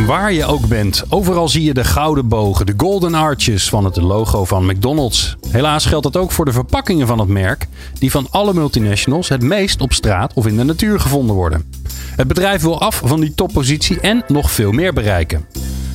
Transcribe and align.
Waar 0.00 0.32
je 0.32 0.44
ook 0.44 0.66
bent, 0.66 1.04
overal 1.08 1.48
zie 1.48 1.62
je 1.62 1.74
de 1.74 1.84
gouden 1.84 2.28
bogen, 2.28 2.66
de 2.66 2.74
golden 2.76 3.14
arches 3.14 3.68
van 3.68 3.84
het 3.84 3.96
logo 3.96 4.44
van 4.44 4.66
McDonald's. 4.66 5.36
Helaas 5.50 5.86
geldt 5.86 6.12
dat 6.12 6.22
ook 6.22 6.32
voor 6.32 6.44
de 6.44 6.52
verpakkingen 6.52 7.06
van 7.06 7.18
het 7.18 7.28
merk, 7.28 7.66
die 7.98 8.10
van 8.10 8.26
alle 8.30 8.54
multinationals 8.54 9.28
het 9.28 9.42
meest 9.42 9.80
op 9.80 9.92
straat 9.92 10.32
of 10.34 10.46
in 10.46 10.56
de 10.56 10.64
natuur 10.64 11.00
gevonden 11.00 11.36
worden. 11.36 11.72
Het 12.16 12.28
bedrijf 12.28 12.62
wil 12.62 12.80
af 12.80 13.00
van 13.04 13.20
die 13.20 13.34
toppositie 13.34 14.00
en 14.00 14.24
nog 14.28 14.50
veel 14.50 14.72
meer 14.72 14.92
bereiken. 14.92 15.46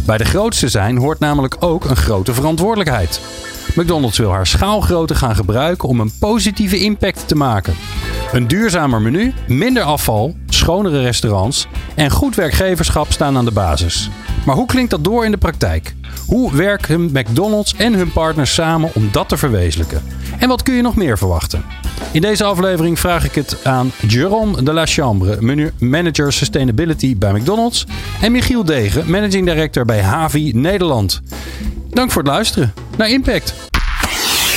Bij 0.05 0.18
de 0.18 0.26
grootste 0.26 0.68
zijn 0.68 0.98
hoort 0.98 1.20
namelijk 1.20 1.55
ook 1.59 1.85
een 1.85 1.95
grote 1.95 2.34
verantwoordelijkheid. 2.34 3.21
McDonald's 3.76 4.18
wil 4.18 4.32
haar 4.32 4.48
schaalgrootte 4.48 5.16
gaan 5.16 5.36
gebruiken 5.36 5.90
om 5.90 6.00
een 6.00 6.12
positieve 6.20 6.80
impact 6.80 7.27
te 7.27 7.36
maken. 7.36 7.76
Een 8.32 8.48
duurzamer 8.48 9.02
menu, 9.02 9.34
minder 9.48 9.84
afval, 9.84 10.36
schonere 10.48 11.02
restaurants 11.02 11.68
en 11.96 12.12
goed 12.12 12.36
werkgeverschap 12.36 13.12
staan 13.12 13.38
aan 13.38 13.46
de 13.46 13.52
basis. 13.52 14.10
Maar 14.46 14.55
hoe 14.55 14.66
klinkt 14.66 14.91
dat 14.91 15.04
door 15.04 15.26
in 15.26 15.32
de 15.32 15.38
praktijk? 15.38 15.96
Hoe 16.26 16.55
werken 16.55 17.10
McDonald's 17.12 17.76
en 17.76 17.94
hun 17.94 18.12
partners 18.12 18.54
samen 18.54 18.91
om 18.94 19.10
dat 19.12 19.30
te 19.30 19.38
verwezenlijken? 19.38 20.04
En 20.40 20.48
wat 20.48 20.63
kun 20.63 20.74
je 20.74 20.82
nog 20.82 20.96
meer 20.96 21.18
verwachten? 21.18 21.63
In 22.12 22.22
deze 22.22 22.44
aflevering 22.44 22.99
vraag 22.99 23.26
ik 23.26 23.36
het 23.36 23.58
aan 23.63 23.91
Jérôme 24.08 24.63
de 24.63 24.74
la 24.74 24.86
Chambre, 24.86 25.71
manager 25.80 26.34
sustainability 26.34 27.18
bij 27.18 27.34
McDonald's, 27.34 27.86
en 28.21 28.32
Michiel 28.32 28.63
Degen, 28.63 29.10
managing 29.10 29.46
director 29.46 29.86
bij 29.86 30.02
Havi 30.02 30.52
Nederland. 30.55 31.21
Dank 31.90 32.12
voor 32.12 32.21
het 32.21 32.32
luisteren 32.32 32.73
naar 32.98 33.09
Impact. 33.09 33.54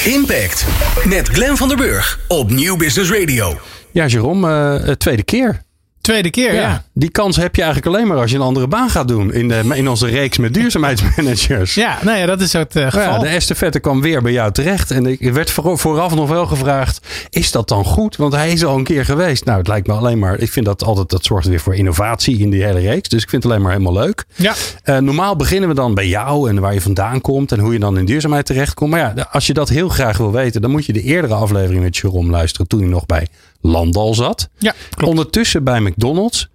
Impact 0.05 0.67
met 1.05 1.29
Glenn 1.29 1.57
van 1.57 1.69
der 1.69 1.77
Burg 1.77 2.21
op 2.29 2.51
Nieuw 2.51 2.77
Business 2.77 3.11
Radio. 3.11 3.59
Ja, 3.91 4.07
Jerome, 4.07 4.79
uh, 4.87 4.93
tweede 4.93 5.23
keer. 5.23 5.63
Tweede 6.03 6.31
keer, 6.31 6.55
ja. 6.55 6.85
Die 6.93 7.11
kans 7.11 7.37
heb 7.37 7.57
je 7.57 7.63
eigenlijk 7.63 7.95
alleen 7.95 8.07
maar 8.09 8.17
als 8.17 8.31
je 8.31 8.37
een 8.37 8.43
andere 8.43 8.67
baan 8.67 8.91
gaat 8.91 9.09
doen 9.09 9.33
in, 9.33 9.49
de, 9.49 9.63
in 9.75 9.89
onze 9.89 10.07
reeks 10.07 10.39
met 10.39 10.55
duurzaamheidsmanagers. 10.55 11.75
Ja, 11.75 11.99
nou 12.03 12.19
ja, 12.19 12.27
dat 12.27 12.41
is 12.41 12.53
het 12.53 12.77
uh, 12.77 12.85
geval. 12.85 13.01
Ja, 13.01 13.19
de 13.19 13.27
estafette 13.27 13.81
kwam 13.81 14.01
weer 14.01 14.23
bij 14.23 14.33
jou 14.33 14.53
terecht. 14.53 14.91
En 14.91 15.07
ik 15.07 15.33
werd 15.33 15.51
vooraf 15.51 16.15
nog 16.15 16.29
wel 16.29 16.47
gevraagd, 16.47 17.01
is 17.31 17.51
dat 17.51 17.69
dan 17.69 17.85
goed? 17.85 18.17
Want 18.17 18.33
hij 18.33 18.53
is 18.53 18.65
al 18.65 18.77
een 18.77 18.85
keer 18.85 19.05
geweest. 19.05 19.45
Nou, 19.45 19.59
het 19.59 19.69
lijkt 19.69 19.87
me 19.87 19.93
alleen 19.93 20.19
maar, 20.19 20.39
ik 20.39 20.51
vind 20.51 20.67
dat 20.67 20.85
altijd, 20.85 21.09
dat 21.09 21.25
zorgt 21.25 21.47
weer 21.47 21.61
voor 21.61 21.75
innovatie 21.75 22.39
in 22.39 22.51
die 22.51 22.65
hele 22.65 22.81
reeks. 22.81 23.09
Dus 23.09 23.23
ik 23.23 23.29
vind 23.29 23.43
het 23.43 23.53
alleen 23.53 23.65
maar 23.65 23.73
helemaal 23.73 24.03
leuk. 24.03 24.25
Ja. 24.35 24.55
Uh, 24.85 24.99
normaal 24.99 25.37
beginnen 25.37 25.69
we 25.69 25.75
dan 25.75 25.95
bij 25.95 26.09
jou 26.09 26.49
en 26.49 26.61
waar 26.61 26.75
je 26.75 26.81
vandaan 26.81 27.21
komt 27.21 27.53
en 27.53 27.59
hoe 27.59 27.73
je 27.73 27.79
dan 27.79 27.99
in 27.99 28.05
duurzaamheid 28.05 28.47
terechtkomt. 28.47 28.91
Maar 28.91 29.13
ja, 29.17 29.29
als 29.31 29.47
je 29.47 29.53
dat 29.53 29.69
heel 29.69 29.89
graag 29.89 30.17
wil 30.17 30.33
weten, 30.33 30.61
dan 30.61 30.71
moet 30.71 30.87
je 30.87 30.93
de 30.93 31.03
eerdere 31.03 31.35
aflevering 31.35 31.83
met 31.83 31.97
Jerome 31.97 32.31
luisteren 32.31 32.67
toen 32.67 32.81
hij 32.81 32.89
nog 32.89 33.07
bij 33.07 33.29
Landal 33.63 34.15
zat. 34.15 34.49
Ja, 34.59 34.75
klopt. 34.91 35.11
Ondertussen 35.11 35.65
bij 35.65 35.81
McDonald's. 35.81 36.51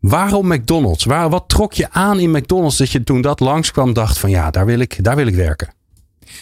Waarom 0.00 0.46
McDonald's? 0.46 1.04
Waar, 1.04 1.30
wat 1.30 1.44
trok 1.46 1.72
je 1.72 1.90
aan 1.90 2.18
in 2.18 2.30
McDonald's 2.30 2.76
dat 2.76 2.90
je 2.90 3.04
toen 3.04 3.20
dat 3.20 3.40
langskwam 3.40 3.92
dacht 3.92 4.18
van 4.18 4.30
ja, 4.30 4.50
daar 4.50 4.66
wil 4.66 4.78
ik, 4.78 5.04
daar 5.04 5.16
wil 5.16 5.26
ik 5.26 5.34
werken? 5.34 5.74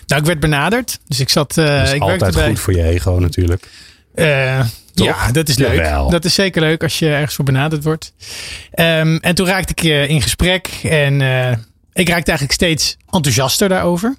Nou, 0.06 0.20
ik 0.20 0.26
werd 0.26 0.40
benaderd. 0.40 0.98
Dus 1.06 1.20
ik 1.20 1.28
zat. 1.28 1.56
Uh, 1.56 1.66
dat 1.66 1.86
is 1.86 1.92
ik 1.92 2.02
altijd 2.02 2.34
bij, 2.34 2.48
goed 2.48 2.60
voor 2.60 2.74
je 2.74 2.82
ego 2.82 3.10
natuurlijk. 3.18 3.68
Uh, 4.14 4.60
ja, 4.94 5.32
dat 5.32 5.48
is 5.48 5.56
leuk. 5.56 5.74
Jawel. 5.74 6.10
Dat 6.10 6.24
is 6.24 6.34
zeker 6.34 6.60
leuk 6.60 6.82
als 6.82 6.98
je 6.98 7.08
ergens 7.08 7.34
voor 7.34 7.44
benaderd 7.44 7.84
wordt. 7.84 8.12
Um, 8.74 9.16
en 9.16 9.34
toen 9.34 9.46
raakte 9.46 9.72
ik 9.76 9.82
uh, 9.82 10.08
in 10.08 10.22
gesprek 10.22 10.80
en 10.82 11.20
uh, 11.20 11.50
ik 11.92 12.08
raakte 12.08 12.30
eigenlijk 12.30 12.52
steeds 12.52 12.96
enthousiaster 13.10 13.68
daarover. 13.68 14.16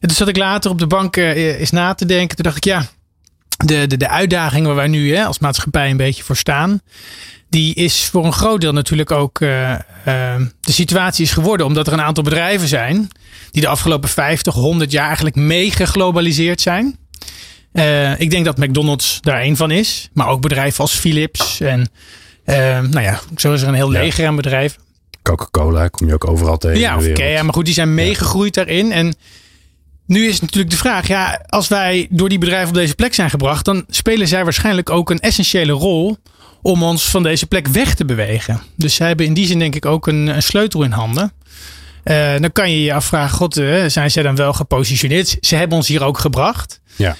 En 0.00 0.08
toen 0.08 0.16
zat 0.16 0.28
ik 0.28 0.36
later 0.36 0.70
op 0.70 0.78
de 0.78 0.86
bank 0.86 1.16
eens 1.16 1.70
na 1.70 1.94
te 1.94 2.06
denken. 2.06 2.36
Toen 2.36 2.44
dacht 2.44 2.56
ik, 2.56 2.64
ja, 2.64 2.86
de, 3.56 3.86
de, 3.86 3.96
de 3.96 4.08
uitdaging 4.08 4.66
waar 4.66 4.74
wij 4.74 4.88
nu 4.88 5.14
hè, 5.14 5.24
als 5.24 5.38
maatschappij 5.38 5.90
een 5.90 5.96
beetje 5.96 6.22
voor 6.22 6.36
staan. 6.36 6.80
Die 7.48 7.74
is 7.74 8.04
voor 8.04 8.24
een 8.24 8.32
groot 8.32 8.60
deel 8.60 8.72
natuurlijk 8.72 9.10
ook 9.10 9.40
uh, 9.40 9.70
uh, 9.70 9.76
de 10.60 10.72
situatie 10.72 11.24
is 11.24 11.32
geworden. 11.32 11.66
Omdat 11.66 11.86
er 11.86 11.92
een 11.92 12.00
aantal 12.00 12.24
bedrijven 12.24 12.68
zijn. 12.68 13.08
Die 13.50 13.62
de 13.62 13.68
afgelopen 13.68 14.08
50, 14.08 14.54
100 14.54 14.90
jaar 14.90 15.06
eigenlijk 15.06 15.36
meegeglobaliseerd 15.36 16.60
zijn. 16.60 16.96
Uh, 17.72 18.20
ik 18.20 18.30
denk 18.30 18.44
dat 18.44 18.58
McDonald's 18.58 19.18
daar 19.20 19.40
één 19.40 19.56
van 19.56 19.70
is. 19.70 20.08
Maar 20.12 20.28
ook 20.28 20.40
bedrijven 20.40 20.80
als 20.80 20.92
Philips. 20.92 21.60
En 21.60 21.88
nou 22.44 23.00
ja, 23.00 23.20
zo 23.36 23.52
is 23.52 23.62
er 23.62 23.68
een 23.68 23.74
heel 23.74 23.90
leger 23.90 24.26
aan 24.26 24.36
bedrijven. 24.36 24.82
Coca-Cola 25.22 25.88
kom 25.88 26.06
je 26.06 26.14
ook 26.14 26.28
overal 26.28 26.58
tegen. 26.58 26.78
Ja, 26.78 26.98
oké. 26.98 27.42
Maar 27.42 27.54
goed, 27.54 27.64
die 27.64 27.74
zijn 27.74 27.94
meegegroeid 27.94 28.54
ja. 28.54 28.64
daarin. 28.64 28.92
En 28.92 29.14
nu 30.06 30.28
is 30.28 30.40
natuurlijk 30.40 30.70
de 30.70 30.76
vraag, 30.76 31.08
ja, 31.08 31.44
als 31.48 31.68
wij 31.68 32.06
door 32.10 32.28
die 32.28 32.38
bedrijven 32.38 32.68
op 32.68 32.74
deze 32.74 32.94
plek 32.94 33.14
zijn 33.14 33.30
gebracht, 33.30 33.64
dan 33.64 33.84
spelen 33.88 34.28
zij 34.28 34.44
waarschijnlijk 34.44 34.90
ook 34.90 35.10
een 35.10 35.20
essentiële 35.20 35.72
rol 35.72 36.16
om 36.62 36.82
ons 36.82 37.04
van 37.04 37.22
deze 37.22 37.46
plek 37.46 37.66
weg 37.66 37.94
te 37.94 38.04
bewegen. 38.04 38.62
Dus 38.76 38.94
zij 38.94 39.06
hebben 39.06 39.26
in 39.26 39.34
die 39.34 39.46
zin 39.46 39.58
denk 39.58 39.74
ik 39.74 39.86
ook 39.86 40.06
een, 40.06 40.26
een 40.26 40.42
sleutel 40.42 40.82
in 40.82 40.90
handen. 40.90 41.32
Uh, 42.04 42.32
dan 42.38 42.52
kan 42.52 42.70
je 42.70 42.82
je 42.82 42.94
afvragen, 42.94 43.36
god, 43.36 43.58
uh, 43.58 43.84
zijn 43.86 44.10
zij 44.10 44.22
dan 44.22 44.36
wel 44.36 44.52
gepositioneerd? 44.52 45.36
Ze 45.40 45.56
hebben 45.56 45.76
ons 45.76 45.88
hier 45.88 46.04
ook 46.04 46.18
gebracht. 46.18 46.80
Ja. 46.96 47.16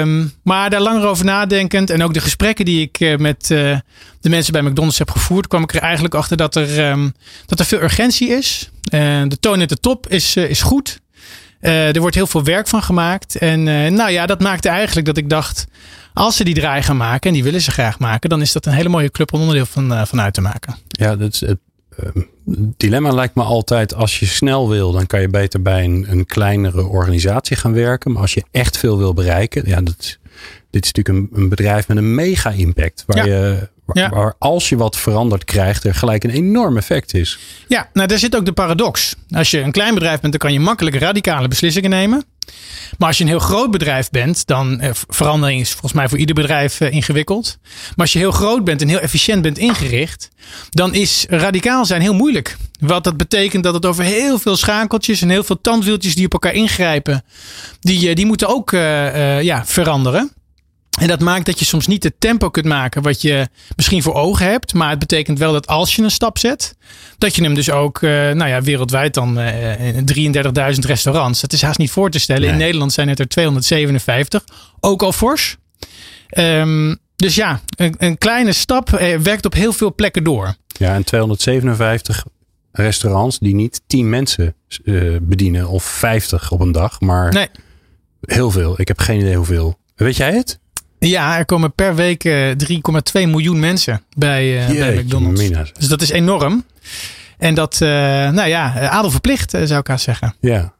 Um, 0.00 0.32
maar 0.42 0.70
daar 0.70 0.80
langer 0.80 1.06
over 1.06 1.24
nadenkend 1.24 1.90
en 1.90 2.02
ook 2.02 2.14
de 2.14 2.20
gesprekken 2.20 2.64
die 2.64 2.80
ik 2.80 3.00
uh, 3.00 3.16
met 3.16 3.50
uh, 3.50 3.78
de 4.20 4.28
mensen 4.28 4.52
bij 4.52 4.62
McDonald's 4.62 4.98
heb 4.98 5.10
gevoerd, 5.10 5.46
kwam 5.46 5.62
ik 5.62 5.74
er 5.74 5.80
eigenlijk 5.80 6.14
achter 6.14 6.36
dat 6.36 6.54
er, 6.54 6.90
um, 6.90 7.14
dat 7.46 7.58
er 7.58 7.66
veel 7.66 7.82
urgentie 7.82 8.28
is. 8.28 8.70
Uh, 8.94 9.22
de 9.26 9.38
toon 9.40 9.60
at 9.60 9.68
de 9.68 9.80
top 9.80 10.08
is, 10.08 10.36
is 10.36 10.62
goed. 10.62 11.00
Uh, 11.60 11.94
er 11.94 12.00
wordt 12.00 12.14
heel 12.14 12.26
veel 12.26 12.44
werk 12.44 12.68
van 12.68 12.82
gemaakt. 12.82 13.36
En 13.36 13.66
uh, 13.66 13.90
nou 13.90 14.10
ja, 14.10 14.26
dat 14.26 14.40
maakte 14.40 14.68
eigenlijk 14.68 15.06
dat 15.06 15.16
ik 15.16 15.30
dacht. 15.30 15.66
Als 16.12 16.36
ze 16.36 16.44
die 16.44 16.54
draai 16.54 16.82
gaan 16.82 16.96
maken, 16.96 17.28
en 17.28 17.34
die 17.34 17.44
willen 17.44 17.60
ze 17.60 17.70
graag 17.70 17.98
maken, 17.98 18.30
dan 18.30 18.40
is 18.40 18.52
dat 18.52 18.66
een 18.66 18.72
hele 18.72 18.88
mooie 18.88 19.10
club 19.10 19.32
om 19.32 19.40
onderdeel 19.40 19.66
van, 19.66 19.92
uh, 19.92 20.04
van 20.04 20.20
uit 20.20 20.34
te 20.34 20.40
maken. 20.40 20.76
Ja, 20.88 21.16
dat 21.16 21.32
is 21.32 21.40
het 21.40 21.58
dilemma 22.76 23.10
lijkt 23.10 23.34
me 23.34 23.42
altijd: 23.42 23.94
als 23.94 24.18
je 24.18 24.26
snel 24.26 24.68
wil, 24.68 24.92
dan 24.92 25.06
kan 25.06 25.20
je 25.20 25.28
beter 25.28 25.62
bij 25.62 25.84
een, 25.84 26.06
een 26.08 26.26
kleinere 26.26 26.84
organisatie 26.86 27.56
gaan 27.56 27.72
werken. 27.72 28.12
Maar 28.12 28.22
als 28.22 28.34
je 28.34 28.44
echt 28.50 28.76
veel 28.78 28.98
wil 28.98 29.14
bereiken, 29.14 29.62
ja, 29.66 29.80
dat, 29.80 30.18
dit 30.70 30.84
is 30.84 30.92
natuurlijk 30.92 31.08
een, 31.08 31.42
een 31.42 31.48
bedrijf 31.48 31.88
met 31.88 31.96
een 31.96 32.14
mega 32.14 32.50
impact. 32.50 33.04
Waar 33.06 33.28
ja. 33.28 33.34
je 33.34 33.68
Ja. 33.92 34.08
waar 34.08 34.34
als 34.38 34.68
je 34.68 34.76
wat 34.76 34.96
veranderd 34.96 35.44
krijgt, 35.44 35.84
er 35.84 35.94
gelijk 35.94 36.24
een 36.24 36.30
enorm 36.30 36.76
effect 36.76 37.14
is. 37.14 37.38
Ja, 37.68 37.88
nou 37.92 38.08
daar 38.08 38.18
zit 38.18 38.36
ook 38.36 38.44
de 38.44 38.52
paradox. 38.52 39.14
Als 39.30 39.50
je 39.50 39.60
een 39.60 39.72
klein 39.72 39.94
bedrijf 39.94 40.20
bent, 40.20 40.32
dan 40.32 40.40
kan 40.40 40.52
je 40.52 40.60
makkelijk 40.60 40.96
radicale 40.96 41.48
beslissingen 41.48 41.90
nemen. 41.90 42.24
Maar 42.98 43.08
als 43.08 43.18
je 43.18 43.24
een 43.24 43.30
heel 43.30 43.38
groot 43.38 43.70
bedrijf 43.70 44.10
bent, 44.10 44.46
dan 44.46 44.80
eh, 44.80 44.90
verandering 45.08 45.60
is 45.60 45.70
volgens 45.70 45.92
mij 45.92 46.08
voor 46.08 46.18
ieder 46.18 46.34
bedrijf 46.34 46.80
eh, 46.80 46.92
ingewikkeld. 46.92 47.58
Maar 47.62 47.94
als 47.96 48.12
je 48.12 48.18
heel 48.18 48.30
groot 48.30 48.64
bent 48.64 48.82
en 48.82 48.88
heel 48.88 48.98
efficiënt 48.98 49.42
bent 49.42 49.58
ingericht, 49.58 50.28
dan 50.70 50.94
is 50.94 51.26
radicaal 51.28 51.84
zijn 51.84 52.00
heel 52.00 52.14
moeilijk. 52.14 52.56
Wat 52.80 53.04
dat 53.04 53.16
betekent 53.16 53.64
dat 53.64 53.74
het 53.74 53.86
over 53.86 54.04
heel 54.04 54.38
veel 54.38 54.56
schakeltjes 54.56 55.22
en 55.22 55.28
heel 55.28 55.44
veel 55.44 55.60
tandwieltjes 55.60 56.14
die 56.14 56.24
op 56.24 56.32
elkaar 56.32 56.54
ingrijpen, 56.54 57.24
die, 57.80 58.14
die 58.14 58.26
moeten 58.26 58.48
ook 58.48 58.72
uh, 58.72 59.42
ja, 59.42 59.66
veranderen. 59.66 60.32
En 60.96 61.08
dat 61.08 61.20
maakt 61.20 61.46
dat 61.46 61.58
je 61.58 61.64
soms 61.64 61.86
niet 61.86 62.02
het 62.02 62.14
tempo 62.18 62.50
kunt 62.50 62.66
maken 62.66 63.02
wat 63.02 63.22
je 63.22 63.48
misschien 63.76 64.02
voor 64.02 64.14
ogen 64.14 64.46
hebt. 64.46 64.74
Maar 64.74 64.90
het 64.90 64.98
betekent 64.98 65.38
wel 65.38 65.52
dat 65.52 65.66
als 65.66 65.96
je 65.96 66.02
een 66.02 66.10
stap 66.10 66.38
zet, 66.38 66.76
dat 67.18 67.34
je 67.34 67.42
hem 67.42 67.54
dus 67.54 67.70
ook 67.70 68.00
uh, 68.00 68.10
nou 68.10 68.46
ja, 68.48 68.62
wereldwijd 68.62 69.14
dan 69.14 69.40
uh, 69.40 69.74
33.000 70.74 70.78
restaurants. 70.80 71.40
Dat 71.40 71.52
is 71.52 71.62
haast 71.62 71.78
niet 71.78 71.90
voor 71.90 72.10
te 72.10 72.18
stellen. 72.18 72.42
Nee. 72.42 72.50
In 72.50 72.58
Nederland 72.58 72.92
zijn 72.92 73.08
het 73.08 73.18
er 73.18 73.28
257. 73.28 74.44
Ook 74.80 75.02
al 75.02 75.12
fors. 75.12 75.56
Um, 76.38 76.98
dus 77.16 77.34
ja, 77.34 77.60
een, 77.76 77.94
een 77.98 78.18
kleine 78.18 78.52
stap 78.52 78.90
uh, 78.90 79.18
werkt 79.18 79.44
op 79.44 79.52
heel 79.52 79.72
veel 79.72 79.94
plekken 79.94 80.24
door. 80.24 80.54
Ja, 80.66 80.94
en 80.94 81.04
257 81.04 82.24
restaurants 82.72 83.38
die 83.38 83.54
niet 83.54 83.82
10 83.86 84.08
mensen 84.08 84.54
bedienen 85.22 85.68
of 85.68 85.84
50 85.84 86.50
op 86.50 86.60
een 86.60 86.72
dag, 86.72 87.00
maar 87.00 87.32
nee. 87.32 87.48
heel 88.20 88.50
veel. 88.50 88.80
Ik 88.80 88.88
heb 88.88 88.98
geen 88.98 89.20
idee 89.20 89.36
hoeveel. 89.36 89.78
Weet 89.94 90.16
jij 90.16 90.34
het? 90.34 90.58
Ja, 90.98 91.38
er 91.38 91.44
komen 91.44 91.72
per 91.72 91.94
week 91.94 92.24
uh, 92.24 92.50
3,2 92.50 92.52
miljoen 93.12 93.60
mensen 93.60 94.02
bij, 94.16 94.48
Jeetje, 94.48 94.78
bij 94.78 95.02
McDonald's. 95.02 95.72
Dus 95.72 95.88
dat 95.88 96.02
is 96.02 96.10
enorm. 96.10 96.64
En 97.38 97.54
dat, 97.54 97.80
uh, 97.82 97.88
nou 98.30 98.48
ja, 98.48 98.88
adel 98.88 99.10
verplicht 99.10 99.50
zou 99.50 99.80
ik 99.80 99.86
haast 99.86 100.04
zeggen. 100.04 100.34
Ja. 100.40 100.74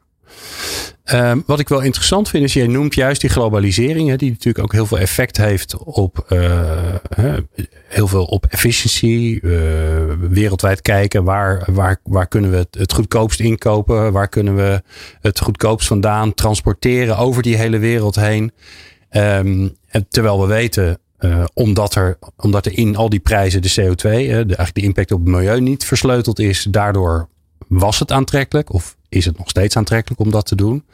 Um, 1.11 1.43
wat 1.45 1.59
ik 1.59 1.69
wel 1.69 1.79
interessant 1.79 2.29
vind 2.29 2.43
is, 2.43 2.53
jij 2.53 2.67
noemt 2.67 2.95
juist 2.95 3.21
die 3.21 3.29
globalisering, 3.29 4.09
hè, 4.09 4.15
die 4.15 4.29
natuurlijk 4.29 4.63
ook 4.63 4.71
heel 4.71 4.85
veel 4.85 4.99
effect 4.99 5.37
heeft 5.37 5.77
op 5.77 6.25
uh, 6.29 6.49
heel 7.87 8.07
veel 8.07 8.25
op 8.25 8.45
efficiëntie, 8.45 9.41
uh, 9.41 9.51
wereldwijd 10.29 10.81
kijken 10.81 11.23
waar, 11.23 11.67
waar, 11.71 11.99
waar 12.03 12.27
kunnen 12.27 12.51
we 12.51 12.57
het, 12.57 12.75
het 12.79 12.93
goedkoopst 12.93 13.39
inkopen, 13.39 14.11
waar 14.11 14.27
kunnen 14.27 14.55
we 14.55 14.81
het 15.21 15.39
goedkoopst 15.39 15.87
vandaan 15.87 16.33
transporteren 16.33 17.17
over 17.17 17.41
die 17.41 17.57
hele 17.57 17.77
wereld 17.77 18.15
heen. 18.15 18.51
Ehm, 19.09 19.67
en 19.87 20.07
terwijl 20.09 20.41
we 20.41 20.47
weten, 20.47 20.99
uh, 21.19 21.43
omdat, 21.53 21.95
er, 21.95 22.17
omdat 22.35 22.65
er 22.65 22.77
in 22.77 22.95
al 22.95 23.09
die 23.09 23.19
prijzen 23.19 23.61
de 23.61 23.73
CO2, 23.81 23.83
uh, 23.83 24.01
de, 24.01 24.33
eigenlijk 24.33 24.73
de 24.73 24.81
impact 24.81 25.11
op 25.11 25.19
het 25.19 25.29
milieu 25.29 25.61
niet 25.61 25.85
versleuteld 25.85 26.39
is, 26.39 26.67
daardoor 26.69 27.29
was 27.67 27.99
het 27.99 28.11
aantrekkelijk 28.11 28.73
of 28.73 28.95
is 29.09 29.25
het 29.25 29.37
nog 29.37 29.49
steeds 29.49 29.77
aantrekkelijk 29.77 30.21
om 30.21 30.31
dat 30.31 30.45
te 30.45 30.55
doen? 30.55 30.85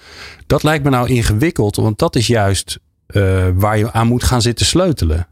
Dat 0.48 0.64
lijkt 0.64 0.84
me 0.84 0.90
nou 0.90 1.10
ingewikkeld, 1.10 1.76
want 1.76 2.00
dat 2.00 2.16
is 2.16 2.28
juist 2.28 2.80
uh, 3.08 3.48
waar 3.54 3.78
je 3.78 3.92
aan 3.92 4.08
moet 4.08 4.24
gaan 4.24 4.42
zitten 4.42 4.66
sleutelen. 4.66 5.28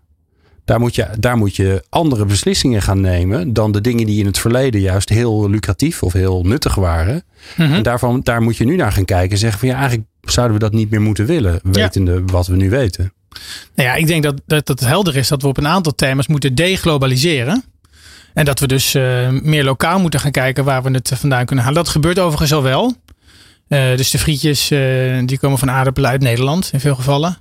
Daar 0.66 0.80
moet, 0.80 0.96
je, 0.96 1.08
daar 1.20 1.38
moet 1.38 1.56
je 1.56 1.84
andere 1.90 2.26
beslissingen 2.26 2.82
gaan 2.82 3.02
nemen 3.02 3.54
dan 3.54 3.72
de 3.72 3.82
dingen 3.82 4.06
die 4.06 4.20
in 4.20 4.26
het 4.26 4.40
verleden 4.40 4.82
juist 4.82 5.10
heel 5.10 5.50
lucratief 5.50 6.04
of 6.04 6.14
heel 6.14 6.44
nuttig 6.44 6.76
waren. 6.76 7.14
Mm 7.14 7.66
-hmm. 7.66 7.74
En 7.74 7.84
daarvan, 7.84 8.22
daar 8.24 8.42
moet 8.42 8.58
je 8.58 8.66
nu 8.66 8.76
naar 8.76 8.92
gaan 8.92 9.06
kijken 9.06 9.32
en 9.32 9.38
zeggen 9.38 9.60
van 9.60 9.68
ja, 9.68 9.76
eigenlijk 9.76 10.08
zouden 10.22 10.58
we 10.58 10.64
dat 10.64 10.74
niet 10.74 10.90
meer 10.90 11.02
moeten 11.02 11.26
willen, 11.26 11.60
wetende 11.64 12.12
ja. 12.12 12.22
wat 12.26 12.48
we 12.48 12.56
nu 12.56 12.70
weten. 12.70 13.14
Nou 13.76 13.90
ja, 13.90 13.96
ik 13.96 14.08
denk 14.08 14.24
dat, 14.24 14.42
dat 14.46 14.68
het 14.68 14.80
helder 14.80 15.16
is 15.16 15.28
dat 15.28 15.42
we 15.42 15.48
op 15.48 15.58
een 15.58 15.68
aantal 15.68 15.96
thema's 15.96 16.28
moeten 16.28 16.56
deglobaliseren. 16.56 17.64
En 18.34 18.46
dat 18.46 18.60
we 18.60 18.68
dus 18.68 18.96
uh, 18.96 19.30
meer 19.30 19.64
lokaal 19.64 20.00
moeten 20.00 20.20
gaan 20.20 20.32
kijken 20.32 20.64
waar 20.64 20.84
we 20.84 20.92
het 20.92 21.12
vandaan 21.16 21.46
kunnen 21.46 21.66
halen. 21.66 21.84
Dat 21.84 21.92
gebeurt 21.92 22.20
overigens 22.20 22.54
al 22.54 22.64
wel. 22.64 22.96
Uh, 23.68 23.98
dus 23.98 24.10
de 24.10 24.20
frietjes 24.20 24.72
uh, 24.72 25.20
die 25.26 25.40
komen 25.40 25.58
van 25.58 25.70
aardappelen 25.70 26.10
uit 26.10 26.22
Nederland 26.22 26.70
in 26.74 26.80
veel 26.80 26.96
gevallen. 26.96 27.38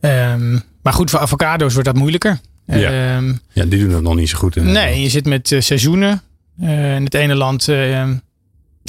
Um, 0.00 0.62
maar 0.82 0.92
goed, 0.92 1.10
voor 1.10 1.20
avocado's 1.20 1.72
wordt 1.72 1.88
dat 1.88 1.96
moeilijker. 1.96 2.40
Ja, 2.66 3.16
um, 3.16 3.40
ja 3.52 3.64
die 3.64 3.80
doen 3.80 3.90
dat 3.90 4.02
nog 4.02 4.14
niet 4.14 4.28
zo 4.28 4.38
goed. 4.38 4.56
In 4.56 4.72
nee, 4.72 5.02
je 5.02 5.08
zit 5.08 5.26
met 5.26 5.56
seizoenen. 5.58 6.22
in 6.60 7.04
het 7.04 7.14
ene 7.14 7.34
land 7.34 7.68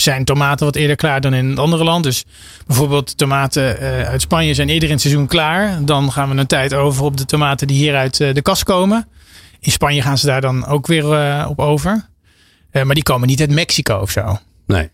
zijn 0.01 0.25
tomaten 0.25 0.65
wat 0.65 0.75
eerder 0.75 0.95
klaar 0.95 1.21
dan 1.21 1.33
in 1.33 1.49
het 1.49 1.59
andere 1.59 1.83
land. 1.83 2.03
Dus 2.03 2.25
bijvoorbeeld 2.67 3.17
tomaten 3.17 3.77
uit 4.07 4.21
Spanje 4.21 4.53
zijn 4.53 4.69
eerder 4.69 4.87
in 4.87 4.93
het 4.93 5.01
seizoen 5.01 5.27
klaar. 5.27 5.85
Dan 5.85 6.11
gaan 6.11 6.29
we 6.29 6.35
een 6.35 6.47
tijd 6.47 6.73
over 6.73 7.03
op 7.03 7.17
de 7.17 7.25
tomaten 7.25 7.67
die 7.67 7.77
hier 7.77 7.95
uit 7.95 8.17
de 8.17 8.41
kast 8.41 8.63
komen. 8.63 9.07
In 9.59 9.71
Spanje 9.71 10.01
gaan 10.01 10.17
ze 10.17 10.25
daar 10.25 10.41
dan 10.41 10.65
ook 10.65 10.87
weer 10.87 11.03
uh, 11.03 11.45
op 11.49 11.59
over. 11.59 12.09
Maar 12.71 12.95
die 12.95 13.03
komen 13.03 13.27
niet 13.27 13.39
uit 13.39 13.51
Mexico 13.51 13.97
of 13.97 14.11
zo. 14.11 14.39
Nee. 14.65 14.89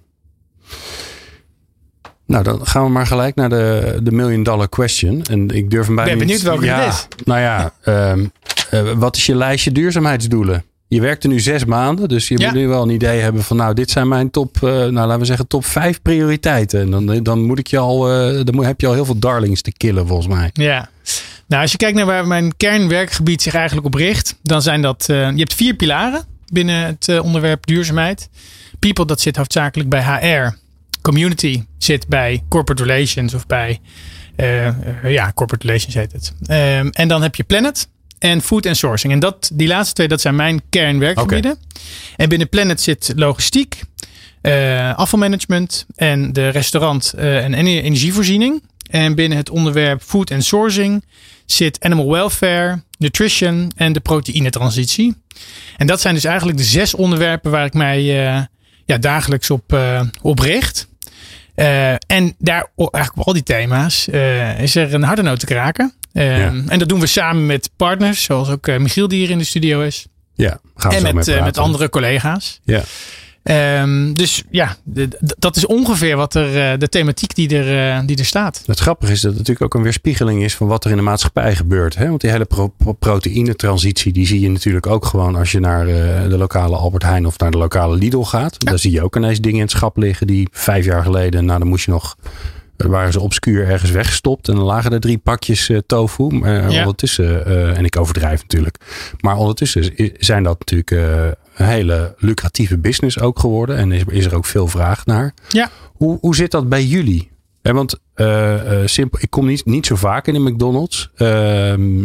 Nou, 2.25 2.43
dan 2.43 2.67
gaan 2.67 2.83
we 2.83 2.89
maar 2.89 3.07
gelijk 3.07 3.35
naar 3.35 3.49
de, 3.49 3.99
de 4.03 4.11
million 4.11 4.43
dollar 4.43 4.69
question. 4.69 5.23
En 5.23 5.49
ik 5.49 5.69
durf 5.69 5.85
hem 5.85 5.95
bijna 5.95 6.09
ben 6.09 6.19
benieuwd 6.19 6.41
welke 6.41 6.65
ja, 6.65 6.79
het 6.79 6.93
is. 6.93 7.25
Nou 7.25 7.39
ja, 7.39 7.73
um, 7.85 8.31
uh, 8.71 8.91
wat 8.91 9.15
is 9.15 9.25
je 9.25 9.35
lijstje 9.35 9.71
duurzaamheidsdoelen? 9.71 10.63
Je 10.93 11.01
werkt 11.01 11.23
er 11.23 11.29
nu 11.29 11.39
zes 11.39 11.65
maanden, 11.65 12.09
dus 12.09 12.27
je 12.27 12.39
ja. 12.39 12.45
moet 12.45 12.55
nu 12.55 12.67
wel 12.67 12.81
een 12.81 12.89
idee 12.89 13.19
hebben 13.19 13.43
van, 13.43 13.57
nou, 13.57 13.73
dit 13.73 13.91
zijn 13.91 14.07
mijn 14.07 14.29
top, 14.29 14.57
nou, 14.61 14.91
laten 14.91 15.19
we 15.19 15.25
zeggen, 15.25 15.47
top 15.47 15.65
vijf 15.65 16.01
prioriteiten. 16.01 16.81
En 16.81 16.91
dan, 16.91 17.23
dan 17.23 17.43
moet 17.43 17.59
ik 17.59 17.67
je 17.67 17.77
al, 17.77 17.99
dan 18.43 18.63
heb 18.63 18.81
je 18.81 18.87
al 18.87 18.93
heel 18.93 19.05
veel 19.05 19.19
darlings 19.19 19.61
te 19.61 19.71
killen, 19.71 20.07
volgens 20.07 20.27
mij. 20.27 20.49
Ja. 20.53 20.89
Nou, 21.47 21.61
als 21.61 21.71
je 21.71 21.77
kijkt 21.77 21.97
naar 21.97 22.05
waar 22.05 22.27
mijn 22.27 22.57
kernwerkgebied 22.57 23.41
zich 23.41 23.53
eigenlijk 23.53 23.85
op 23.85 23.93
richt, 23.93 24.35
dan 24.41 24.61
zijn 24.61 24.81
dat. 24.81 25.07
Uh, 25.09 25.17
je 25.17 25.39
hebt 25.39 25.53
vier 25.53 25.75
pilaren 25.75 26.23
binnen 26.51 26.85
het 26.85 27.07
uh, 27.07 27.23
onderwerp 27.23 27.65
duurzaamheid. 27.65 28.29
People, 28.79 29.05
dat 29.05 29.21
zit 29.21 29.35
hoofdzakelijk 29.35 29.89
bij 29.89 30.01
HR. 30.01 30.55
Community 31.01 31.63
zit 31.77 32.07
bij 32.07 32.43
corporate 32.49 32.83
relations 32.83 33.33
of 33.33 33.45
bij. 33.45 33.79
Uh, 34.37 35.11
ja, 35.11 35.31
corporate 35.35 35.67
relations 35.67 35.95
heet 35.95 36.11
het. 36.11 36.33
Um, 36.39 36.89
en 36.89 37.07
dan 37.07 37.21
heb 37.21 37.35
je 37.35 37.43
planet 37.43 37.87
en 38.23 38.41
food 38.41 38.65
and 38.65 38.77
sourcing. 38.77 39.13
En 39.13 39.19
dat, 39.19 39.51
die 39.53 39.67
laatste 39.67 39.93
twee, 39.93 40.07
dat 40.07 40.21
zijn 40.21 40.35
mijn 40.35 40.61
kernwerkgebieden. 40.69 41.51
Okay. 41.51 41.63
En 42.15 42.29
binnen 42.29 42.49
planet 42.49 42.81
zit 42.81 43.11
logistiek, 43.15 43.81
afvalmanagement 44.95 45.85
en 45.95 46.33
de 46.33 46.49
restaurant- 46.49 47.13
en 47.13 47.53
energievoorziening. 47.53 48.63
En 48.89 49.15
binnen 49.15 49.37
het 49.37 49.49
onderwerp 49.49 50.01
food 50.01 50.31
and 50.31 50.43
sourcing 50.43 51.05
zit 51.45 51.83
animal 51.83 52.11
welfare, 52.11 52.83
nutrition 52.97 53.71
en 53.75 53.93
de 53.93 53.99
proteïnetransitie. 53.99 55.15
En 55.77 55.87
dat 55.87 56.01
zijn 56.01 56.13
dus 56.13 56.23
eigenlijk 56.23 56.57
de 56.57 56.63
zes 56.63 56.93
onderwerpen 56.93 57.51
waar 57.51 57.65
ik 57.65 57.73
mij 57.73 58.01
uh, 58.01 58.41
ja, 58.85 58.97
dagelijks 58.97 59.49
op, 59.49 59.77
op 60.21 60.39
richt. 60.39 60.87
En 62.07 62.35
daar, 62.37 62.67
eigenlijk 62.75 63.17
op 63.17 63.27
al 63.27 63.33
die 63.33 63.43
thema's, 63.43 64.07
is 64.57 64.75
er 64.75 64.93
een 64.93 65.03
harde 65.03 65.21
noot 65.21 65.39
te 65.39 65.45
kraken. 65.45 65.93
Ja. 66.13 66.53
En 66.67 66.79
dat 66.79 66.89
doen 66.89 66.99
we 66.99 67.07
samen 67.07 67.45
met 67.45 67.69
partners, 67.75 68.23
zoals 68.23 68.49
ook 68.49 68.67
Michiel 68.67 69.07
die 69.07 69.19
hier 69.19 69.29
in 69.29 69.37
de 69.37 69.43
studio 69.43 69.81
is. 69.81 70.07
Ja, 70.35 70.59
gaan 70.75 70.91
we 70.91 70.97
en 70.97 71.23
zo 71.23 71.33
met, 71.33 71.43
met 71.43 71.57
andere 71.57 71.89
collega's. 71.89 72.59
Ja. 72.63 72.83
Um, 73.81 74.15
dus 74.15 74.43
ja, 74.49 74.75
dat 75.37 75.55
is 75.55 75.65
ongeveer 75.65 76.15
wat 76.15 76.35
er, 76.35 76.79
de 76.79 76.89
thematiek 76.89 77.35
die 77.35 77.57
er, 77.57 77.97
uh, 77.97 78.07
die 78.07 78.17
er 78.17 78.25
staat. 78.25 78.63
Het 78.65 78.79
grappige 78.79 79.11
is 79.11 79.21
dat 79.21 79.29
het 79.29 79.39
natuurlijk 79.39 79.65
ook 79.65 79.73
een 79.73 79.83
weerspiegeling 79.83 80.43
is 80.43 80.55
van 80.55 80.67
wat 80.67 80.85
er 80.85 80.91
in 80.91 80.97
de 80.97 81.03
maatschappij 81.03 81.55
gebeurt. 81.55 81.95
Hè? 81.95 82.07
Want 82.07 82.21
die 82.21 82.29
hele 82.29 82.45
pro 82.45 82.73
proteïnetransitie, 82.99 84.13
die 84.13 84.27
zie 84.27 84.39
je 84.39 84.49
natuurlijk 84.49 84.87
ook 84.87 85.05
gewoon 85.05 85.35
als 85.35 85.51
je 85.51 85.59
naar 85.59 85.87
uh, 85.87 86.29
de 86.29 86.37
lokale 86.37 86.75
Albert 86.75 87.03
Heijn 87.03 87.25
of 87.25 87.37
naar 87.37 87.51
de 87.51 87.57
lokale 87.57 87.95
Lidl 87.95 88.21
gaat. 88.21 88.55
Ja. 88.57 88.69
Daar 88.69 88.79
zie 88.79 88.91
je 88.91 89.03
ook 89.03 89.15
ineens 89.15 89.39
dingen 89.39 89.57
in 89.57 89.63
het 89.63 89.71
schap 89.71 89.97
liggen 89.97 90.27
die 90.27 90.47
vijf 90.51 90.85
jaar 90.85 91.03
geleden, 91.03 91.45
nou 91.45 91.59
dan 91.59 91.67
moest 91.67 91.85
je 91.85 91.91
nog 91.91 92.15
waren 92.89 93.11
ze 93.11 93.19
obscuur 93.19 93.67
ergens 93.67 93.91
weggestopt. 93.91 94.47
En 94.47 94.55
dan 94.55 94.63
lagen 94.63 94.91
er 94.91 94.99
drie 94.99 95.17
pakjes 95.17 95.69
uh, 95.69 95.77
tofu. 95.85 96.23
Maar 96.23 96.71
ja. 96.71 96.79
ondertussen, 96.79 97.43
uh, 97.47 97.77
en 97.77 97.85
ik 97.85 97.97
overdrijf 97.97 98.41
natuurlijk. 98.41 98.77
Maar 99.19 99.37
ondertussen 99.37 99.93
zijn 100.17 100.43
dat 100.43 100.59
natuurlijk 100.59 100.91
een 101.55 101.65
hele 101.65 102.15
lucratieve 102.17 102.77
business 102.77 103.19
ook 103.19 103.39
geworden. 103.39 103.77
En 103.77 103.91
is, 103.91 104.03
is 104.07 104.25
er 104.25 104.35
ook 104.35 104.45
veel 104.45 104.67
vraag 104.67 105.05
naar. 105.05 105.33
Ja. 105.47 105.69
Hoe, 105.93 106.17
hoe 106.21 106.35
zit 106.35 106.51
dat 106.51 106.69
bij 106.69 106.83
jullie? 106.85 107.31
Ja, 107.61 107.73
want 107.73 107.99
simpel, 108.85 109.19
ik 109.21 109.29
kom 109.29 109.45
niet, 109.45 109.65
niet 109.65 109.85
zo 109.85 109.95
vaak 109.95 110.27
in 110.27 110.33
de 110.33 110.39
McDonald's. 110.39 111.09
Ehm, 111.15 112.01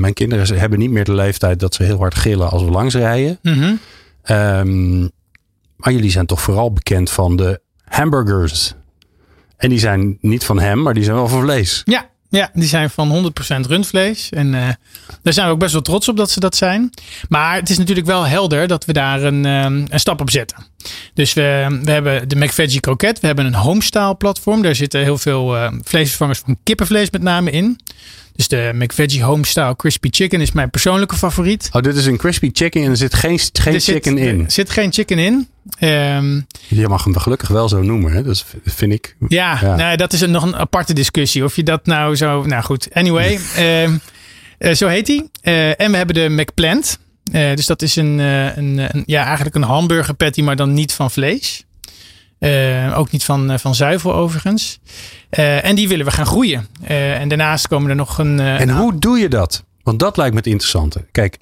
mijn 0.00 0.12
kinderen 0.12 0.58
hebben 0.58 0.78
niet 0.78 0.90
meer 0.90 1.04
de 1.04 1.14
leeftijd 1.14 1.60
dat 1.60 1.74
ze 1.74 1.82
heel 1.82 1.98
hard 1.98 2.14
gillen 2.14 2.50
als 2.50 2.62
we 2.62 2.70
langs 2.70 2.94
rijden. 2.94 3.38
Mm 3.42 3.52
-hmm. 3.52 3.78
um, 4.36 5.10
maar 5.76 5.92
jullie 5.92 6.10
zijn 6.10 6.26
toch 6.26 6.40
vooral 6.40 6.72
bekend 6.72 7.10
van 7.10 7.36
de 7.36 7.60
hamburgers. 7.84 8.74
En 9.56 9.68
die 9.68 9.78
zijn 9.78 10.18
niet 10.20 10.44
van 10.44 10.60
hem, 10.60 10.82
maar 10.82 10.94
die 10.94 11.04
zijn 11.04 11.16
wel 11.16 11.28
van 11.28 11.40
vlees. 11.40 11.82
Ja, 11.84 12.06
ja 12.28 12.50
die 12.52 12.68
zijn 12.68 12.90
van 12.90 13.32
100% 13.64 13.66
rundvlees. 13.66 14.30
En 14.30 14.46
uh, 14.46 14.68
daar 15.22 15.32
zijn 15.32 15.46
we 15.46 15.52
ook 15.52 15.58
best 15.58 15.72
wel 15.72 15.82
trots 15.82 16.08
op 16.08 16.16
dat 16.16 16.30
ze 16.30 16.40
dat 16.40 16.56
zijn. 16.56 16.90
Maar 17.28 17.54
het 17.54 17.70
is 17.70 17.78
natuurlijk 17.78 18.06
wel 18.06 18.26
helder 18.26 18.68
dat 18.68 18.84
we 18.84 18.92
daar 18.92 19.22
een, 19.22 19.44
um, 19.44 19.84
een 19.88 20.00
stap 20.00 20.20
op 20.20 20.30
zetten. 20.30 20.66
Dus 21.14 21.32
we, 21.32 21.80
we 21.82 21.90
hebben 21.90 22.28
de 22.28 22.36
McVeggie 22.36 22.80
Croquette. 22.80 23.20
We 23.20 23.26
hebben 23.26 23.46
een 23.46 23.54
homestyle 23.54 24.14
platform. 24.14 24.62
Daar 24.62 24.74
zitten 24.74 25.02
heel 25.02 25.18
veel 25.18 25.56
uh, 25.56 25.72
vleesvervangers 25.82 26.38
van 26.38 26.58
kippenvlees 26.62 27.10
met 27.10 27.22
name 27.22 27.50
in. 27.50 27.78
Dus 28.36 28.48
de 28.48 28.70
McVeggie 28.74 29.22
Homestyle 29.22 29.76
Crispy 29.76 30.08
Chicken 30.10 30.40
is 30.40 30.52
mijn 30.52 30.70
persoonlijke 30.70 31.16
favoriet. 31.16 31.68
Oh, 31.72 31.82
dit 31.82 31.96
is 31.96 32.06
een 32.06 32.16
Crispy 32.16 32.50
Chicken 32.52 32.82
en 32.82 32.90
er 32.90 32.96
zit 32.96 33.14
geen, 33.14 33.38
geen 33.52 33.74
er 33.74 33.80
chicken 33.80 34.18
zit, 34.18 34.26
in. 34.26 34.44
Er 34.44 34.50
zit 34.50 34.70
geen 34.70 34.92
chicken 34.92 35.18
in. 35.18 35.48
Um, 35.80 36.46
je 36.68 36.88
mag 36.88 37.04
hem 37.04 37.16
gelukkig 37.16 37.48
wel 37.48 37.68
zo 37.68 37.82
noemen, 37.82 38.12
hè? 38.12 38.22
dat 38.22 38.44
vind 38.64 38.92
ik. 38.92 39.16
Ja, 39.28 39.58
ja. 39.62 39.76
Nou, 39.76 39.96
dat 39.96 40.12
is 40.12 40.20
een, 40.20 40.30
nog 40.30 40.42
een 40.42 40.56
aparte 40.56 40.92
discussie. 40.92 41.44
Of 41.44 41.56
je 41.56 41.62
dat 41.62 41.86
nou 41.86 42.16
zo... 42.16 42.44
Nou 42.44 42.62
goed, 42.62 42.88
anyway. 42.92 43.38
um, 43.58 44.00
uh, 44.58 44.74
zo 44.74 44.86
heet 44.86 45.06
hij. 45.06 45.28
Uh, 45.42 45.80
en 45.80 45.90
we 45.90 45.96
hebben 45.96 46.14
de 46.14 46.28
McPlant. 46.28 46.98
Uh, 47.32 47.54
dus 47.54 47.66
dat 47.66 47.82
is 47.82 47.96
een, 47.96 48.18
een, 48.18 48.78
een, 48.78 49.02
ja, 49.06 49.24
eigenlijk 49.24 49.54
een 49.56 49.62
hamburger 49.62 50.14
patty, 50.14 50.42
maar 50.42 50.56
dan 50.56 50.72
niet 50.72 50.92
van 50.92 51.10
vlees. 51.10 51.64
Uh, 52.40 52.98
ook 52.98 53.10
niet 53.10 53.24
van, 53.24 53.58
van 53.60 53.74
zuivel 53.74 54.14
overigens. 54.14 54.78
En 55.30 55.74
die 55.76 55.88
willen 55.88 56.04
we 56.04 56.10
gaan 56.10 56.26
groeien. 56.26 56.66
en 56.82 57.28
daarnaast 57.28 57.68
komen 57.68 57.90
er 57.90 57.96
nog 57.96 58.18
een. 58.18 58.40
en 58.40 58.70
hoe 58.70 58.98
doe 58.98 59.18
je 59.18 59.28
dat? 59.28 59.64
Want 59.82 59.98
dat 59.98 60.16
lijkt 60.16 60.32
me 60.32 60.38
het 60.38 60.48
interessante. 60.48 61.06
Kijk, 61.12 61.36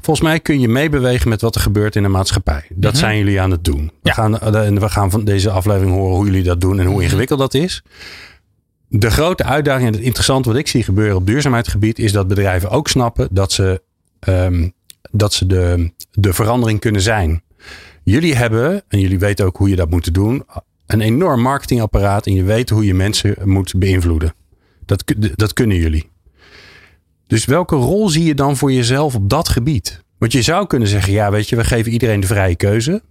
volgens 0.00 0.26
mij 0.26 0.40
kun 0.40 0.60
je 0.60 0.68
meebewegen 0.68 1.28
met 1.28 1.40
wat 1.40 1.54
er 1.54 1.60
gebeurt 1.60 1.96
in 1.96 2.02
de 2.02 2.08
maatschappij. 2.08 2.64
Dat 2.70 2.92
Mhm. 2.92 3.00
zijn 3.00 3.18
jullie 3.18 3.40
aan 3.40 3.50
het 3.50 3.64
doen. 3.64 3.84
We, 4.02 4.08
Ja. 4.08 4.12
gaan, 4.12 4.32
we 4.78 4.88
gaan 4.88 5.10
van 5.10 5.24
deze 5.24 5.50
aflevering 5.50 5.92
horen 5.92 6.16
hoe 6.16 6.24
jullie 6.26 6.42
dat 6.42 6.60
doen 6.60 6.80
en 6.80 6.86
hoe 6.86 7.02
ingewikkeld 7.02 7.38
dat 7.38 7.54
is. 7.54 7.82
De 8.88 9.10
grote 9.10 9.44
uitdaging 9.44 9.86
en 9.88 9.92
het 9.94 10.02
interessante 10.02 10.48
wat 10.48 10.58
ik 10.58 10.68
zie 10.68 10.82
gebeuren 10.82 11.16
op 11.16 11.26
duurzaamheidsgebied 11.26 11.98
is 11.98 12.12
dat 12.12 12.28
bedrijven 12.28 12.70
ook 12.70 12.88
snappen 12.88 13.28
dat 13.30 13.52
ze, 13.52 13.82
um, 14.28 14.72
dat 15.10 15.32
ze 15.32 15.46
de, 15.46 15.92
de 16.10 16.32
verandering 16.32 16.80
kunnen 16.80 17.02
zijn. 17.02 17.42
Jullie 18.02 18.34
hebben, 18.34 18.82
en 18.88 19.00
jullie 19.00 19.18
weten 19.18 19.46
ook 19.46 19.56
hoe 19.56 19.68
je 19.68 19.76
dat 19.76 19.90
moet 19.90 20.14
doen, 20.14 20.44
een 20.86 21.00
enorm 21.00 21.40
marketingapparaat 21.40 22.26
en 22.26 22.34
je 22.34 22.42
weet 22.42 22.70
hoe 22.70 22.84
je 22.84 22.94
mensen 22.94 23.36
moet 23.44 23.74
beïnvloeden. 23.76 24.34
Dat, 24.86 25.04
dat 25.34 25.52
kunnen 25.52 25.76
jullie. 25.76 26.10
Dus 27.26 27.44
welke 27.44 27.76
rol 27.76 28.08
zie 28.08 28.24
je 28.24 28.34
dan 28.34 28.56
voor 28.56 28.72
jezelf 28.72 29.14
op 29.14 29.30
dat 29.30 29.48
gebied? 29.48 30.02
Want 30.18 30.32
je 30.32 30.42
zou 30.42 30.66
kunnen 30.66 30.88
zeggen, 30.88 31.12
ja, 31.12 31.30
weet 31.30 31.48
je, 31.48 31.56
we 31.56 31.64
geven 31.64 31.92
iedereen 31.92 32.20
de 32.20 32.26
vrije 32.26 32.56
keuze. 32.56 33.02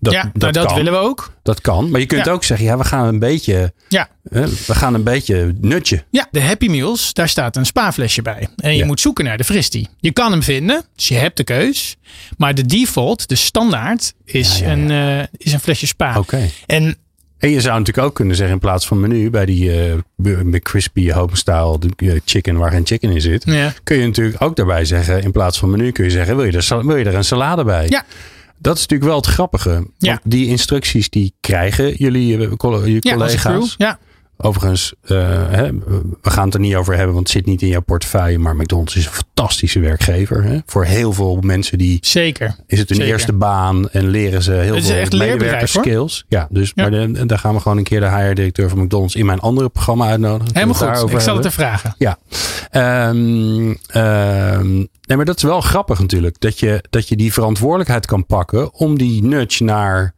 Dat, 0.00 0.12
ja, 0.12 0.30
dat, 0.34 0.54
dat 0.54 0.74
willen 0.74 0.92
we 0.92 0.98
ook. 0.98 1.32
Dat 1.42 1.60
kan. 1.60 1.90
Maar 1.90 2.00
je 2.00 2.06
kunt 2.06 2.24
Ja. 2.24 2.32
ook 2.32 2.44
zeggen, 2.44 2.66
ja, 2.66 2.78
we 2.78 2.84
gaan 2.84 3.06
een 3.06 3.18
beetje, 3.18 3.72
Ja. 3.88 4.08
hè, 4.28 4.46
we 4.48 4.74
gaan 4.74 4.94
een 4.94 5.02
beetje 5.02 5.54
nutje. 5.60 6.04
Ja, 6.10 6.28
de 6.30 6.40
Happy 6.42 6.68
Meals, 6.68 7.12
daar 7.12 7.28
staat 7.28 7.56
een 7.56 7.66
spaarflesje 7.66 8.22
bij. 8.22 8.48
En 8.56 8.70
je 8.72 8.78
Ja. 8.78 8.86
moet 8.86 9.00
zoeken 9.00 9.24
naar 9.24 9.36
de 9.36 9.44
fristie. 9.44 9.88
Je 9.98 10.12
kan 10.12 10.30
hem 10.32 10.42
vinden, 10.42 10.84
dus 10.96 11.08
je 11.08 11.14
hebt 11.14 11.36
de 11.36 11.44
keus. 11.44 11.96
Maar 12.36 12.54
de 12.54 12.66
default, 12.66 13.28
de 13.28 13.34
standaard, 13.34 14.12
is, 14.24 14.58
Ja. 14.58 14.70
Een, 14.72 14.90
uh, 14.90 15.18
is 15.36 15.52
een 15.52 15.60
flesje 15.60 15.86
spa. 15.86 16.18
Oké. 16.18 16.48
En 16.66 16.96
En 17.38 17.50
je 17.50 17.60
zou 17.60 17.78
natuurlijk 17.78 18.06
ook 18.06 18.14
kunnen 18.14 18.36
zeggen 18.36 18.54
in 18.54 18.60
plaats 18.60 18.86
van 18.86 19.00
menu 19.00 19.30
bij 19.30 19.44
die 19.46 19.88
uh, 20.16 20.40
McCrispy 20.42 21.10
homestyle 21.10 21.78
uh, 21.96 22.20
chicken 22.24 22.56
waar 22.56 22.70
geen 22.70 22.86
chicken 22.86 23.10
in 23.10 23.20
zit. 23.20 23.42
Ja. 23.44 23.72
Kun 23.84 23.96
je 23.96 24.06
natuurlijk 24.06 24.42
ook 24.42 24.56
daarbij 24.56 24.84
zeggen 24.84 25.22
in 25.22 25.32
plaats 25.32 25.58
van 25.58 25.70
menu 25.70 25.90
kun 25.92 26.04
je 26.04 26.10
zeggen 26.10 26.36
wil 26.36 26.44
je 26.44 26.52
er, 26.52 26.86
wil 26.86 26.96
je 26.96 27.04
er 27.04 27.14
een 27.14 27.24
salade 27.24 27.64
bij? 27.64 27.86
Ja. 27.88 28.04
Dat 28.62 28.74
is 28.76 28.80
natuurlijk 28.80 29.10
wel 29.10 29.18
het 29.18 29.26
grappige. 29.26 29.86
Ja. 29.98 30.20
Die 30.24 30.46
instructies 30.46 31.10
die 31.10 31.32
krijgen 31.40 31.94
jullie 31.94 32.26
je 32.26 32.38
Ja, 33.04 33.12
collega's. 33.12 33.74
crew. 33.76 33.86
Ja. 33.86 33.98
Overigens, 34.44 34.92
uh, 35.04 35.08
hè, 35.48 35.72
we 36.22 36.30
gaan 36.30 36.44
het 36.44 36.54
er 36.54 36.60
niet 36.60 36.74
over 36.74 36.94
hebben, 36.96 37.14
want 37.14 37.26
het 37.26 37.36
zit 37.36 37.46
niet 37.46 37.62
in 37.62 37.68
jouw 37.68 37.80
portefeuille. 37.80 38.38
Maar 38.38 38.56
McDonald's 38.56 38.96
is 38.96 39.06
een 39.06 39.12
fantastische 39.12 39.80
werkgever. 39.80 40.44
Hè? 40.44 40.58
Voor 40.66 40.84
heel 40.84 41.12
veel 41.12 41.38
mensen 41.40 41.78
die. 41.78 41.98
Zeker. 42.00 42.56
Is 42.66 42.78
het 42.78 42.88
hun 42.88 42.98
Zeker. 42.98 43.12
eerste 43.12 43.32
baan 43.32 43.90
en 43.90 44.08
leren 44.08 44.42
ze 44.42 44.52
heel 44.52 44.80
veel 44.82 44.96
echt 44.96 45.12
leerbedrijf, 45.12 45.72
hoor. 45.72 45.82
skills. 45.84 46.24
Ja, 46.28 46.46
dus 46.50 46.72
Ja. 46.74 46.82
Maar 46.82 46.90
de, 46.90 47.26
daar 47.26 47.38
gaan 47.38 47.54
we 47.54 47.60
gewoon 47.60 47.78
een 47.78 47.84
keer 47.84 48.00
de 48.00 48.08
HR-directeur 48.10 48.68
van 48.68 48.78
McDonald's 48.78 49.14
in 49.14 49.26
mijn 49.26 49.40
andere 49.40 49.68
programma 49.68 50.08
uitnodigen. 50.08 50.54
Helemaal 50.54 50.96
goed. 50.96 51.12
Ik 51.12 51.20
zal 51.20 51.34
het 51.34 51.42
te 51.42 51.50
vragen. 51.50 51.94
Ja. 51.98 52.18
Ehm, 52.70 53.74
ehm, 53.86 54.74
nee, 54.76 55.16
maar 55.16 55.24
dat 55.24 55.36
is 55.36 55.42
wel 55.42 55.60
grappig 55.60 55.98
natuurlijk. 56.00 56.40
Dat 56.40 56.58
je, 56.58 56.84
dat 56.90 57.08
je 57.08 57.16
die 57.16 57.32
verantwoordelijkheid 57.32 58.06
kan 58.06 58.26
pakken 58.26 58.74
om 58.74 58.98
die 58.98 59.22
nudge 59.22 59.64
naar. 59.64 60.14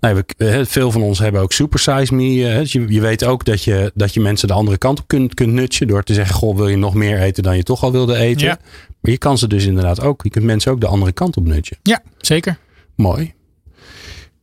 Nou, 0.00 0.22
we, 0.36 0.64
veel 0.66 0.90
van 0.90 1.02
ons 1.02 1.18
hebben 1.18 1.40
ook 1.40 1.52
Super 1.52 1.78
Size 1.78 2.14
Me. 2.14 2.48
eh. 2.48 2.58
Dus 2.58 2.72
je, 2.72 2.84
je 2.88 3.00
weet 3.00 3.24
ook 3.24 3.44
dat 3.44 3.64
je, 3.64 3.92
dat 3.94 4.14
je 4.14 4.20
mensen 4.20 4.48
de 4.48 4.54
andere 4.54 4.78
kant 4.78 5.00
op 5.00 5.08
kunt, 5.08 5.34
kunt 5.34 5.52
nudgen. 5.52 5.86
Door 5.86 6.02
te 6.02 6.14
zeggen, 6.14 6.34
goh, 6.34 6.56
wil 6.56 6.68
je 6.68 6.76
nog 6.76 6.94
meer 6.94 7.20
eten 7.20 7.42
dan 7.42 7.56
je 7.56 7.62
toch 7.62 7.82
al 7.82 7.92
wilde 7.92 8.16
eten? 8.16 8.46
Ja. 8.46 8.58
Maar 9.00 9.12
je 9.12 9.18
kan 9.18 9.38
ze 9.38 9.48
dus 9.48 9.66
inderdaad 9.66 10.00
ook. 10.00 10.22
Je 10.22 10.30
kunt 10.30 10.44
mensen 10.44 10.72
ook 10.72 10.80
de 10.80 10.86
andere 10.86 11.12
kant 11.12 11.36
op. 11.36 11.46
Ja, 11.82 12.02
zeker. 12.18 12.58
Mooi. 12.96 13.34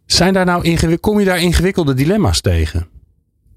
Zijn 0.05 0.33
daar 0.33 0.45
nou 0.45 0.97
kom 0.99 1.19
je 1.19 1.25
daar 1.25 1.41
ingewikkelde 1.41 1.93
dilemma's 1.93 2.41
tegen? 2.41 2.87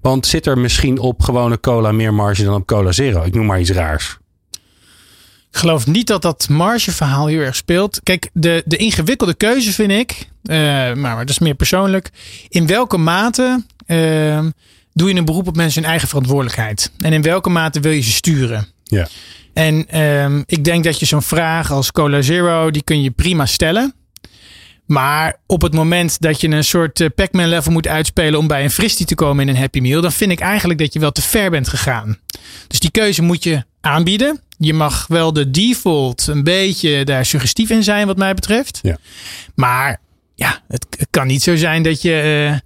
Want 0.01 0.25
zit 0.27 0.45
er 0.45 0.57
misschien 0.57 0.99
op 0.99 1.21
gewone 1.21 1.59
cola 1.59 1.91
meer 1.91 2.13
marge 2.13 2.43
dan 2.43 2.55
op 2.55 2.65
cola 2.67 2.91
zero? 2.91 3.23
Ik 3.23 3.33
noem 3.33 3.45
maar 3.45 3.59
iets 3.59 3.71
raars. 3.71 4.17
Ik 5.51 5.57
geloof 5.57 5.87
niet 5.87 6.07
dat 6.07 6.21
dat 6.21 6.49
margeverhaal 6.49 7.27
heel 7.27 7.39
erg 7.39 7.55
speelt. 7.55 7.99
Kijk, 8.03 8.29
de, 8.33 8.63
de 8.65 8.77
ingewikkelde 8.77 9.33
keuze 9.33 9.73
vind 9.73 9.91
ik, 9.91 10.29
eh, 10.43 10.57
maar, 10.57 10.97
maar 10.97 11.17
dat 11.17 11.29
is 11.29 11.39
meer 11.39 11.55
persoonlijk. 11.55 12.09
In 12.49 12.67
welke 12.67 12.97
mate 12.97 13.63
eh, 13.85 14.45
doe 14.93 15.09
je 15.09 15.15
een 15.15 15.25
beroep 15.25 15.47
op 15.47 15.55
mensen 15.55 15.81
hun 15.81 15.89
eigen 15.89 16.07
verantwoordelijkheid? 16.07 16.91
En 16.97 17.13
in 17.13 17.21
welke 17.21 17.49
mate 17.49 17.79
wil 17.79 17.91
je 17.91 18.01
ze 18.01 18.11
sturen? 18.11 18.67
Ja. 18.83 19.07
En 19.53 19.87
ehm, 19.87 20.41
ik 20.45 20.63
denk 20.63 20.83
dat 20.83 20.99
je 20.99 21.05
zo'n 21.05 21.21
vraag 21.21 21.71
als 21.71 21.91
Cola 21.91 22.21
Zero, 22.21 22.71
die 22.71 22.83
kun 22.83 23.01
je 23.01 23.11
prima 23.11 23.45
stellen. 23.45 23.93
Maar 24.85 25.35
op 25.45 25.61
het 25.61 25.73
moment 25.73 26.21
dat 26.21 26.41
je 26.41 26.47
een 26.47 26.63
soort 26.63 26.99
eh, 26.99 27.07
Pac-Man 27.15 27.47
level 27.47 27.71
moet 27.71 27.87
uitspelen 27.87 28.39
om 28.39 28.47
bij 28.47 28.63
een 28.63 28.71
fristie 28.71 29.05
te 29.05 29.15
komen 29.15 29.47
in 29.47 29.55
een 29.55 29.61
Happy 29.61 29.79
Meal, 29.79 30.01
dan 30.01 30.11
vind 30.11 30.31
ik 30.31 30.39
eigenlijk 30.39 30.79
dat 30.79 30.93
je 30.93 30.99
wel 30.99 31.11
te 31.11 31.21
ver 31.21 31.49
bent 31.49 31.67
gegaan. 31.67 32.17
Dus 32.67 32.79
die 32.79 32.91
keuze 32.91 33.21
moet 33.21 33.43
je 33.43 33.63
aanbieden. 33.81 34.41
Je 34.61 34.73
mag 34.73 35.05
wel 35.07 35.33
de 35.33 35.51
default 35.51 36.27
een 36.27 36.43
beetje 36.43 37.05
daar 37.05 37.25
suggestief 37.25 37.69
in 37.69 37.83
zijn, 37.83 38.07
wat 38.07 38.17
mij 38.17 38.33
betreft. 38.33 38.79
Ja. 38.81 38.97
Maar 39.55 39.99
ja, 40.35 40.61
het, 40.67 40.85
het 40.97 41.07
kan 41.09 41.27
niet 41.27 41.43
zo 41.43 41.55
zijn 41.55 41.83
dat 41.83 42.01
je 42.01 42.49
eh, 42.51 42.59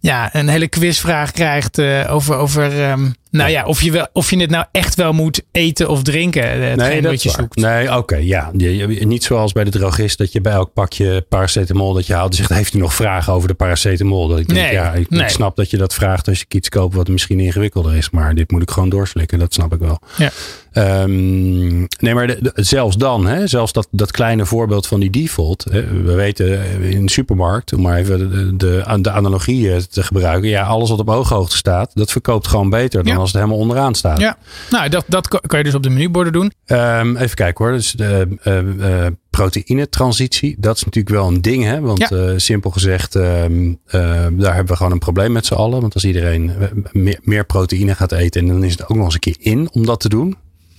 ja, 0.00 0.34
een 0.34 0.48
hele 0.48 0.68
quizvraag 0.68 1.30
krijgt 1.30 1.78
eh, 1.78 2.04
over, 2.10 2.36
over 2.36 2.82
ehm, 2.82 3.08
nou 3.30 3.50
ja, 3.50 3.64
of 3.64 3.82
je, 3.82 3.90
wel, 3.90 4.06
of 4.12 4.30
je 4.30 4.36
het 4.40 4.50
nou 4.50 4.64
echt 4.72 4.94
wel 4.94 5.12
moet 5.12 5.42
eten 5.52 5.88
of 5.88 6.02
drinken. 6.02 6.42
eh, 6.42 6.68
hetgeen 6.68 7.02
dat 7.02 7.12
wat 7.12 7.22
je 7.22 7.30
zoekt. 7.30 7.56
Nee, 7.56 7.96
oké, 7.96 8.16
ja. 8.16 8.50
Niet 8.52 9.24
zoals 9.24 9.52
bij 9.52 9.64
de 9.64 9.70
drogist 9.70 10.18
dat 10.18 10.32
je 10.32 10.40
bij 10.40 10.52
elk 10.52 10.72
pakje 10.72 11.26
paracetamol 11.28 11.92
dat 11.92 12.06
je 12.06 12.14
haalt 12.14 12.34
zegt, 12.34 12.50
heeft 12.52 12.74
u 12.74 12.78
nog 12.78 12.94
vragen 12.94 13.32
over 13.32 13.48
de 13.48 13.54
paracetamol? 13.54 14.28
Dat 14.28 14.38
ik 14.38 14.48
denk, 14.48 14.60
Nee, 14.60 14.72
ja, 14.72 14.92
ik, 14.92 15.00
ik 15.00 15.10
nee. 15.10 15.28
snap 15.28 15.56
dat 15.56 15.70
je 15.70 15.76
dat 15.76 15.94
vraagt 15.94 16.28
als 16.28 16.38
je 16.38 16.44
iets 16.48 16.68
koopt 16.68 16.94
wat 16.94 17.08
misschien 17.08 17.40
ingewikkelder 17.40 17.94
is, 17.96 18.10
maar 18.10 18.34
dit 18.34 18.50
moet 18.50 18.62
ik 18.62 18.70
gewoon 18.70 18.88
doorslikken. 18.88 19.38
Dat 19.38 19.54
snap 19.54 19.72
ik 19.72 19.78
wel. 19.78 20.00
Ja. 20.16 20.30
Ehm, 20.76 21.78
nee, 21.78 22.14
maar 22.14 22.26
de- 22.26 22.38
de- 22.40 22.52
zelfs 22.54 22.96
dan, 22.96 23.26
hè, 23.26 23.46
zelfs 23.46 23.72
dat, 23.72 23.88
dat 23.90 24.10
kleine 24.10 24.46
voorbeeld 24.46 24.86
van 24.86 25.00
die 25.00 25.10
default. 25.10 25.66
Hè, 25.70 26.02
we 26.02 26.14
weten 26.14 26.60
eh, 26.62 26.90
in 26.90 27.06
de 27.06 27.12
supermarkt, 27.12 27.72
om 27.72 27.80
maar 27.82 27.96
even 27.98 28.18
de, 28.18 28.56
de, 28.56 28.98
de 29.00 29.10
analogie 29.10 29.72
eh, 29.72 29.76
te 29.78 30.02
gebruiken. 30.02 30.48
Ja, 30.48 30.62
alles 30.62 30.90
wat 30.90 30.98
op 30.98 31.10
ooghoogte 31.10 31.56
staat, 31.56 31.90
dat 31.94 32.12
verkoopt 32.12 32.46
gewoon 32.48 32.70
beter 32.70 33.02
dan 33.04 33.12
Ja. 33.12 33.18
als 33.18 33.32
het 33.32 33.40
helemaal 33.40 33.60
onderaan 33.60 33.94
staat. 33.94 34.20
Ja, 34.20 34.36
nou, 34.70 34.88
dat, 34.88 35.04
dat 35.08 35.28
kan 35.28 35.58
je 35.58 35.64
dus 35.64 35.74
op 35.74 35.82
de 35.82 35.90
menuborden 35.90 36.32
doen. 36.32 36.52
Ehm, 36.66 37.16
even 37.16 37.36
kijken 37.36 37.64
hoor. 37.64 37.74
Dus 37.74 37.92
de 37.92 38.28
eh, 38.42 38.58
eh, 39.06 39.12
proteïnetransitie, 39.30 40.56
dat 40.58 40.76
is 40.76 40.84
natuurlijk 40.84 41.14
wel 41.14 41.26
een 41.28 41.42
ding. 41.42 41.64
Hè? 41.64 41.80
Want 41.80 42.08
Ja. 42.08 42.38
simpel 42.38 42.70
gezegd, 42.70 43.14
ehm, 43.14 43.72
daar 43.90 44.54
hebben 44.54 44.66
we 44.66 44.76
gewoon 44.76 44.92
een 44.92 44.98
probleem 44.98 45.32
met 45.32 45.46
z'n 45.46 45.54
allen. 45.54 45.80
Want 45.80 45.94
als 45.94 46.04
iedereen 46.04 46.52
meer, 46.92 47.18
meer 47.22 47.44
proteïne 47.46 47.94
gaat 47.94 48.12
eten, 48.12 48.40
en 48.40 48.46
dan 48.46 48.64
is 48.64 48.72
het 48.72 48.88
ook 48.88 48.96
nog 48.96 49.04
eens 49.04 49.14
een 49.14 49.20
keer 49.20 49.36
in 49.38 49.68
om 49.72 49.86
dat 49.86 50.00
te 50.00 50.08
doen 50.08 50.36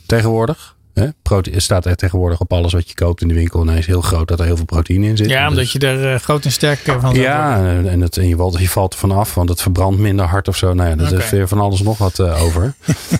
tegenwoordig. 0.08 0.76
Hè? 1.00 1.08
Prote- 1.22 1.52
het 1.52 1.62
staat 1.62 1.86
er 1.86 1.96
tegenwoordig 1.96 2.40
op 2.40 2.54
alles 2.54 2.74
wat 2.74 2.88
je 2.90 2.96
koopt 2.96 3.22
in 3.22 3.28
de 3.28 3.34
winkel. 3.34 3.62
En 3.62 3.68
hij 3.68 3.78
is 3.78 3.86
heel 3.86 4.02
groot 4.02 4.28
dat 4.28 4.40
er 4.40 4.46
heel 4.46 4.56
veel 4.56 4.66
proteïne 4.66 5.08
in 5.08 5.18
zit. 5.18 5.30
Ja, 5.30 5.40
Dus- 5.42 5.50
omdat 5.50 5.72
je 5.72 5.80
er 5.80 6.14
eh, 6.14 6.20
groot 6.20 6.46
en 6.46 6.52
sterk 6.52 6.88
eh, 6.88 7.02
van 7.02 7.16
ja, 7.16 7.58
en, 7.86 8.02
het, 8.02 8.18
en 8.18 8.28
je, 8.28 8.36
valt, 8.36 8.60
je 8.60 8.70
valt 8.70 8.94
er 8.94 9.00
vanaf, 9.00 9.34
want 9.34 9.50
het 9.50 9.62
verbrandt 9.62 10.00
minder 10.00 10.26
hard 10.26 10.48
of 10.48 10.58
zo. 10.58 10.74
Nou 10.74 10.90
ja, 10.90 11.18
is 11.18 11.30
weer 11.30 11.48
van 11.48 11.60
alles 11.60 11.82
nog 11.82 11.98
wat 11.98 12.20
eh, 12.20 12.44
over. 12.44 12.74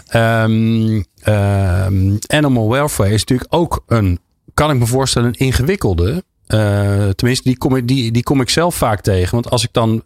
Ehm, 0.08 1.02
ehm, 1.22 2.16
animal 2.28 2.70
welfare 2.70 3.14
is 3.14 3.20
natuurlijk 3.20 3.54
ook 3.54 3.84
een, 3.88 4.20
kan 4.54 4.72
ik 4.72 4.78
me 4.78 4.86
voorstellen, 4.86 5.28
een 5.28 5.46
ingewikkelde. 5.46 6.24
Tenminste, 7.16 7.44
die 7.44 7.58
kom, 7.58 7.76
ik, 7.76 7.88
die, 7.88 8.12
die 8.12 8.24
kom 8.24 8.42
ik 8.42 8.50
zelf 8.50 8.76
vaak 8.76 9.02
tegen. 9.02 9.32
Want 9.32 9.50
als 9.50 9.64
ik 9.64 9.70
dan 9.72 10.04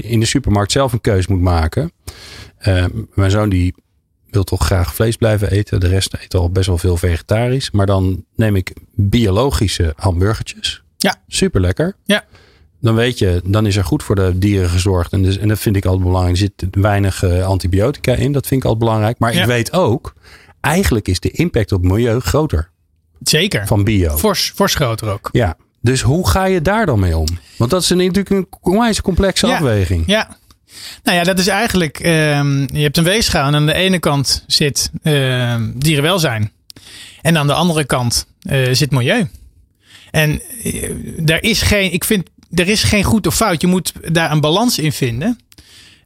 in 0.00 0.20
de 0.20 0.26
supermarkt 0.26 0.72
zelf 0.72 0.92
een 0.92 1.00
keus 1.00 1.26
moet 1.26 1.40
maken. 1.40 1.92
mijn 3.14 3.30
zoon 3.30 3.48
die 3.48 3.74
wil 4.30 4.44
toch 4.44 4.64
graag 4.64 4.94
vlees 4.94 5.16
blijven 5.16 5.50
eten. 5.50 5.80
De 5.80 5.88
rest 5.88 6.14
eet 6.20 6.34
al 6.34 6.50
best 6.50 6.66
wel 6.66 6.78
veel 6.78 6.96
vegetarisch. 6.96 7.70
Maar 7.70 7.86
dan 7.86 8.24
neem 8.36 8.56
ik 8.56 8.72
biologische 8.94 9.92
hamburgertjes. 9.96 10.82
Ja. 10.96 11.16
Super 11.28 11.60
lekker. 11.60 11.96
Ja. 12.04 12.24
Dan 12.80 12.94
weet 12.94 13.18
je, 13.18 13.40
dan 13.44 13.66
is 13.66 13.76
er 13.76 13.84
goed 13.84 14.02
voor 14.02 14.14
de 14.14 14.38
dieren 14.38 14.70
gezorgd. 14.70 15.12
En, 15.12 15.22
dus, 15.22 15.38
en 15.38 15.48
dat 15.48 15.58
vind 15.58 15.76
ik 15.76 15.84
altijd 15.84 16.04
belangrijk. 16.04 16.36
Er 16.36 16.42
zit 16.58 16.66
weinig 16.70 17.22
eh, 17.22 17.46
antibiotica 17.46 18.12
in. 18.14 18.32
Dat 18.32 18.46
vind 18.46 18.60
ik 18.60 18.66
altijd 18.68 18.84
belangrijk. 18.84 19.18
Maar 19.18 19.34
Ja. 19.34 19.40
ik 19.40 19.46
weet 19.46 19.72
ook, 19.72 20.14
eigenlijk 20.60 21.08
is 21.08 21.20
de 21.20 21.30
impact 21.30 21.72
op 21.72 21.82
het 21.82 21.92
milieu 21.92 22.20
groter 22.20 22.70
Zeker. 23.22 23.66
van 23.66 23.84
bio. 23.84 24.16
Fors, 24.16 24.52
fors 24.54 24.74
groter 24.74 25.08
ook. 25.08 25.28
Ja. 25.32 25.56
Dus 25.80 26.02
hoe 26.02 26.28
ga 26.28 26.44
je 26.44 26.62
daar 26.62 26.86
dan 26.86 26.98
mee 27.00 27.16
om? 27.16 27.26
Want 27.58 27.70
dat 27.70 27.82
is 27.82 27.90
een, 27.90 27.96
natuurlijk 27.96 28.30
een 28.30 28.46
onwijs 28.60 29.00
complexe 29.00 29.46
Ja. 29.46 29.54
afweging. 29.54 30.02
Ja. 30.06 30.36
Nou 31.02 31.16
ja, 31.18 31.24
dat 31.24 31.38
is 31.38 31.46
eigenlijk. 31.46 31.98
ehm, 32.00 32.60
je 32.76 32.82
hebt 32.82 32.96
een 32.96 33.04
weegschaal 33.04 33.46
en 33.46 33.54
aan 33.54 33.66
de 33.66 33.74
ene 33.74 33.98
kant 33.98 34.44
zit 34.46 34.90
ehm, 35.02 35.70
dierenwelzijn. 35.74 36.52
En 37.22 37.38
aan 37.38 37.46
de 37.46 37.52
andere 37.52 37.84
kant 37.84 38.26
eh, 38.42 38.68
zit 38.72 38.90
milieu. 38.90 39.28
En 40.10 40.40
eh, 40.62 40.90
daar 41.18 41.42
is 41.42 41.62
geen. 41.62 41.92
Ik 41.92 42.04
vind. 42.04 42.28
Er 42.54 42.68
is 42.68 42.82
geen 42.82 43.04
goed 43.04 43.26
of 43.26 43.34
fout. 43.34 43.60
Je 43.60 43.66
moet 43.66 43.92
daar 44.12 44.30
een 44.30 44.40
balans 44.40 44.78
in 44.78 44.92
vinden. 44.92 45.38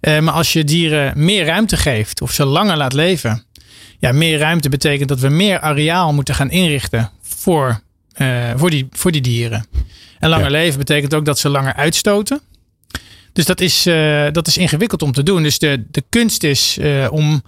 Eh, 0.00 0.18
maar 0.18 0.34
als 0.34 0.52
je 0.52 0.64
dieren 0.64 1.12
meer 1.24 1.44
ruimte 1.44 1.76
geeft 1.76 2.20
of 2.20 2.32
ze 2.32 2.44
langer 2.44 2.76
laat 2.76 2.92
leven. 2.92 3.44
Ja, 3.98 4.12
meer 4.12 4.38
ruimte 4.38 4.68
betekent 4.68 5.08
dat 5.08 5.20
we 5.20 5.28
meer 5.28 5.60
areaal 5.60 6.12
moeten 6.12 6.34
gaan 6.34 6.50
inrichten 6.50 7.10
voor, 7.22 7.80
voor, 8.56 8.70
die, 8.70 8.88
voor 8.90 9.12
die 9.12 9.20
dieren. 9.20 9.66
En 10.18 10.28
langer 10.28 10.44
Ja. 10.44 10.50
leven 10.50 10.78
betekent 10.78 11.14
ook 11.14 11.24
dat 11.24 11.38
ze 11.38 11.48
langer 11.48 11.74
uitstoten. 11.74 12.40
Dus 13.32 13.44
dat 13.44 13.60
is, 13.60 13.86
eh, 13.86 14.26
dat 14.32 14.46
is 14.46 14.56
ingewikkeld 14.56 15.02
om 15.02 15.12
te 15.12 15.22
doen. 15.22 15.42
Dus 15.42 15.58
de, 15.58 15.84
de 15.90 16.04
kunst 16.08 16.42
is 16.42 16.78
eh, 16.78 17.06
om 17.10 17.42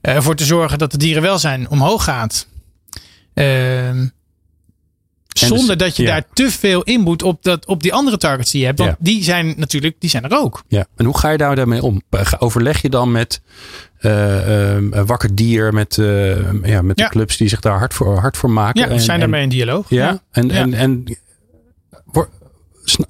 eh, 0.00 0.14
ervoor 0.14 0.34
te 0.36 0.44
zorgen 0.44 0.78
dat 0.78 0.92
het 0.92 1.00
dierenwelzijn 1.00 1.68
omhoog 1.70 2.04
gaat. 2.04 2.46
Ehm, 3.34 4.06
dus- 5.28 5.48
zonder 5.48 5.76
dat 5.76 5.96
je 5.96 6.02
ja. 6.02 6.08
daar 6.08 6.24
te 6.32 6.50
veel 6.50 6.82
inboet 6.82 7.22
op, 7.22 7.42
dat, 7.42 7.66
op 7.66 7.82
die 7.82 7.92
andere 7.94 8.16
targets 8.16 8.50
die 8.50 8.60
je 8.60 8.66
hebt. 8.66 8.78
Want 8.78 8.90
Ja. 8.90 8.96
die 9.00 9.22
zijn 9.24 9.54
natuurlijk 9.56 9.94
die 9.98 10.10
zijn 10.10 10.24
er 10.24 10.38
ook. 10.38 10.62
Ja, 10.68 10.86
en 10.96 11.04
hoe 11.04 11.18
ga 11.18 11.30
je 11.30 11.38
daar 11.38 11.56
daarmee 11.56 11.82
om? 11.82 12.02
Ga- 12.10 12.36
Overleg 12.38 12.82
je 12.82 12.88
dan 12.88 13.12
met 13.12 13.40
eh, 13.98 14.76
eh, 14.76 14.82
Wakker 15.06 15.34
Dier, 15.34 15.72
met, 15.74 15.98
eh, 15.98 16.62
ja, 16.62 16.82
met 16.82 16.96
de 16.96 17.08
clubs 17.08 17.36
die 17.36 17.48
zich 17.48 17.60
daar 17.60 17.78
hard 17.78 17.94
voor, 17.94 18.18
hard 18.18 18.36
voor 18.36 18.50
maken? 18.50 18.80
Ja, 18.80 18.86
we 18.88 18.92
En- 18.94 19.00
zijn 19.00 19.14
en- 19.14 19.20
daarmee 19.20 19.42
in 19.42 19.48
dialoog. 19.48 19.90
Ja, 19.90 20.22
en, 20.30 20.50
en, 20.50 20.74
en 20.74 21.04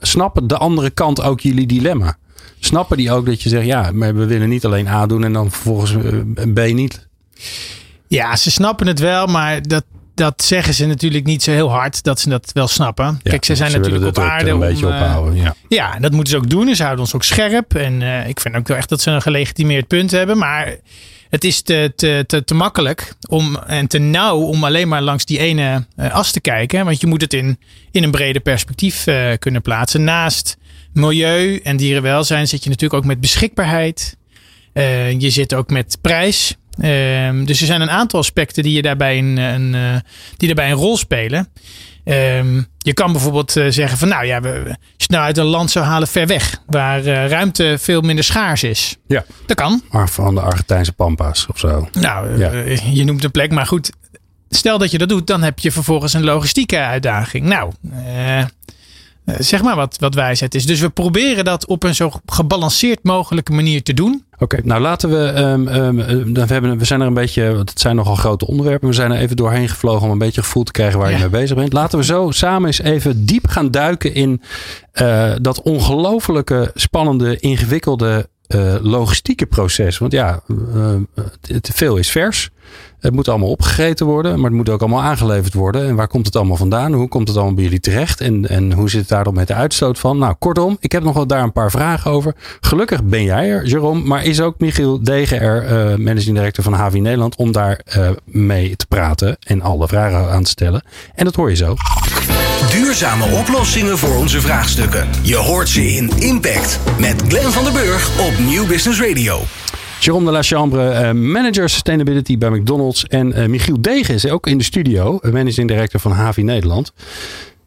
snappen 0.00 0.46
de 0.46 0.56
andere 0.56 0.90
kant 0.90 1.22
ook 1.22 1.40
jullie 1.40 1.66
dilemma? 1.66 2.16
Snappen 2.58 2.96
die 2.96 3.12
ook 3.12 3.26
dat 3.26 3.42
je 3.42 3.48
zegt, 3.48 3.66
ja, 3.66 3.90
maar 3.92 4.14
we 4.14 4.26
willen 4.26 4.48
niet 4.48 4.64
alleen 4.64 4.88
A 4.88 5.06
doen 5.06 5.24
en 5.24 5.32
dan 5.32 5.50
vervolgens 5.50 5.94
eh, 5.94 6.52
B 6.52 6.72
niet? 6.72 7.08
Ja, 8.08 8.36
ze 8.36 8.50
snappen 8.50 8.86
het 8.86 8.98
wel, 8.98 9.26
maar 9.26 9.62
dat, 9.62 9.84
dat 10.14 10.42
zeggen 10.42 10.74
ze 10.74 10.86
natuurlijk 10.86 11.24
niet 11.24 11.42
zo 11.42 11.50
heel 11.50 11.70
hard 11.70 12.02
dat 12.02 12.20
ze 12.20 12.28
dat 12.28 12.50
wel 12.52 12.68
snappen. 12.68 13.04
Ja, 13.22 13.30
Kijk, 13.30 13.44
ze 13.44 13.54
zijn 13.54 13.72
natuurlijk 13.72 14.04
op 14.06 14.18
aarde 14.18 14.48
een 14.48 14.54
om, 14.54 14.60
beetje 14.60 14.86
eh, 14.86 14.94
ophouden. 14.94 15.36
Ja. 15.36 15.54
Ja, 15.68 15.94
en 15.94 16.02
dat 16.02 16.12
moeten 16.12 16.32
ze 16.32 16.38
ook 16.38 16.50
doen. 16.50 16.68
En 16.68 16.76
ze 16.76 16.82
houden 16.82 17.04
ons 17.04 17.14
ook 17.14 17.24
scherp. 17.24 17.74
En 17.74 18.02
eh, 18.02 18.28
ik 18.28 18.40
vind 18.40 18.54
ook 18.54 18.68
wel 18.68 18.76
echt 18.76 18.88
dat 18.88 19.00
ze 19.00 19.10
een 19.10 19.22
gelegitimeerd 19.22 19.86
punt 19.86 20.10
hebben. 20.10 20.38
Maar 20.38 20.76
het 21.28 21.44
is 21.44 21.62
te, 21.62 21.92
te, 21.96 22.24
te, 22.26 22.44
te 22.44 22.54
makkelijk 22.54 23.14
om, 23.28 23.56
en 23.56 23.86
te 23.86 23.98
nauw 23.98 24.38
om 24.38 24.64
alleen 24.64 24.88
maar 24.88 25.02
langs 25.02 25.24
die 25.24 25.38
ene 25.38 25.86
eh, 25.96 26.12
as 26.12 26.30
te 26.30 26.40
kijken. 26.40 26.84
Want 26.84 27.00
je 27.00 27.06
moet 27.06 27.20
het 27.20 27.34
in, 27.34 27.58
in 27.90 28.02
een 28.02 28.10
breder 28.10 28.42
perspectief 28.42 29.06
eh, 29.06 29.32
kunnen 29.38 29.62
plaatsen. 29.62 30.04
Naast 30.04 30.56
milieu 30.92 31.60
en 31.62 31.76
dierenwelzijn 31.76 32.48
zit 32.48 32.62
je 32.62 32.70
natuurlijk 32.70 33.00
ook 33.00 33.08
met 33.08 33.20
beschikbaarheid. 33.20 34.16
Uh, 34.74 35.20
je 35.20 35.30
zit 35.30 35.54
ook 35.54 35.70
met 35.70 35.98
prijs. 36.00 36.56
Uh, 36.78 37.44
dus 37.44 37.60
er 37.60 37.66
zijn 37.66 37.80
een 37.80 37.90
aantal 37.90 38.20
aspecten 38.20 38.62
die, 38.62 38.72
je 38.72 38.82
daarbij 38.82 39.18
een, 39.18 39.36
een 39.36 40.02
die 40.36 40.46
daarbij 40.46 40.70
een 40.70 40.76
rol 40.76 40.96
spelen. 40.96 41.48
Um, 42.08 42.66
je 42.78 42.94
kan 42.94 43.12
bijvoorbeeld 43.12 43.56
uh, 43.56 43.66
zeggen 43.68 43.98
van 43.98 44.08
nou 44.08 44.26
ja, 44.26 44.40
we, 44.40 44.64
als 44.66 44.76
je 44.96 45.06
nou 45.08 45.24
uit 45.24 45.38
een 45.38 45.44
land 45.44 45.70
zou 45.70 45.84
halen 45.84 46.08
ver 46.08 46.26
weg, 46.26 46.60
waar 46.66 47.06
uh, 47.06 47.28
ruimte 47.28 47.76
veel 47.80 48.00
minder 48.00 48.24
schaars 48.24 48.62
is. 48.62 48.96
Ja. 49.06 49.24
Dat 49.46 49.56
kan. 49.56 49.82
Maar 49.90 50.08
van 50.08 50.34
de 50.34 50.40
Argentijnse 50.40 50.92
Pampas 50.92 51.46
of 51.46 51.58
zo. 51.58 51.88
Nou, 51.92 52.38
ja. 52.38 52.52
uh, 52.52 52.94
je 52.94 53.04
noemt 53.04 53.24
een 53.24 53.30
plek, 53.30 53.52
maar 53.52 53.66
goed. 53.66 53.92
Stel 54.48 54.78
dat 54.78 54.90
je 54.90 54.98
dat 54.98 55.08
doet, 55.08 55.26
dan 55.26 55.42
heb 55.42 55.58
je 55.58 55.72
vervolgens 55.72 56.12
een 56.12 56.24
logistieke 56.24 56.78
uitdaging. 56.78 57.46
Nou, 57.46 57.72
zeg 59.38 59.62
maar 59.62 59.76
wat, 59.76 59.96
wat 59.98 60.14
wijsheid 60.14 60.54
is. 60.54 60.66
Dus 60.66 60.80
we 60.80 60.88
proberen 60.88 61.44
dat 61.44 61.66
op 61.66 61.82
een 61.82 61.94
zo 61.94 62.10
gebalanceerd 62.26 63.02
mogelijke 63.02 63.52
manier 63.52 63.82
te 63.82 63.94
doen. 63.94 64.24
Oké, 64.34 64.44
okay, 64.44 64.60
nou 64.64 64.80
laten 64.80 65.10
we. 65.10 65.40
Um, 65.40 65.68
um, 65.68 66.34
we, 66.34 66.44
hebben, 66.46 66.78
we 66.78 66.84
zijn 66.84 67.00
er 67.00 67.06
een 67.06 67.14
beetje. 67.14 67.54
Want 67.54 67.70
het 67.70 67.80
zijn 67.80 67.96
nogal 67.96 68.14
grote 68.14 68.46
onderwerpen. 68.46 68.88
We 68.88 68.94
zijn 68.94 69.12
er 69.12 69.18
even 69.18 69.36
doorheen 69.36 69.68
gevlogen 69.68 70.06
om 70.06 70.10
een 70.12 70.18
beetje 70.18 70.42
gevoel 70.42 70.62
te 70.62 70.72
krijgen 70.72 70.98
waar 70.98 71.10
ja. 71.10 71.16
je 71.16 71.22
mee 71.22 71.40
bezig 71.40 71.56
bent. 71.56 71.72
Laten 71.72 71.98
we 71.98 72.04
zo 72.04 72.30
samen 72.30 72.66
eens 72.66 72.80
even 72.80 73.26
diep 73.26 73.46
gaan 73.46 73.70
duiken 73.70 74.14
in 74.14 74.42
uh, 75.02 75.32
dat 75.40 75.62
ongelofelijke, 75.62 76.70
spannende, 76.74 77.38
ingewikkelde 77.38 78.28
logistieke 78.80 79.46
proces. 79.46 79.98
Want 79.98 80.12
ja, 80.12 80.40
uh, 80.48 80.94
te 81.60 81.72
veel 81.72 81.96
is 81.96 82.10
vers. 82.10 82.50
Het 83.00 83.14
moet 83.14 83.28
allemaal 83.28 83.50
opgegeten 83.50 84.06
worden, 84.06 84.34
maar 84.34 84.50
het 84.50 84.58
moet 84.58 84.68
ook 84.68 84.80
allemaal 84.80 85.02
aangeleverd 85.02 85.54
worden. 85.54 85.88
En 85.88 85.94
waar 85.94 86.08
komt 86.08 86.26
het 86.26 86.36
allemaal 86.36 86.56
vandaan? 86.56 86.92
Hoe 86.92 87.08
komt 87.08 87.28
het 87.28 87.36
allemaal 87.36 87.54
bij 87.54 87.64
jullie 87.64 87.80
terecht? 87.80 88.20
En, 88.20 88.48
en 88.48 88.72
hoe 88.72 88.90
zit 88.90 89.00
het 89.00 89.08
daar 89.08 89.24
dan 89.24 89.34
met 89.34 89.48
de 89.48 89.54
uitstoot 89.54 89.98
van? 89.98 90.18
Nou, 90.18 90.34
kortom, 90.38 90.76
ik 90.80 90.92
heb 90.92 91.02
nog 91.02 91.14
wel 91.14 91.26
daar 91.26 91.42
een 91.42 91.52
paar 91.52 91.70
vragen 91.70 92.10
over. 92.10 92.34
Gelukkig 92.60 93.04
ben 93.04 93.22
jij 93.22 93.50
er, 93.50 93.66
Jerome, 93.66 94.04
maar 94.04 94.24
is 94.24 94.40
ook 94.40 94.58
Michiel 94.58 95.02
Degen 95.02 95.40
er, 95.40 95.64
uh, 95.64 95.96
managing 95.96 96.36
director 96.36 96.64
van 96.64 96.72
HV 96.72 96.92
Nederland, 96.92 97.36
om 97.36 97.52
daar 97.52 97.80
mee 98.24 98.76
te 98.76 98.86
praten 98.86 99.36
en 99.40 99.62
alle 99.62 99.88
vragen 99.88 100.30
aan 100.30 100.42
te 100.42 100.50
stellen. 100.50 100.82
En 101.14 101.24
dat 101.24 101.34
hoor 101.34 101.50
je 101.50 101.56
zo. 101.56 101.74
Duurzame 102.76 103.24
oplossingen 103.24 103.98
voor 103.98 104.16
onze 104.16 104.40
vraagstukken. 104.40 105.08
Je 105.22 105.36
hoort 105.36 105.68
ze 105.68 105.82
in 105.82 106.10
Impact 106.18 106.80
met 106.98 107.22
Glenn 107.28 107.52
van 107.52 107.64
der 107.64 107.72
Burg 107.72 108.26
op 108.26 108.38
Nieuw 108.38 108.66
Business 108.66 109.00
Radio. 109.00 109.40
Jérôme 110.00 110.24
de 110.24 110.30
la 110.30 110.42
Chambre, 110.42 110.92
uh, 110.92 111.12
manager 111.12 111.68
sustainability 111.68 112.38
bij 112.38 112.50
McDonald's. 112.50 113.04
En 113.04 113.38
uh, 113.38 113.46
Michiel 113.46 113.80
Degen 113.80 114.14
is 114.14 114.28
ook 114.28 114.46
in 114.46 114.58
de 114.58 114.64
studio, 114.64 115.18
managing 115.22 115.68
director 115.68 116.00
van 116.00 116.12
HV 116.12 116.36
Nederland. 116.36 116.92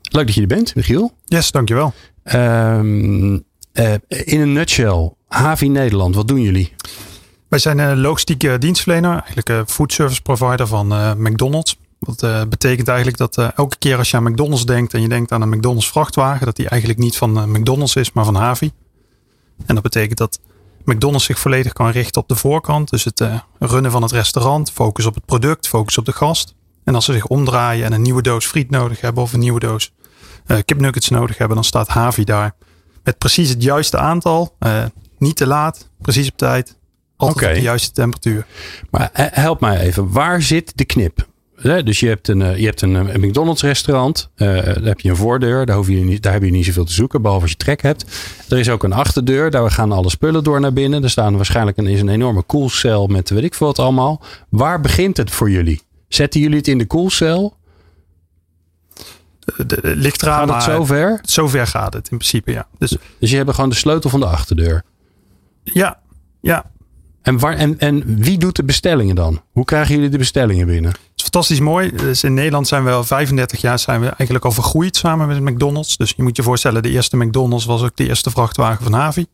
Leuk 0.01 0.25
dat 0.25 0.35
je 0.35 0.41
er 0.41 0.47
bent, 0.47 0.75
Michiel. 0.75 1.11
Yes, 1.25 1.51
dankjewel. 1.51 1.93
Um, 2.33 3.33
uh, 3.33 3.93
in 4.07 4.41
een 4.41 4.53
nutshell, 4.53 5.13
HV 5.27 5.61
Nederland, 5.61 6.15
wat 6.15 6.27
doen 6.27 6.41
jullie? 6.41 6.73
Wij 7.47 7.59
zijn 7.59 7.77
een 7.79 7.99
logistieke 7.99 8.57
dienstverlener, 8.57 9.11
eigenlijk 9.11 9.49
een 9.49 9.67
food 9.67 9.93
service 9.93 10.21
provider 10.21 10.67
van 10.67 10.87
McDonald's. 11.17 11.77
Dat 11.99 12.49
betekent 12.49 12.87
eigenlijk 12.87 13.17
dat 13.17 13.37
elke 13.37 13.77
keer 13.77 13.97
als 13.97 14.11
je 14.11 14.17
aan 14.17 14.23
McDonald's 14.23 14.65
denkt 14.65 14.93
en 14.93 15.01
je 15.01 15.09
denkt 15.09 15.31
aan 15.31 15.41
een 15.41 15.49
McDonald's 15.49 15.89
vrachtwagen, 15.89 16.45
dat 16.45 16.55
die 16.55 16.69
eigenlijk 16.69 17.01
niet 17.01 17.17
van 17.17 17.51
McDonald's 17.51 17.95
is, 17.95 18.11
maar 18.11 18.25
van 18.25 18.35
Havi. 18.35 18.71
En 19.65 19.73
dat 19.73 19.83
betekent 19.83 20.17
dat 20.17 20.39
McDonald's 20.83 21.25
zich 21.25 21.39
volledig 21.39 21.73
kan 21.73 21.89
richten 21.89 22.21
op 22.21 22.27
de 22.27 22.35
voorkant. 22.35 22.89
Dus 22.89 23.03
het 23.03 23.23
runnen 23.59 23.91
van 23.91 24.01
het 24.01 24.11
restaurant, 24.11 24.71
focus 24.71 25.05
op 25.05 25.15
het 25.15 25.25
product, 25.25 25.67
focus 25.67 25.97
op 25.97 26.05
de 26.05 26.11
gast. 26.11 26.55
En 26.83 26.95
als 26.95 27.05
ze 27.05 27.13
zich 27.13 27.25
omdraaien 27.25 27.85
en 27.85 27.93
een 27.93 28.01
nieuwe 28.01 28.21
doos 28.21 28.45
friet 28.45 28.69
nodig 28.69 29.01
hebben 29.01 29.23
of 29.23 29.33
een 29.33 29.39
nieuwe 29.39 29.59
doos 29.59 29.93
kipnuggets 30.65 31.09
nodig 31.09 31.37
hebben, 31.37 31.55
dan 31.55 31.65
staat 31.65 31.87
Havi 31.87 32.23
daar. 32.23 32.55
Met 33.03 33.17
precies 33.17 33.49
het 33.49 33.63
juiste 33.63 33.97
aantal, 33.97 34.55
niet 35.17 35.35
te 35.35 35.47
laat, 35.47 35.89
precies 36.01 36.29
op 36.29 36.37
tijd, 36.37 36.77
altijd 37.15 37.37
okay. 37.39 37.49
op 37.49 37.55
de 37.55 37.65
juiste 37.65 37.91
temperatuur. 37.91 38.45
Maar 38.89 39.09
help 39.13 39.59
mij 39.59 39.79
even, 39.79 40.11
waar 40.11 40.41
zit 40.41 40.77
de 40.77 40.85
knip? 40.85 41.27
Dus 41.61 41.99
je 41.99 42.07
hebt 42.07 42.27
een, 42.27 42.59
je 42.59 42.65
hebt 42.65 42.81
een 42.81 43.19
McDonald's 43.19 43.61
restaurant. 43.61 44.29
Uh, 44.35 44.47
daar 44.47 44.83
heb 44.83 44.99
je 44.99 45.09
een 45.09 45.15
voordeur. 45.15 45.65
Daar, 45.65 45.75
hoef 45.75 45.87
je 45.87 45.95
niet, 45.95 46.23
daar 46.23 46.33
heb 46.33 46.43
je 46.43 46.51
niet 46.51 46.65
zoveel 46.65 46.85
te 46.85 46.93
zoeken. 46.93 47.21
Behalve 47.21 47.43
als 47.43 47.51
je 47.51 47.57
trek 47.57 47.81
hebt. 47.81 48.05
Er 48.49 48.57
is 48.57 48.69
ook 48.69 48.83
een 48.83 48.93
achterdeur. 48.93 49.51
Daar 49.51 49.71
gaan 49.71 49.91
alle 49.91 50.09
spullen 50.09 50.43
door 50.43 50.59
naar 50.59 50.73
binnen. 50.73 51.03
Er 51.03 51.09
staan 51.09 51.35
waarschijnlijk 51.35 51.77
een, 51.77 51.87
is 51.87 52.01
een 52.01 52.09
enorme 52.09 52.41
koelcel 52.41 53.07
met 53.07 53.29
weet 53.29 53.43
ik 53.43 53.53
veel 53.53 53.67
wat 53.67 53.79
allemaal. 53.79 54.21
Waar 54.49 54.81
begint 54.81 55.17
het 55.17 55.31
voor 55.31 55.49
jullie? 55.49 55.81
Zetten 56.07 56.39
jullie 56.41 56.57
het 56.57 56.67
in 56.67 56.77
de 56.77 56.85
koelcel? 56.85 57.57
De, 59.57 59.65
de, 59.65 59.95
ligt 59.95 60.21
eraan, 60.21 60.47
gaat 60.47 60.65
het 60.65 60.75
zover? 60.75 61.19
Zover 61.21 61.67
gaat 61.67 61.93
het 61.93 62.09
in 62.11 62.17
principe, 62.17 62.51
ja. 62.51 62.67
Dus, 62.77 62.97
dus 63.19 63.31
je 63.31 63.37
hebt 63.37 63.53
gewoon 63.53 63.69
de 63.69 63.75
sleutel 63.75 64.09
van 64.09 64.19
de 64.19 64.25
achterdeur? 64.25 64.83
Ja, 65.63 65.99
ja. 66.41 66.71
En, 67.21 67.39
waar, 67.39 67.55
en, 67.55 67.79
en 67.79 68.03
wie 68.17 68.37
doet 68.37 68.55
de 68.55 68.63
bestellingen 68.63 69.15
dan? 69.15 69.41
Hoe 69.51 69.65
krijgen 69.65 69.95
jullie 69.95 70.09
de 70.09 70.17
bestellingen 70.17 70.67
binnen? 70.67 70.93
Fantastisch 71.31 71.59
mooi. 71.59 71.91
Dus 71.91 72.23
in 72.23 72.33
Nederland 72.33 72.67
zijn 72.67 72.83
we 72.83 72.91
al 72.91 73.03
35 73.03 73.61
jaar 73.61 73.79
zijn 73.79 74.01
we 74.01 74.07
eigenlijk 74.07 74.45
al 74.45 74.51
vergroeid 74.51 74.95
samen 74.95 75.27
met 75.27 75.41
McDonald's. 75.41 75.97
Dus 75.97 76.13
je 76.15 76.23
moet 76.23 76.35
je 76.35 76.43
voorstellen, 76.43 76.83
de 76.83 76.89
eerste 76.89 77.17
McDonald's 77.17 77.65
was 77.65 77.81
ook 77.81 77.95
de 77.95 78.07
eerste 78.07 78.29
vrachtwagen 78.29 78.83
van 78.83 78.93
Havi. 78.93 79.25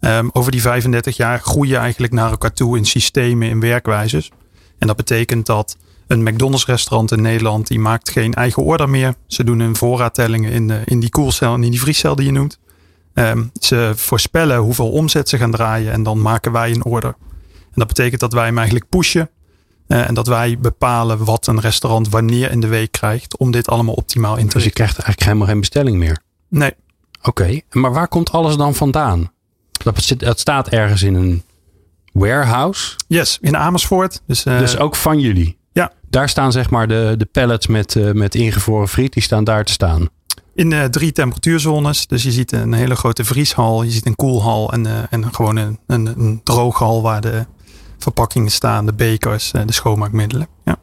Um, 0.00 0.30
over 0.32 0.52
die 0.52 0.60
35 0.60 1.16
jaar 1.16 1.40
groei 1.40 1.68
je 1.68 1.76
eigenlijk 1.76 2.12
naar 2.12 2.30
elkaar 2.30 2.52
toe 2.52 2.76
in 2.76 2.84
systemen, 2.84 3.48
in 3.48 3.60
werkwijzes. 3.60 4.30
En 4.78 4.86
dat 4.86 4.96
betekent 4.96 5.46
dat 5.46 5.76
een 6.06 6.22
McDonald's 6.22 6.66
restaurant 6.66 7.12
in 7.12 7.22
Nederland, 7.22 7.66
die 7.66 7.78
maakt 7.78 8.10
geen 8.10 8.34
eigen 8.34 8.62
order 8.62 8.88
meer. 8.88 9.14
Ze 9.26 9.44
doen 9.44 9.60
hun 9.60 9.76
voorraadtellingen 9.76 10.52
in, 10.52 10.68
de, 10.68 10.82
in 10.84 11.00
die 11.00 11.10
koelcel 11.10 11.54
en 11.54 11.64
in 11.64 11.70
die 11.70 11.80
vriescel 11.80 12.16
die 12.16 12.26
je 12.26 12.32
noemt. 12.32 12.58
Um, 13.14 13.50
ze 13.60 13.92
voorspellen 13.96 14.58
hoeveel 14.58 14.90
omzet 14.90 15.28
ze 15.28 15.38
gaan 15.38 15.50
draaien 15.50 15.92
en 15.92 16.02
dan 16.02 16.22
maken 16.22 16.52
wij 16.52 16.70
een 16.70 16.84
order. 16.84 17.14
En 17.62 17.82
dat 17.82 17.86
betekent 17.86 18.20
dat 18.20 18.32
wij 18.32 18.44
hem 18.44 18.56
eigenlijk 18.56 18.88
pushen. 18.88 19.30
Uh, 19.88 20.08
en 20.08 20.14
dat 20.14 20.26
wij 20.26 20.58
bepalen 20.58 21.24
wat 21.24 21.46
een 21.46 21.60
restaurant 21.60 22.08
wanneer 22.08 22.50
in 22.50 22.60
de 22.60 22.66
week 22.66 22.92
krijgt 22.92 23.36
om 23.36 23.50
dit 23.50 23.68
allemaal 23.68 23.94
optimaal 23.94 24.36
in 24.36 24.48
te 24.48 24.54
Dus 24.54 24.64
je 24.64 24.70
krijgt 24.70 24.94
eigenlijk 24.94 25.24
helemaal 25.24 25.46
geen 25.46 25.60
bestelling 25.60 25.96
meer? 25.96 26.18
Nee. 26.48 26.74
Oké, 27.18 27.28
okay. 27.28 27.62
maar 27.70 27.92
waar 27.92 28.08
komt 28.08 28.32
alles 28.32 28.56
dan 28.56 28.74
vandaan? 28.74 29.32
Dat, 29.72 30.14
dat 30.16 30.40
staat 30.40 30.68
ergens 30.68 31.02
in 31.02 31.14
een 31.14 31.42
warehouse? 32.12 32.94
Yes, 33.06 33.38
in 33.40 33.56
Amersfoort. 33.56 34.22
Dus, 34.26 34.44
uh, 34.44 34.58
dus 34.58 34.78
ook 34.78 34.96
van 34.96 35.20
jullie? 35.20 35.56
Ja. 35.72 35.92
Daar 36.10 36.28
staan 36.28 36.52
zeg 36.52 36.70
maar 36.70 36.88
de, 36.88 37.14
de 37.16 37.24
pallets 37.24 37.66
met, 37.66 37.94
uh, 37.94 38.12
met 38.12 38.34
ingevroren 38.34 38.88
friet, 38.88 39.12
die 39.12 39.22
staan 39.22 39.44
daar 39.44 39.64
te 39.64 39.72
staan? 39.72 40.08
In 40.54 40.70
uh, 40.70 40.84
drie 40.84 41.12
temperatuurzones. 41.12 42.06
Dus 42.06 42.22
je 42.22 42.32
ziet 42.32 42.52
een 42.52 42.72
hele 42.72 42.96
grote 42.96 43.24
vrieshal, 43.24 43.82
je 43.82 43.90
ziet 43.90 44.06
een 44.06 44.16
koelhal 44.16 44.72
en, 44.72 45.10
en 45.10 45.34
gewoon 45.34 45.56
een, 45.56 45.78
een, 45.86 46.06
een 46.06 46.40
drooghal 46.44 47.02
waar 47.02 47.20
de 47.20 47.46
verpakkingen 47.98 48.50
staan, 48.50 48.86
de 48.86 48.92
bekers, 48.92 49.52
uh, 49.56 49.62
de 49.66 49.72
schoonmaakmiddelen. 49.72 50.48
Ja. 50.64 50.76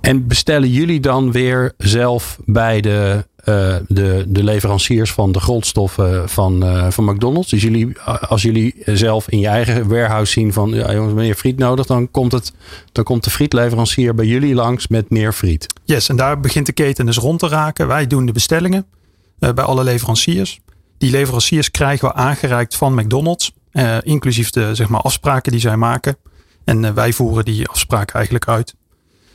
En 0.00 0.26
bestellen 0.26 0.70
jullie 0.70 1.00
dan 1.00 1.32
weer 1.32 1.72
zelf 1.78 2.38
bij 2.44 2.80
de, 2.80 3.26
uh, 3.44 3.76
de, 3.88 4.24
de 4.28 4.44
leveranciers 4.44 5.12
van 5.12 5.32
de 5.32 5.40
grondstoffen 5.40 6.28
van, 6.28 6.64
uh, 6.64 6.90
van 6.90 7.04
McDonald's? 7.04 7.50
Dus 7.50 7.62
jullie, 7.62 7.98
als 8.28 8.42
jullie 8.42 8.74
zelf 8.84 9.28
in 9.28 9.38
je 9.38 9.46
eigen 9.46 9.88
warehouse 9.88 10.32
zien 10.32 10.52
van 10.52 10.70
ja, 10.70 10.92
jongens, 10.92 11.14
meer 11.14 11.34
friet 11.34 11.58
nodig, 11.58 11.86
dan 11.86 12.10
komt, 12.10 12.32
het, 12.32 12.52
dan 12.92 13.04
komt 13.04 13.24
de 13.24 13.30
frietleverancier 13.30 14.14
bij 14.14 14.26
jullie 14.26 14.54
langs 14.54 14.88
met 14.88 15.10
meer 15.10 15.32
friet. 15.32 15.66
Yes, 15.84 16.08
en 16.08 16.16
daar 16.16 16.40
begint 16.40 16.66
de 16.66 16.72
keten 16.72 17.06
dus 17.06 17.16
rond 17.16 17.38
te 17.38 17.48
raken. 17.48 17.86
Wij 17.86 18.06
doen 18.06 18.26
de 18.26 18.32
bestellingen 18.32 18.86
uh, 19.38 19.52
bij 19.52 19.64
alle 19.64 19.84
leveranciers. 19.84 20.60
Die 20.98 21.10
leveranciers 21.10 21.70
krijgen 21.70 22.08
we 22.08 22.14
aangereikt 22.14 22.76
van 22.76 22.94
McDonald's, 22.94 23.52
inclusief 24.02 24.50
de 24.50 24.74
zeg 24.74 24.88
maar, 24.88 25.00
afspraken 25.00 25.52
die 25.52 25.60
zij 25.60 25.76
maken. 25.76 26.16
En 26.64 26.94
wij 26.94 27.12
voeren 27.12 27.44
die 27.44 27.68
afspraken 27.68 28.14
eigenlijk 28.14 28.48
uit. 28.48 28.74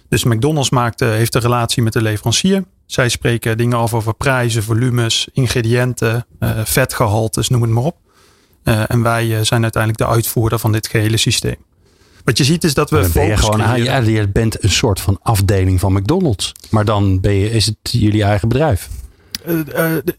Dus 0.09 0.23
McDonald's 0.23 0.69
maakt, 0.69 0.99
heeft 0.99 1.35
een 1.35 1.41
relatie 1.41 1.83
met 1.83 1.93
de 1.93 2.01
leverancier. 2.01 2.63
Zij 2.85 3.09
spreken 3.09 3.57
dingen 3.57 3.77
af 3.77 3.93
over 3.93 4.13
prijzen, 4.13 4.63
volumes, 4.63 5.27
ingrediënten, 5.33 6.25
vetgehaltes, 6.63 7.49
noem 7.49 7.61
het 7.61 7.71
maar 7.71 7.83
op. 7.83 7.97
En 8.63 9.01
wij 9.01 9.43
zijn 9.43 9.63
uiteindelijk 9.63 10.03
de 10.03 10.07
uitvoerder 10.07 10.59
van 10.59 10.71
dit 10.71 10.87
gehele 10.87 11.17
systeem. 11.17 11.55
Wat 12.23 12.37
je 12.37 12.43
ziet 12.43 12.63
is 12.63 12.73
dat 12.73 12.89
we. 12.89 13.01
Dan 13.01 13.11
ben 13.11 13.25
je 13.25 13.37
gewoon, 13.37 13.83
ja, 13.83 13.97
je 13.97 14.27
bent 14.27 14.63
een 14.63 14.69
soort 14.69 15.01
van 15.01 15.19
afdeling 15.21 15.79
van 15.79 15.93
McDonald's. 15.93 16.51
Maar 16.69 16.85
dan 16.85 17.19
ben 17.19 17.33
je, 17.33 17.51
is 17.51 17.65
het 17.65 17.77
jullie 17.81 18.23
eigen 18.23 18.47
bedrijf. 18.47 18.89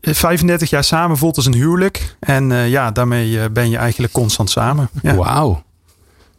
35 0.00 0.70
jaar 0.70 0.84
samen 0.84 1.16
voelt 1.16 1.36
als 1.36 1.46
een 1.46 1.54
huwelijk. 1.54 2.16
En 2.20 2.48
ja, 2.48 2.90
daarmee 2.90 3.50
ben 3.50 3.70
je 3.70 3.76
eigenlijk 3.76 4.12
constant 4.12 4.50
samen. 4.50 4.88
Ja. 5.02 5.14
Wauw. 5.14 5.64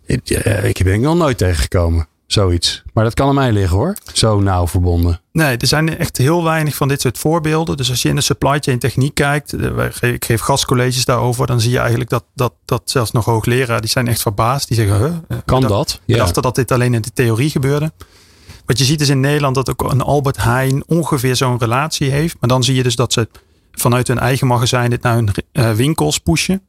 Ik, 0.06 0.30
ik 0.64 0.84
ben 0.84 1.02
nog 1.02 1.16
nooit 1.16 1.38
tegengekomen. 1.38 2.08
Zoiets. 2.28 2.84
Maar 2.94 3.04
dat 3.04 3.14
kan 3.14 3.28
aan 3.28 3.36
mij 3.36 3.52
liggen 3.52 3.78
hoor. 3.78 3.96
Zo 4.14 4.40
nauw 4.40 4.68
verbonden. 4.68 5.22
Nee, 5.32 5.58
er 5.58 5.68
zijn 5.68 5.98
echt 5.98 6.18
heel 6.18 6.44
weinig 6.44 6.76
van 6.76 6.88
dit 6.88 7.02
soort 7.02 7.18
voorbeelden. 7.18 7.78
Dus 7.78 7.90
als 7.90 8.02
je 8.02 8.10
in 8.10 8.16
de 8.16 8.22
supply 8.22 8.58
chain 8.60 8.80
techniek 8.80 9.14
kijkt. 9.14 9.54
Ik 10.02 10.26
geef 10.26 10.42
gastcolleges 10.42 11.06
daarover. 11.06 11.48
Dan 11.48 11.62
zie 11.62 11.72
je 11.72 11.80
eigenlijk 11.80 12.10
dat, 12.10 12.24
dat, 12.36 12.54
dat 12.66 12.82
zelfs 12.86 13.12
nog 13.12 13.26
hoogleraren. 13.26 13.82
Die 13.82 13.90
zijn 13.90 14.08
echt 14.08 14.22
verbaasd. 14.22 14.68
Die 14.68 14.78
zeggen. 14.78 15.24
Huh, 15.28 15.38
kan 15.46 15.62
dat? 15.62 16.02
Ja. 16.06 16.18
dachten 16.18 16.42
dat 16.42 16.56
dit 16.56 16.72
alleen 16.72 16.94
in 16.94 17.02
de 17.02 17.14
theorie 17.14 17.50
gebeurde. 17.50 17.92
Wat 18.68 18.78
je 18.78 18.84
ziet 18.84 19.02
is 19.02 19.10
in 19.10 19.20
Nederland 19.20 19.56
dat 19.56 19.70
ook 19.70 19.92
een 19.92 20.02
Albert 20.02 20.44
Heijn 20.44 20.84
ongeveer 20.88 21.36
zo'n 21.36 21.58
relatie 21.58 22.12
heeft. 22.12 22.36
Maar 22.40 22.50
dan 22.50 22.64
zie 22.64 22.76
je 22.76 22.84
dus 22.84 22.96
dat 22.96 23.14
ze 23.14 23.28
vanuit 23.72 24.08
hun 24.08 24.20
eigen 24.20 24.48
magazijn 24.48 24.90
dit 24.90 25.02
naar 25.02 25.16
hun 25.16 25.30
eh, 25.52 25.72
winkels 25.72 26.18
pushen. 26.18 26.62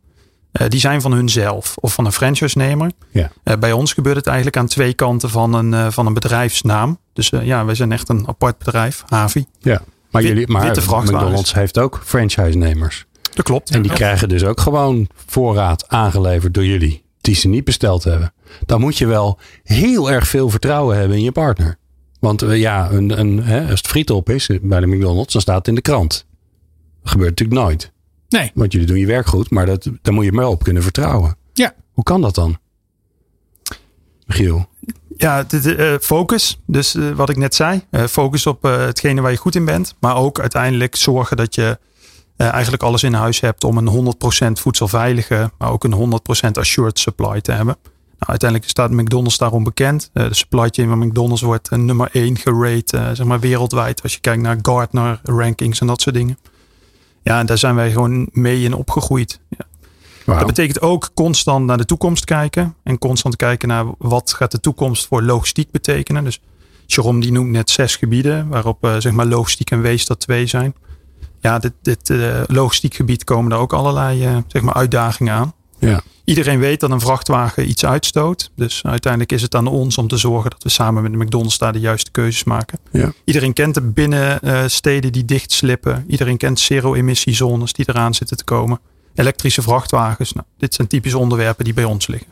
Eh, 0.52 0.68
die 0.68 0.80
zijn 0.80 1.00
van 1.00 1.12
hunzelf 1.12 1.76
of 1.80 1.92
van 1.94 2.04
een 2.04 2.12
franchise-nemer. 2.12 2.90
Ja. 3.10 3.30
Eh, 3.42 3.56
bij 3.56 3.72
ons 3.72 3.92
gebeurt 3.92 4.16
het 4.16 4.26
eigenlijk 4.26 4.56
aan 4.56 4.66
twee 4.66 4.94
kanten 4.94 5.30
van 5.30 5.54
een, 5.54 5.92
van 5.92 6.06
een 6.06 6.14
bedrijfsnaam. 6.14 6.98
Dus 7.12 7.28
ja, 7.42 7.64
wij 7.64 7.74
zijn 7.74 7.92
echt 7.92 8.08
een 8.08 8.28
apart 8.28 8.58
bedrijf, 8.58 9.04
Havi. 9.08 9.44
Ja. 9.60 9.82
Maar, 10.10 10.22
Wit- 10.22 10.30
jullie, 10.30 10.48
maar. 10.48 10.76
McDonald's 11.02 11.54
heeft 11.54 11.78
ook 11.78 12.00
franchise-nemers. 12.04 13.06
Dat 13.34 13.44
klopt. 13.44 13.70
En 13.70 13.82
die 13.82 13.92
krijgen 13.92 14.28
dus 14.28 14.44
ook 14.44 14.60
gewoon 14.60 15.08
voorraad 15.26 15.88
aangeleverd 15.88 16.54
door 16.54 16.64
jullie. 16.64 17.02
Die 17.20 17.34
ze 17.34 17.48
niet 17.48 17.64
besteld 17.64 18.04
hebben. 18.04 18.32
Dan 18.66 18.80
moet 18.80 18.98
je 18.98 19.06
wel 19.06 19.38
heel 19.64 20.10
erg 20.10 20.28
veel 20.28 20.48
vertrouwen 20.50 20.96
hebben 20.96 21.16
in 21.16 21.22
je 21.22 21.32
partner. 21.32 21.78
Want 22.18 22.42
eh, 22.42 22.58
ja, 22.60 22.90
een, 22.90 23.18
een, 23.18 23.42
hè, 23.44 23.60
als 23.70 23.78
het 23.80 23.86
friet 23.88 24.10
op 24.10 24.28
is 24.30 24.50
bij 24.62 24.80
de 24.80 24.86
McDonald's, 24.86 25.32
dan 25.32 25.42
staat 25.42 25.56
het 25.58 25.68
in 25.68 25.74
de 25.74 25.80
krant. 25.80 26.26
Dat 27.02 27.10
gebeurt 27.12 27.30
natuurlijk 27.30 27.60
nooit. 27.60 27.92
Nee. 28.28 28.50
Want 28.54 28.72
jullie 28.72 28.86
doen 28.86 28.98
je 28.98 29.06
werk 29.06 29.26
goed, 29.26 29.50
maar 29.50 29.66
dat, 29.66 29.90
daar 30.02 30.14
moet 30.14 30.24
je 30.24 30.32
maar 30.32 30.46
op 30.46 30.62
kunnen 30.64 30.82
vertrouwen. 30.82 31.36
Ja. 31.52 31.74
Hoe 31.92 32.04
kan 32.04 32.20
dat 32.20 32.34
dan? 32.34 32.58
Michiel. 34.26 34.66
Ja, 35.16 35.42
dit, 35.42 35.66
eh, 35.66 35.94
focus. 36.00 36.60
Dus 36.66 36.94
eh, 36.94 37.10
wat 37.10 37.28
ik 37.28 37.36
net 37.36 37.54
zei. 37.54 37.82
eh, 37.90 38.04
focus 38.04 38.46
op 38.46 38.64
eh, 38.64 38.76
hetgene 38.78 39.20
waar 39.20 39.30
je 39.30 39.36
goed 39.36 39.54
in 39.54 39.64
bent. 39.64 39.94
Maar 40.00 40.16
ook 40.16 40.40
uiteindelijk 40.40 40.96
zorgen 40.96 41.36
dat 41.36 41.54
je 41.54 41.78
eh, 42.36 42.48
eigenlijk 42.52 42.82
alles 42.82 43.02
in 43.02 43.12
huis 43.12 43.40
hebt 43.40 43.64
om 43.64 43.76
een 43.78 44.14
100% 44.48 44.52
voedselveilige, 44.60 45.50
maar 45.58 45.70
ook 45.70 45.84
een 45.84 46.20
100% 46.46 46.50
assured 46.52 46.98
supply 46.98 47.40
te 47.40 47.52
hebben. 47.52 47.76
Nou, 48.18 48.30
uiteindelijk 48.30 48.70
staat 48.70 48.90
McDonald's 48.90 49.38
daarom 49.38 49.64
bekend. 49.64 50.10
Eh, 50.12 50.28
de 50.28 50.34
supply 50.34 50.68
chain 50.70 50.88
van 50.88 50.98
McDonald's 50.98 51.42
wordt 51.42 51.70
een 51.70 51.84
nummer 51.84 52.08
1 52.12 52.36
gerate, 52.36 52.96
eh, 52.96 53.10
zeg 53.12 53.26
maar 53.26 53.40
wereldwijd. 53.40 54.02
Als 54.02 54.14
je 54.14 54.20
kijkt 54.20 54.42
naar 54.42 54.58
Gartner 54.62 55.20
rankings 55.22 55.80
en 55.80 55.86
dat 55.86 56.00
soort 56.00 56.14
dingen. 56.14 56.38
Ja, 57.22 57.38
en 57.38 57.46
daar 57.46 57.58
zijn 57.58 57.74
wij 57.74 57.90
gewoon 57.90 58.28
mee 58.32 58.62
in 58.62 58.74
opgegroeid. 58.74 59.40
Ja. 59.48 59.66
Dat 60.36 60.46
betekent 60.46 60.80
ook 60.80 61.10
constant 61.14 61.66
naar 61.66 61.76
de 61.76 61.84
toekomst 61.84 62.24
kijken. 62.24 62.74
En 62.82 62.98
constant 62.98 63.36
kijken 63.36 63.68
naar 63.68 63.84
wat 63.98 64.32
gaat 64.32 64.50
de 64.50 64.60
toekomst 64.60 65.06
voor 65.06 65.22
logistiek 65.22 65.70
betekenen. 65.70 66.24
Dus 66.24 66.40
Jerome 66.86 67.20
die 67.20 67.32
noemt 67.32 67.50
net 67.50 67.70
zes 67.70 67.96
gebieden. 67.96 68.48
Waarop 68.48 68.84
eh, 68.84 68.96
zeg 68.98 69.12
maar 69.12 69.26
logistiek 69.26 69.70
en 69.70 69.80
wees 69.80 70.06
dat 70.06 70.20
twee 70.20 70.46
zijn. 70.46 70.74
Ja, 71.40 71.58
dit, 71.58 71.72
dit 71.82 72.10
eh, 72.10 72.40
logistiek 72.46 72.94
gebied 72.94 73.24
komen 73.24 73.52
er 73.52 73.58
ook 73.58 73.72
allerlei 73.72 74.24
eh, 74.24 74.36
zeg 74.46 74.62
maar 74.62 74.74
uitdagingen 74.74 75.34
aan. 75.34 75.52
Ja. 75.78 76.00
Iedereen 76.24 76.58
weet 76.58 76.80
dat 76.80 76.90
een 76.90 77.00
vrachtwagen 77.00 77.68
iets 77.68 77.84
uitstoot. 77.84 78.50
Dus 78.56 78.82
uiteindelijk 78.84 79.32
is 79.32 79.42
het 79.42 79.54
aan 79.54 79.66
ons 79.66 79.98
om 79.98 80.08
te 80.08 80.16
zorgen 80.16 80.50
dat 80.50 80.62
we 80.62 80.68
samen 80.68 81.02
met 81.02 81.12
de 81.12 81.18
McDonald's 81.18 81.58
daar 81.58 81.72
de 81.72 81.80
juiste 81.80 82.10
keuzes 82.10 82.44
maken. 82.44 82.78
Ja. 82.92 83.12
Iedereen 83.24 83.52
kent 83.52 83.74
de 83.74 83.80
binnensteden 83.80 85.12
die 85.12 85.24
dicht 85.24 85.52
slippen. 85.52 86.04
Iedereen 86.08 86.36
kent 86.36 86.60
zero-emissiezones 86.60 87.72
die 87.72 87.84
eraan 87.88 88.14
zitten 88.14 88.36
te 88.36 88.44
komen. 88.44 88.80
Elektrische 89.14 89.62
vrachtwagens. 89.62 90.32
Nou, 90.32 90.46
dit 90.58 90.74
zijn 90.74 90.88
typische 90.88 91.18
onderwerpen 91.18 91.64
die 91.64 91.74
bij 91.74 91.84
ons 91.84 92.06
liggen. 92.06 92.28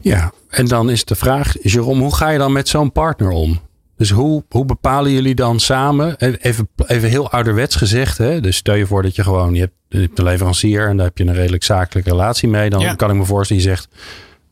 Ja, 0.00 0.32
en 0.48 0.66
dan 0.66 0.90
is 0.90 1.04
de 1.04 1.14
vraag, 1.14 1.54
Jerome, 1.62 2.00
hoe 2.00 2.14
ga 2.14 2.28
je 2.28 2.38
dan 2.38 2.52
met 2.52 2.68
zo'n 2.68 2.92
partner 2.92 3.30
om? 3.30 3.60
Dus 3.96 4.10
hoe, 4.10 4.44
hoe 4.48 4.64
bepalen 4.64 5.12
jullie 5.12 5.34
dan 5.34 5.60
samen, 5.60 6.16
even, 6.40 6.68
even 6.86 7.08
heel 7.08 7.30
ouderwets 7.30 7.76
gezegd, 7.76 8.18
hè? 8.18 8.40
dus 8.40 8.56
stel 8.56 8.74
je 8.74 8.86
voor 8.86 9.02
dat 9.02 9.14
je 9.14 9.22
gewoon, 9.22 9.54
je 9.54 9.60
hebt, 9.60 9.72
je 9.88 9.98
hebt 9.98 10.18
een 10.18 10.24
leverancier 10.24 10.88
en 10.88 10.96
daar 10.96 11.06
heb 11.06 11.18
je 11.18 11.24
een 11.24 11.34
redelijk 11.34 11.64
zakelijke 11.64 12.10
relatie 12.10 12.48
mee. 12.48 12.70
Dan 12.70 12.80
Ja. 12.80 12.94
kan 12.94 13.10
ik 13.10 13.16
me 13.16 13.24
voorstellen, 13.24 13.62
je 13.62 13.68
zegt, 13.68 13.88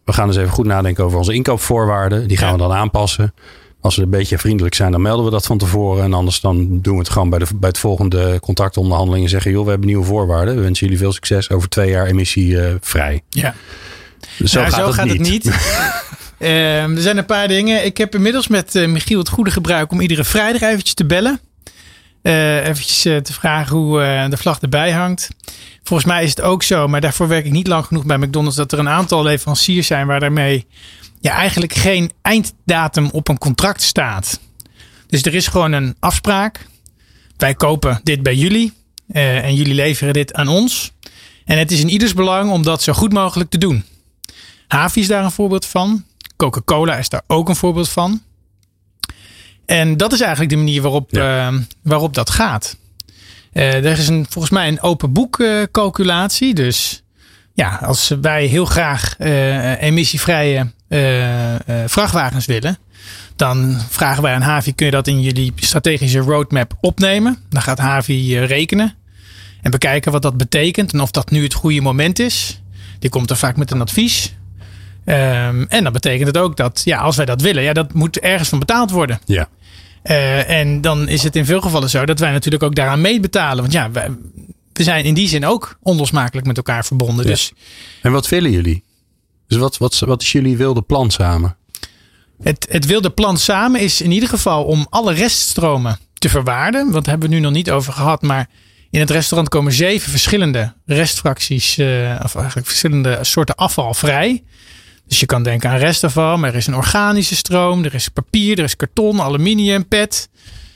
we 0.04 0.12
gaan 0.12 0.26
eens 0.26 0.36
even 0.36 0.50
goed 0.50 0.66
nadenken 0.66 1.04
over 1.04 1.18
onze 1.18 1.32
inkoopvoorwaarden. 1.34 2.28
Die 2.28 2.36
gaan 2.36 2.46
Ja. 2.46 2.52
we 2.54 2.60
dan 2.60 2.72
aanpassen. 2.72 3.34
Als 3.80 3.96
we 3.96 4.02
een 4.02 4.10
beetje 4.10 4.38
vriendelijk 4.38 4.74
zijn, 4.74 4.92
dan 4.92 5.02
melden 5.02 5.24
we 5.24 5.30
dat 5.30 5.46
van 5.46 5.58
tevoren. 5.58 6.04
En 6.04 6.12
anders 6.12 6.40
dan 6.40 6.80
doen 6.80 6.92
we 6.94 6.98
het 6.98 7.08
gewoon 7.10 7.30
bij, 7.30 7.38
de, 7.38 7.46
bij 7.54 7.68
het 7.68 7.78
volgende 7.78 8.38
contactonderhandeling 8.40 9.24
en 9.24 9.30
zeggen, 9.30 9.50
joh, 9.50 9.64
we 9.64 9.70
hebben 9.70 9.88
nieuwe 9.88 10.04
voorwaarden. 10.04 10.54
We 10.56 10.60
wensen 10.60 10.84
jullie 10.86 11.00
veel 11.00 11.12
succes 11.12 11.50
over 11.50 11.68
twee 11.68 11.90
jaar 11.90 12.06
emissievrij. 12.06 13.22
Ja. 13.28 13.54
Dus 14.38 14.50
zo 14.52 14.58
Nou, 14.60 14.70
gaat, 14.70 14.80
zo 14.80 14.86
het, 14.86 14.94
gaat 14.94 15.04
niet. 15.06 15.18
het 15.18 15.28
niet. 15.30 15.44
Ehm, 16.44 16.96
er 16.96 17.02
zijn 17.02 17.16
een 17.16 17.26
paar 17.26 17.48
dingen. 17.48 17.84
Ik 17.84 17.96
heb 17.96 18.14
inmiddels 18.14 18.48
met 18.48 18.74
eh, 18.74 18.88
Michiel 18.88 19.18
het 19.18 19.28
goede 19.28 19.50
gebruik 19.50 19.92
om 19.92 20.00
iedere 20.00 20.24
vrijdag 20.24 20.60
eventjes 20.60 20.94
te 20.94 21.04
bellen. 21.04 21.40
Eh 22.22 22.66
eventjes 22.66 23.04
eh, 23.04 23.16
te 23.16 23.32
vragen 23.32 23.76
hoe 23.76 24.26
de 24.30 24.36
vlag 24.36 24.60
erbij 24.60 24.92
hangt. 24.92 25.28
Volgens 25.82 26.08
mij 26.08 26.24
is 26.24 26.30
het 26.30 26.40
ook 26.40 26.62
zo, 26.62 26.88
maar 26.88 27.00
daarvoor 27.00 27.28
werk 27.28 27.44
ik 27.44 27.52
niet 27.52 27.66
lang 27.66 27.84
genoeg 27.84 28.06
bij 28.06 28.18
McDonald's, 28.18 28.56
dat 28.56 28.72
er 28.72 28.78
een 28.78 28.88
aantal 28.88 29.22
leveranciers 29.22 29.86
zijn 29.86 30.06
waar 30.06 30.20
daarmee 30.20 30.66
ja, 31.20 31.32
eigenlijk 31.32 31.72
geen 31.72 32.12
einddatum 32.22 33.08
op 33.10 33.28
een 33.28 33.38
contract 33.38 33.82
staat. 33.82 34.40
Dus 35.06 35.22
er 35.22 35.34
is 35.34 35.46
gewoon 35.46 35.72
een 35.72 35.96
afspraak. 36.00 36.66
Wij 37.36 37.54
kopen 37.54 38.00
dit 38.02 38.22
bij 38.22 38.34
jullie 38.34 38.72
en 39.12 39.54
jullie 39.54 39.74
leveren 39.74 40.12
dit 40.12 40.34
aan 40.34 40.48
ons. 40.48 40.92
En 41.44 41.58
het 41.58 41.72
is 41.72 41.80
in 41.80 41.88
ieders 41.88 42.14
belang 42.14 42.50
om 42.50 42.62
dat 42.62 42.82
zo 42.82 42.92
goed 42.92 43.12
mogelijk 43.12 43.50
te 43.50 43.58
doen. 43.58 43.84
Havi 44.66 45.00
is 45.00 45.06
daar 45.06 45.24
een 45.24 45.30
voorbeeld 45.30 45.66
van. 45.66 46.04
Coca-Cola 46.36 46.96
is 46.96 47.08
daar 47.08 47.22
ook 47.26 47.48
een 47.48 47.56
voorbeeld 47.56 47.88
van. 47.88 48.22
En 49.66 49.96
dat 49.96 50.12
is 50.12 50.20
eigenlijk 50.20 50.50
de 50.50 50.56
manier 50.56 50.82
waarop, 50.82 51.12
eh, 51.12 51.54
waarop 51.82 52.14
dat 52.14 52.30
gaat. 52.30 52.76
Eh, 53.54 53.84
er 53.84 53.98
is 53.98 54.08
een, 54.08 54.26
volgens 54.28 54.52
mij 54.52 54.68
een 54.68 54.82
open 54.82 55.12
boek 55.12 55.40
eh, 55.40 55.62
calculatie. 55.72 56.54
Dus 56.54 57.02
ja, 57.52 57.76
als 57.76 58.12
wij 58.20 58.46
heel 58.46 58.64
graag 58.64 59.14
eh, 59.18 59.82
emissievrije 59.82 60.72
vrachtwagens 61.86 62.46
willen. 62.46 62.78
Dan 63.36 63.80
vragen 63.88 64.22
wij 64.22 64.34
aan 64.34 64.40
Havi, 64.40 64.74
kun 64.74 64.86
je 64.86 64.92
dat 64.92 65.06
in 65.06 65.20
jullie 65.20 65.52
strategische 65.56 66.18
roadmap 66.18 66.76
opnemen? 66.80 67.38
Dan 67.48 67.62
gaat 67.62 67.78
Havi 67.78 68.38
rekenen. 68.38 68.94
En 69.62 69.70
bekijken 69.70 70.12
wat 70.12 70.22
dat 70.22 70.36
betekent 70.36 70.92
en 70.92 71.00
of 71.00 71.10
dat 71.10 71.30
nu 71.30 71.42
het 71.42 71.54
goede 71.54 71.80
moment 71.80 72.18
is. 72.18 72.60
Die 72.98 73.10
komt 73.10 73.30
er 73.30 73.36
vaak 73.36 73.56
met 73.56 73.70
een 73.70 73.80
advies. 73.80 74.34
Ehm, 75.04 75.64
en 75.68 75.84
dat 75.84 75.92
betekent 75.92 76.26
het 76.26 76.38
ook 76.38 76.56
dat, 76.56 76.82
ja, 76.84 76.98
als 76.98 77.16
wij 77.16 77.24
dat 77.24 77.40
willen, 77.40 77.62
ja, 77.62 77.72
dat 77.72 77.92
moet 77.92 78.18
ergens 78.18 78.48
van 78.48 78.58
betaald 78.58 78.90
worden. 78.90 79.20
Ja. 79.24 79.48
Eh, 80.02 80.50
en 80.50 80.80
dan 80.80 81.08
is 81.08 81.22
het 81.22 81.36
in 81.36 81.44
veel 81.44 81.60
gevallen 81.60 81.90
zo 81.90 82.04
dat 82.06 82.18
wij 82.18 82.30
natuurlijk 82.32 82.62
ook 82.62 82.74
daaraan 82.74 83.00
meebetalen. 83.00 83.60
Want 83.60 83.72
ja, 83.72 83.90
wij- 83.90 84.10
we 84.72 84.82
zijn 84.82 85.04
in 85.04 85.14
die 85.14 85.28
zin 85.28 85.46
ook 85.46 85.78
onlosmakelijk 85.82 86.46
met 86.46 86.56
elkaar 86.56 86.84
verbonden. 86.84 87.24
Ja. 87.24 87.30
Dus 87.30 87.52
En 88.02 88.12
wat 88.12 88.28
willen 88.28 88.50
jullie? 88.50 88.82
Dus 89.48 89.58
wat, 89.58 89.78
wat, 89.78 89.98
wat 89.98 90.22
is 90.22 90.32
jullie 90.32 90.56
wilde 90.56 90.82
plan 90.82 91.10
samen? 91.10 91.56
het, 92.42 92.66
het 92.70 92.86
wilde 92.86 93.10
plan 93.10 93.38
samen 93.38 93.80
is 93.80 94.00
in 94.00 94.10
ieder 94.10 94.28
geval 94.28 94.64
om 94.64 94.86
alle 94.90 95.12
reststromen 95.12 95.98
te 96.14 96.28
verwaarden. 96.28 96.90
Want 96.90 97.06
hebben 97.06 97.28
we 97.28 97.34
nu 97.34 97.40
nog 97.40 97.52
niet 97.52 97.70
over 97.70 97.92
gehad. 97.92 98.22
Maar 98.22 98.48
in 98.90 99.00
het 99.00 99.10
restaurant 99.10 99.48
komen 99.48 99.72
zeven 99.72 100.10
verschillende 100.10 100.72
restfracties, 100.86 101.78
eh, 101.78 102.20
of 102.24 102.34
eigenlijk 102.34 102.66
verschillende 102.66 103.18
soorten 103.22 103.54
afval 103.54 103.94
vrij. 103.94 104.42
Dus 105.06 105.20
je 105.20 105.26
kan 105.26 105.42
denken 105.42 105.70
aan 105.70 105.78
restafval, 105.78 106.36
maar 106.36 106.50
er 106.50 106.56
is 106.56 106.66
een 106.66 106.74
organische 106.74 107.36
stroom, 107.36 107.84
er 107.84 107.94
is 107.94 108.08
papier, 108.08 108.58
er 108.58 108.64
is 108.64 108.76
karton, 108.76 109.20
aluminium, 109.20 109.88
pet, 109.88 110.28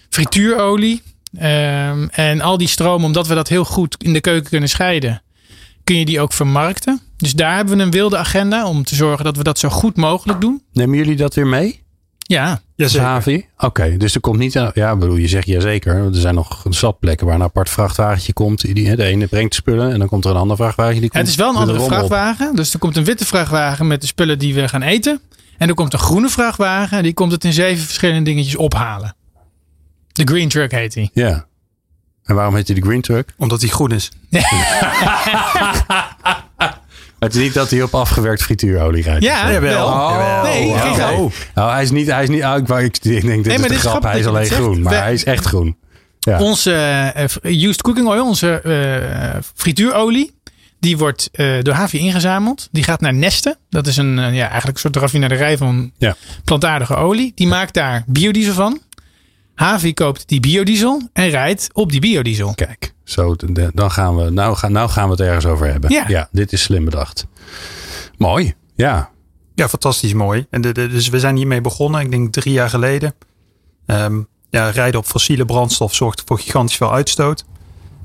frituurolie. 0.09 1.03
Ehm, 1.39 2.09
en 2.11 2.41
al 2.41 2.59
die 2.59 2.69
stroom, 2.69 3.05
omdat 3.05 3.27
we 3.27 3.35
dat 3.35 3.49
heel 3.49 3.65
goed 3.65 3.97
in 3.99 4.13
de 4.13 4.21
keuken 4.21 4.51
kunnen 4.51 4.69
scheiden, 4.69 5.23
kun 5.85 5.97
je 5.97 6.05
die 6.05 6.21
ook 6.21 6.33
vermarkten. 6.33 7.01
Dus 7.17 7.33
daar 7.33 7.57
hebben 7.57 7.77
we 7.77 7.83
een 7.83 7.91
wilde 7.91 8.17
agenda 8.17 8.67
om 8.67 8.85
te 8.85 8.95
zorgen 8.95 9.25
dat 9.25 9.37
we 9.37 9.43
dat 9.43 9.59
zo 9.59 9.69
goed 9.69 9.97
mogelijk 9.97 10.41
doen. 10.41 10.63
Nemen 10.73 10.97
jullie 10.97 11.17
dat 11.17 11.35
weer 11.35 11.47
mee? 11.47 11.83
Ja, 12.29 12.61
Jazeker. 12.77 13.07
Havi? 13.07 13.45
Oké, 13.59 13.97
dus 13.97 14.15
er 14.15 14.21
komt 14.21 14.39
niet... 14.39 14.53
Ja, 14.75 14.97
bedoel, 14.97 15.17
je 15.17 15.29
zegt 15.29 15.47
ja 15.47 15.61
zeker. 15.61 15.95
Er 15.95 16.15
zijn 16.15 16.35
nog 16.35 16.63
zat 16.69 16.99
plekken 16.99 17.27
waar 17.27 17.35
een 17.35 17.43
apart 17.43 17.71
vrachtwagentje 17.71 18.33
komt. 18.33 18.75
Die, 18.75 18.97
de 18.97 19.05
ene 19.05 19.27
brengt 19.27 19.55
spullen 19.55 19.93
en 19.93 19.99
dan 19.99 20.09
komt 20.09 20.25
er 20.25 20.31
een 20.31 20.37
ander 20.37 20.57
vrachtwagen. 20.57 21.01
Die 21.01 21.11
komt 21.11 21.23
het 21.23 21.29
is 21.29 21.37
wel 21.37 21.51
een 21.51 21.57
andere 21.57 21.81
vrachtwagen. 21.81 22.55
Dus 22.55 22.73
er 22.73 22.79
komt 22.79 22.97
een 22.97 23.05
witte 23.05 23.27
vrachtwagen 23.27 23.87
met 23.87 24.01
de 24.01 24.07
spullen 24.07 24.39
die 24.39 24.55
we 24.55 24.69
gaan 24.69 24.83
eten. 24.83 25.21
En 25.59 25.69
er 25.69 25.75
komt 25.75 25.93
een 25.93 25.99
groene 25.99 26.29
vrachtwagen. 26.29 26.97
en 26.97 27.03
Die 27.03 27.15
komt 27.15 27.33
het 27.33 27.45
in 27.45 27.53
zeven 27.53 27.85
verschillende 27.85 28.23
dingetjes 28.23 28.57
ophalen. 28.57 29.17
De 30.13 30.25
Green 30.25 30.49
Truck 30.49 30.71
heet 30.71 30.93
die. 30.93 31.11
Ja. 31.13 31.47
En 32.25 32.35
waarom 32.35 32.55
heet 32.55 32.67
hij 32.67 32.77
de 32.77 32.83
Green 32.87 33.03
Truck? 33.03 33.35
Omdat 33.37 33.61
die 33.61 33.71
groen 33.71 33.93
is. 33.93 34.11
Het 37.19 37.35
is 37.35 37.43
niet 37.43 37.55
dat 37.55 37.71
hij 37.71 37.83
op 37.83 37.95
afgewerkt 37.95 38.43
frituurolie 38.43 39.03
rijdt. 39.03 39.25
Ja, 39.25 39.53
Jawel. 39.53 39.61
wel. 39.75 39.87
Oh, 39.87 40.43
Nee, 40.43 40.67
oh, 40.69 40.81
geen 40.83 40.91
oké. 40.91 41.01
grap. 41.01 41.33
Oh, 41.55 41.73
hij 41.73 41.83
is 41.83 41.91
niet, 41.91 42.07
hij 42.07 42.23
is 42.23 42.29
niet, 42.29 42.43
oh, 42.45 42.57
ik, 42.57 42.69
ik, 42.97 43.03
denk, 43.03 43.45
dit 43.45 43.59
maar 43.59 43.71
is 43.71 43.77
is 43.77 43.81
grap. 43.81 43.91
grappig 43.91 44.11
Hij 44.11 44.21
is 44.21 44.27
alleen 44.27 44.47
zegt. 44.47 44.61
groen, 44.61 44.83
maar 44.83 44.93
We- 44.93 44.99
hij 44.99 45.13
is 45.13 45.25
echt 45.25 45.45
groen. 45.45 45.77
Ja. 46.21 46.41
Onze 46.41 46.73
eh, 47.43 47.63
used 47.63 47.83
cooking 47.83 48.07
oil, 48.09 48.27
onze 48.27 48.61
eh, 48.61 49.41
frituurolie, 49.55 50.35
die 50.81 50.99
wordt 50.99 51.29
eh, 51.33 51.47
door 51.63 51.75
Havi 51.75 51.99
ingezameld. 51.99 52.69
Die 52.71 52.83
gaat 52.83 53.01
naar 53.01 53.15
Neste. 53.15 53.57
Dat 53.71 53.87
is 53.87 53.97
een, 53.97 54.15
ja, 54.17 54.47
eigenlijk 54.49 54.67
een 54.75 54.79
soort 54.79 54.97
raffinaderij 54.97 55.57
van 55.57 55.93
Ja. 55.99 56.17
plantaardige 56.45 56.95
olie. 56.95 57.33
Die 57.35 57.47
maakt 57.47 57.75
daar 57.75 58.03
biodiesel 58.07 58.53
van. 58.55 58.81
Havi 59.55 59.95
koopt 59.95 60.29
die 60.29 60.41
biodiesel 60.41 61.03
en 61.13 61.29
rijdt 61.31 61.69
op 61.73 61.91
die 61.91 62.01
biodiesel. 62.01 62.55
Kijk, 62.55 62.93
zo, 63.11 63.35
dan 63.75 63.91
gaan 63.91 64.17
we, 64.17 64.31
nou, 64.31 64.57
gaan, 64.57 64.73
nou 64.73 64.89
gaan 64.89 65.05
we 65.05 65.11
het 65.11 65.21
ergens 65.21 65.47
over 65.47 65.71
hebben. 65.71 65.91
Ja. 66.09 66.29
dit 66.33 66.53
is 66.53 66.63
slim 66.63 66.85
bedacht. 66.85 67.27
Mooi, 68.17 68.55
ja. 68.75 69.11
Ja, 69.55 69.69
fantastisch 69.69 70.13
mooi. 70.13 70.47
En 70.51 70.61
de, 70.61 70.73
de- 70.73 70.89
dus 70.89 71.09
we 71.09 71.21
zijn 71.21 71.37
hiermee 71.37 71.61
begonnen, 71.61 72.01
ik 72.01 72.11
denk 72.11 72.33
drie 72.33 72.53
jaar 72.53 72.71
geleden. 72.71 73.15
Ehm, 73.87 74.21
ja, 74.51 74.71
rijden 74.71 75.01
op 75.01 75.07
fossiele 75.07 75.45
brandstof 75.45 75.95
zorgt 75.95 76.23
voor 76.27 76.39
gigantisch 76.39 76.77
veel 76.77 76.93
uitstoot. 76.93 77.45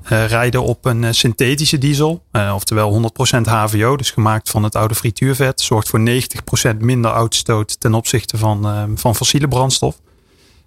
eh, 0.04 0.26
rijden 0.28 0.64
op 0.64 0.86
een 0.86 1.04
eh, 1.04 1.12
synthetische 1.12 1.78
diesel. 1.78 2.24
eh, 2.32 2.52
oftewel 2.56 2.92
100% 2.92 3.46
HVO, 3.48 3.96
dus 3.98 4.12
gemaakt 4.12 4.50
van 4.50 4.64
het 4.64 4.76
oude 4.76 4.96
frituurvet. 4.96 5.62
Zorgt 5.62 5.90
voor 5.90 6.00
90% 6.00 6.78
minder 6.80 7.12
uitstoot 7.14 7.80
ten 7.80 7.94
opzichte 7.94 8.38
van, 8.38 8.66
eh, 8.66 8.84
van 8.96 9.16
fossiele 9.16 9.48
brandstof. 9.48 10.00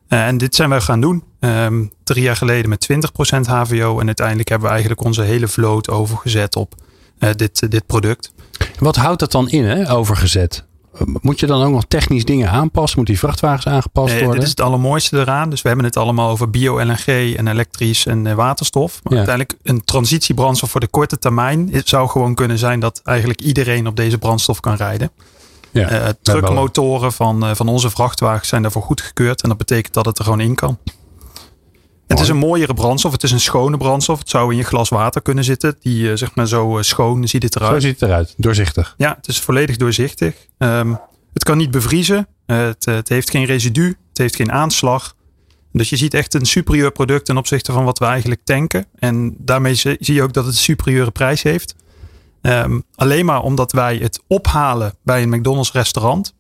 Eh, 0.09 0.27
en 0.27 0.39
dit 0.39 0.55
zijn 0.55 0.69
wij 0.69 0.81
gaan 0.81 1.01
doen. 1.01 1.23
Ehm, 1.41 1.85
drie 2.05 2.23
jaar 2.23 2.37
geleden 2.37 2.69
met 2.69 2.81
20% 2.81 3.47
HVO. 3.47 3.99
En 4.01 4.07
uiteindelijk 4.07 4.49
hebben 4.49 4.67
we 4.67 4.73
eigenlijk 4.75 5.05
onze 5.05 5.23
hele 5.23 5.49
vloot 5.49 5.89
overgezet 5.91 6.57
op 6.57 6.75
eh, 7.19 7.31
dit, 7.37 7.71
dit 7.71 7.87
product. 7.87 8.33
Wat 8.79 8.97
houdt 8.97 9.21
dat 9.21 9.33
dan 9.33 9.49
in, 9.51 9.65
hè, 9.65 9.93
overgezet? 9.93 10.65
Moet 11.21 11.41
je 11.41 11.47
dan 11.47 11.63
ook 11.63 11.73
nog 11.73 11.85
technisch 11.89 12.25
dingen 12.25 12.51
aanpassen? 12.51 12.99
Moet 12.99 13.07
die 13.09 13.19
vrachtwagens 13.19 13.67
aangepast 13.67 14.07
Nee, 14.13 14.17
worden? 14.23 14.35
dit 14.35 14.45
is 14.45 14.51
het 14.57 14.61
allermooiste 14.61 15.19
eraan. 15.19 15.51
Dus 15.51 15.63
we 15.63 15.69
hebben 15.69 15.87
het 15.87 15.97
allemaal 15.97 16.31
over 16.31 16.51
bio-LNG 16.51 17.35
en 17.37 17.47
elektrisch 17.47 18.07
en 18.07 18.27
eh, 18.27 18.35
waterstof. 18.35 19.01
Maar 19.03 19.13
Ja. 19.13 19.19
uiteindelijk 19.19 19.59
een 19.63 19.85
transitiebrandstof 19.85 20.71
voor 20.71 20.81
de 20.81 20.87
korte 20.89 21.19
termijn. 21.19 21.69
Het 21.73 21.89
zou 21.89 22.09
gewoon 22.09 22.35
kunnen 22.35 22.59
zijn 22.59 22.81
dat 22.81 23.01
eigenlijk 23.05 23.41
iedereen 23.41 23.87
op 23.87 23.97
deze 23.97 24.19
brandstof 24.19 24.61
kan 24.61 24.75
rijden. 24.75 25.11
Ja. 25.81 25.89
Eh 25.89 26.09
truckmotoren 26.23 27.13
van, 27.13 27.45
eh, 27.45 27.55
van 27.55 27.69
onze 27.69 27.91
vrachtwagens 27.91 28.49
zijn 28.49 28.63
daarvoor 28.63 28.83
goedgekeurd. 28.83 29.43
En 29.43 29.49
dat 29.49 29.59
betekent 29.59 29.95
dat 29.95 30.07
het 30.07 30.19
er 30.19 30.25
gewoon 30.25 30.41
in 30.41 30.55
kan. 30.55 30.79
Het 32.07 32.21
is 32.21 32.29
een 32.29 32.37
mooiere 32.37 32.75
brandstof. 32.75 33.13
Het 33.13 33.23
is 33.23 33.31
een 33.31 33.41
schone 33.41 33.77
brandstof. 33.77 34.19
Het 34.19 34.29
zou 34.29 34.51
in 34.51 34.57
je 34.57 34.63
glas 34.65 34.89
water 34.89 35.23
kunnen 35.23 35.45
zitten. 35.45 35.77
Die 35.81 36.11
eh, 36.11 36.17
zeg 36.17 36.35
maar 36.35 36.47
zo 36.47 36.79
schoon 36.81 37.29
ziet 37.29 37.43
het 37.43 37.53
Zo 37.53 37.59
eruit. 37.59 37.83
ziet 37.83 38.01
het 38.01 38.09
eruit, 38.09 38.35
doorzichtig. 38.37 38.95
Ja, 38.97 39.15
het 39.17 39.29
is 39.29 39.41
volledig 39.41 39.77
doorzichtig. 39.77 40.35
Ehm, 40.59 40.95
het 41.33 41.45
kan 41.45 41.57
niet 41.59 41.71
bevriezen. 41.71 42.27
Het, 42.47 42.85
het 42.85 43.09
heeft 43.09 43.31
geen 43.31 43.45
residu. 43.45 43.87
Het 44.09 44.19
heeft 44.19 44.37
geen 44.37 44.53
aanslag. 44.53 45.15
Dus 45.73 45.91
je 45.91 45.97
ziet 45.97 46.15
echt 46.15 46.35
een 46.35 46.47
superieur 46.47 46.93
product 46.93 47.25
ten 47.25 47.37
opzichte 47.37 47.73
van 47.73 47.85
wat 47.85 47.99
we 47.99 48.05
eigenlijk 48.05 48.41
tanken. 48.45 48.87
En 48.99 49.35
daarmee 49.39 49.75
zie 49.75 49.97
zie 50.01 50.15
je 50.15 50.23
ook 50.23 50.33
dat 50.33 50.45
het 50.45 50.55
een 50.55 50.61
superieure 50.61 51.11
prijs 51.11 51.43
heeft. 51.43 51.75
Ehm, 52.47 52.81
alleen 52.95 53.25
maar 53.25 53.43
omdat 53.43 53.73
wij 53.73 53.97
het 53.97 54.21
ophalen 54.27 54.95
bij 55.03 55.23
een 55.23 55.29
McDonald's 55.29 55.73
restaurant. 55.73 56.35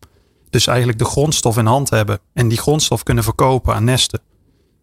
Dus 0.50 0.66
eigenlijk 0.66 0.98
de 0.98 1.04
grondstof 1.04 1.56
in 1.56 1.66
hand 1.66 1.90
hebben. 1.90 2.18
En 2.32 2.48
die 2.48 2.58
grondstof 2.58 3.02
kunnen 3.02 3.24
verkopen 3.24 3.74
aan 3.74 3.84
nesten. 3.84 4.20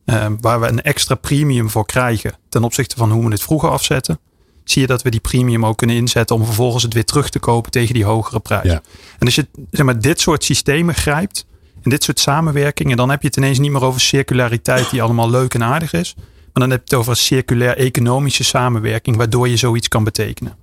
Ehm, 0.06 0.36
waar 0.40 0.60
we 0.60 0.68
een 0.68 0.82
extra 0.82 1.16
premium 1.16 1.70
voor 1.70 1.86
krijgen. 1.86 2.34
Ten 2.50 2.64
opzichte 2.64 2.96
van 2.96 3.12
hoe 3.12 3.26
we 3.26 3.32
het 3.32 3.42
vroeger 3.42 3.70
afzetten. 3.70 4.20
Zie 4.64 4.82
je 4.82 4.88
dat 4.88 5.02
we 5.02 5.10
die 5.10 5.20
premium 5.20 5.66
ook 5.66 5.78
kunnen 5.78 5.96
inzetten. 5.96 6.36
Om 6.36 6.46
vervolgens 6.46 6.84
het 6.84 6.94
weer 6.94 7.06
terug 7.06 7.30
te 7.30 7.40
kopen 7.40 7.72
tegen 7.72 7.94
die 7.94 8.06
hogere 8.06 8.40
prijs. 8.40 8.64
Ja. 8.64 8.82
En 9.20 9.26
als 9.26 9.36
je 9.36 9.48
zeg 9.72 9.86
maar, 9.86 10.00
dit 10.00 10.20
soort 10.20 10.44
systemen 10.44 10.96
grijpt. 10.96 11.46
En 11.82 11.90
dit 11.90 12.04
soort 12.04 12.20
samenwerkingen. 12.20 12.98
Dan 12.98 13.10
heb 13.10 13.22
je 13.22 13.28
het 13.28 13.38
ineens 13.38 13.60
niet 13.60 13.72
meer 13.72 13.84
over 13.84 14.02
circulariteit. 14.02 14.90
Die 14.90 15.02
allemaal 15.02 15.30
leuk 15.30 15.54
en 15.54 15.64
aardig 15.64 15.94
is. 15.94 16.14
Maar 16.16 16.68
dan 16.68 16.70
heb 16.70 16.80
je 16.80 16.86
het 16.86 16.94
over 16.94 17.12
een 17.12 17.18
circulair 17.18 17.78
economische 17.78 18.44
samenwerking. 18.44 19.16
Waardoor 19.16 19.48
je 19.48 19.58
zoiets 19.58 19.88
kan 19.88 20.04
betekenen. 20.04 20.63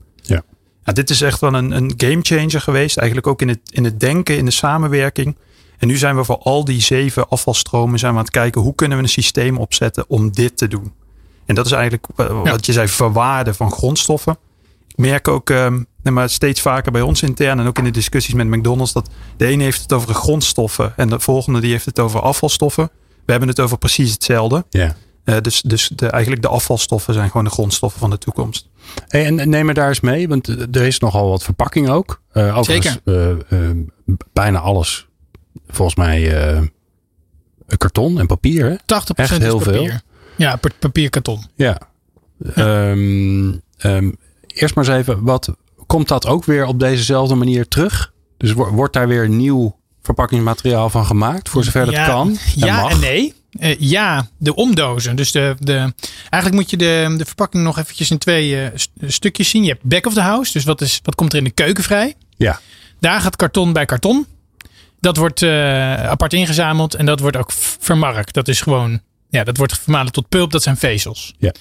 Ja, 0.85 0.93
dit 0.93 1.11
is 1.11 1.21
echt 1.21 1.41
wel 1.41 1.55
een, 1.55 1.71
een 1.71 1.93
gamechanger 1.97 2.61
geweest. 2.61 2.97
Eigenlijk 2.97 3.27
ook 3.27 3.43
in 3.43 3.49
het, 3.49 3.61
in 3.71 3.85
het 3.85 4.01
denken, 4.01 4.37
in 4.37 4.45
de 4.45 4.51
samenwerking. 4.51 5.37
En 5.79 5.89
nu 5.89 5.97
zijn 5.97 6.17
we 6.17 6.25
voor 6.25 6.39
al 6.39 6.65
die 6.65 6.81
zeven 6.81 7.29
afvalstromen 7.29 7.99
zijn 7.99 8.13
we 8.13 8.19
aan 8.19 8.25
het 8.25 8.33
kijken. 8.33 8.61
Hoe 8.61 8.75
kunnen 8.75 8.97
we 8.97 9.03
een 9.03 9.09
systeem 9.09 9.57
opzetten 9.57 10.05
om 10.09 10.33
dit 10.33 10.57
te 10.57 10.69
doen? 10.69 10.93
En 11.47 11.55
dat 11.55 11.67
is 11.67 11.73
eigenlijk 11.73 12.07
eh, 12.17 12.43
wat 12.43 12.67
je 12.67 12.73
zei, 12.73 12.89
verwaarden 12.89 13.55
van 13.55 13.71
grondstoffen. 13.71 14.39
Ik 14.89 14.97
merk 14.97 15.29
ook 15.29 15.51
nee, 16.03 16.13
maar 16.13 16.31
steeds 16.31 16.61
vaker 16.61 16.93
bij 16.93 17.01
ons 17.01 17.23
intern 17.23 17.61
en 17.61 17.67
ook 17.67 17.79
in 17.79 17.85
de 17.85 17.91
discussies 17.91 18.35
met 18.35 18.47
McDonald's. 18.47 18.93
Dat 18.93 19.11
de 19.37 19.47
ene 19.47 19.63
heeft 19.63 19.83
het 19.83 19.93
over 19.93 20.09
de 20.09 20.15
grondstoffen 20.15 20.93
en 20.97 21.09
de 21.09 21.21
volgende 21.21 21.61
die 21.61 21.71
heeft 21.71 21.85
het 21.85 21.99
over 21.99 22.21
afvalstoffen. 22.21 22.91
We 23.25 23.31
hebben 23.31 23.49
het 23.49 23.61
over 23.61 23.79
precies 23.79 24.13
hetzelfde. 24.13 24.65
Ja. 24.71 24.97
Eh, 25.25 25.37
dus 25.41 25.63
dus 25.63 25.91
de, 25.95 26.07
eigenlijk 26.07 26.43
de 26.43 26.49
afvalstoffen 26.49 27.15
zijn 27.15 27.27
gewoon 27.27 27.45
de 27.45 27.51
grondstoffen 27.51 28.01
van 28.01 28.11
de 28.11 28.19
toekomst. 28.19 28.69
En 29.09 29.49
neem 29.49 29.67
me 29.67 29.75
daar 29.75 29.89
eens 29.89 30.01
mee, 30.01 30.29
want 30.29 30.49
er 30.49 30.83
is 30.87 30.99
nogal 30.99 31.29
wat 31.29 31.43
verpakking 31.43 31.89
ook. 31.89 32.23
Eh 32.33 32.59
overigens, 32.59 32.99
eh, 33.05 33.31
eh, 33.31 33.37
bijna 34.33 34.59
alles, 34.59 35.09
volgens 35.69 35.97
mij, 35.97 36.33
karton 37.77 38.19
en 38.21 38.27
papier. 38.27 38.65
Hè? 38.71 38.75
80% 38.75 38.79
Echt 39.15 39.31
is 39.31 39.39
heel 39.39 39.59
papier. 39.59 39.73
veel. 39.91 39.99
Ja, 40.37 40.57
pa- 40.57 40.69
papier 40.79 41.11
karton. 41.11 41.45
Ja. 41.55 41.81
Ehm, 42.55 43.53
ehm, 43.77 44.11
eerst 44.47 44.75
maar 44.75 44.85
eens 44.89 44.95
even, 44.97 45.23
wat, 45.23 45.55
komt 45.87 46.09
dat 46.09 46.27
ook 46.27 46.45
weer 46.45 46.67
op 46.67 46.81
dezezelfde 46.81 47.35
manier 47.35 47.69
terug? 47.69 48.13
Dus 48.37 48.53
wo- 48.53 48.71
wordt 48.71 48.93
daar 48.93 49.09
weer 49.09 49.29
nieuw 49.29 49.79
verpakkingsmateriaal 50.03 50.91
van 50.91 51.07
gemaakt, 51.07 51.49
voor 51.49 51.65
zover 51.65 51.85
dat 51.85 51.95
ja, 51.95 52.07
kan? 52.07 52.29
En 52.29 52.39
Ja 52.55 52.81
mag? 52.83 52.93
en 52.93 53.01
nee. 53.01 53.35
Eh, 53.59 53.77
ja, 53.79 54.29
de 54.39 54.55
omdozen. 54.55 55.17
Dus 55.17 55.33
de, 55.33 55.55
de, 55.59 55.93
eigenlijk 56.31 56.55
moet 56.55 56.71
je 56.71 56.77
de, 56.77 57.15
de 57.17 57.25
verpakking 57.25 57.63
nog 57.65 57.79
eventjes 57.79 58.11
in 58.11 58.19
twee 58.19 58.63
eh, 58.63 58.71
st- 58.75 58.91
stukjes 59.07 59.49
zien. 59.49 59.63
Je 59.63 59.69
hebt 59.71 59.83
back 59.85 60.07
of 60.07 60.15
the 60.15 60.21
house. 60.21 60.53
Dus 60.53 60.65
wat, 60.65 60.81
is, 60.81 61.01
wat 61.03 61.15
komt 61.15 61.33
er 61.33 61.39
in 61.39 61.45
de 61.45 61.51
keuken 61.51 61.85
vrij? 61.85 62.15
Ja. 62.37 62.61
Daar 63.01 63.21
gaat 63.21 63.37
karton 63.37 63.73
bij 63.73 63.85
karton. 63.85 64.27
Dat 65.01 65.17
wordt 65.17 65.43
eh, 65.43 65.51
apart 66.09 66.33
ingezameld 66.33 66.95
en 66.95 67.07
dat 67.07 67.21
wordt 67.21 67.37
ook 67.37 67.53
vermarkt. 67.79 68.35
Dat 68.35 68.49
is 68.49 68.61
gewoon, 68.61 69.01
ja, 69.29 69.45
dat 69.45 69.57
wordt 69.57 69.79
vermalen 69.79 70.13
tot 70.13 70.29
pulp. 70.29 70.51
Dat 70.51 70.63
zijn 70.63 70.77
vezels. 70.77 71.35
Ja. 71.39 71.53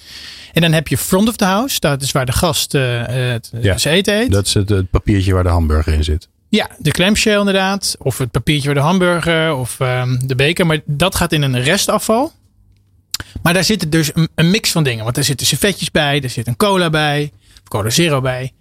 En 0.52 0.62
dan 0.62 0.72
heb 0.72 0.88
je 0.88 0.98
front 0.98 1.28
of 1.28 1.36
the 1.36 1.44
house. 1.44 1.80
Dat 1.80 2.02
is 2.02 2.12
waar 2.12 2.26
de 2.26 2.32
gast 2.32 2.72
het, 2.72 3.50
Ja, 3.60 3.76
eten 3.84 4.14
eet. 4.20 4.30
Dat 4.30 4.46
is 4.46 4.54
het, 4.54 4.68
het 4.68 4.90
papiertje 4.90 5.32
waar 5.34 5.42
de 5.42 5.48
hamburger 5.48 5.92
in 5.92 6.04
zit. 6.04 6.28
Ja, 6.50 6.70
de 6.78 6.90
clamshell 6.90 7.38
inderdaad. 7.38 7.96
Of 7.98 8.18
het 8.18 8.30
papiertje 8.30 8.64
voor 8.64 8.74
de 8.74 8.80
hamburger 8.80 9.54
of 9.54 9.80
ehm, 9.80 10.18
de 10.26 10.34
beker. 10.34 10.66
Maar 10.66 10.80
dat 10.84 11.14
gaat 11.14 11.32
in 11.32 11.42
een 11.42 11.62
restafval. 11.62 12.32
Maar 13.42 13.54
daar 13.54 13.64
zit 13.64 13.92
dus 13.92 14.10
een, 14.14 14.28
een 14.34 14.50
mix 14.50 14.70
van 14.70 14.82
dingen. 14.82 15.04
Want 15.04 15.16
er 15.16 15.24
zitten 15.24 15.46
servetjes 15.46 15.90
bij. 15.90 16.20
Er 16.20 16.30
zit 16.30 16.46
een 16.46 16.56
cola 16.56 16.90
bij. 16.90 17.32
Of 17.62 17.68
cola 17.68 17.90
zero 17.90 18.20
bij. 18.20 18.52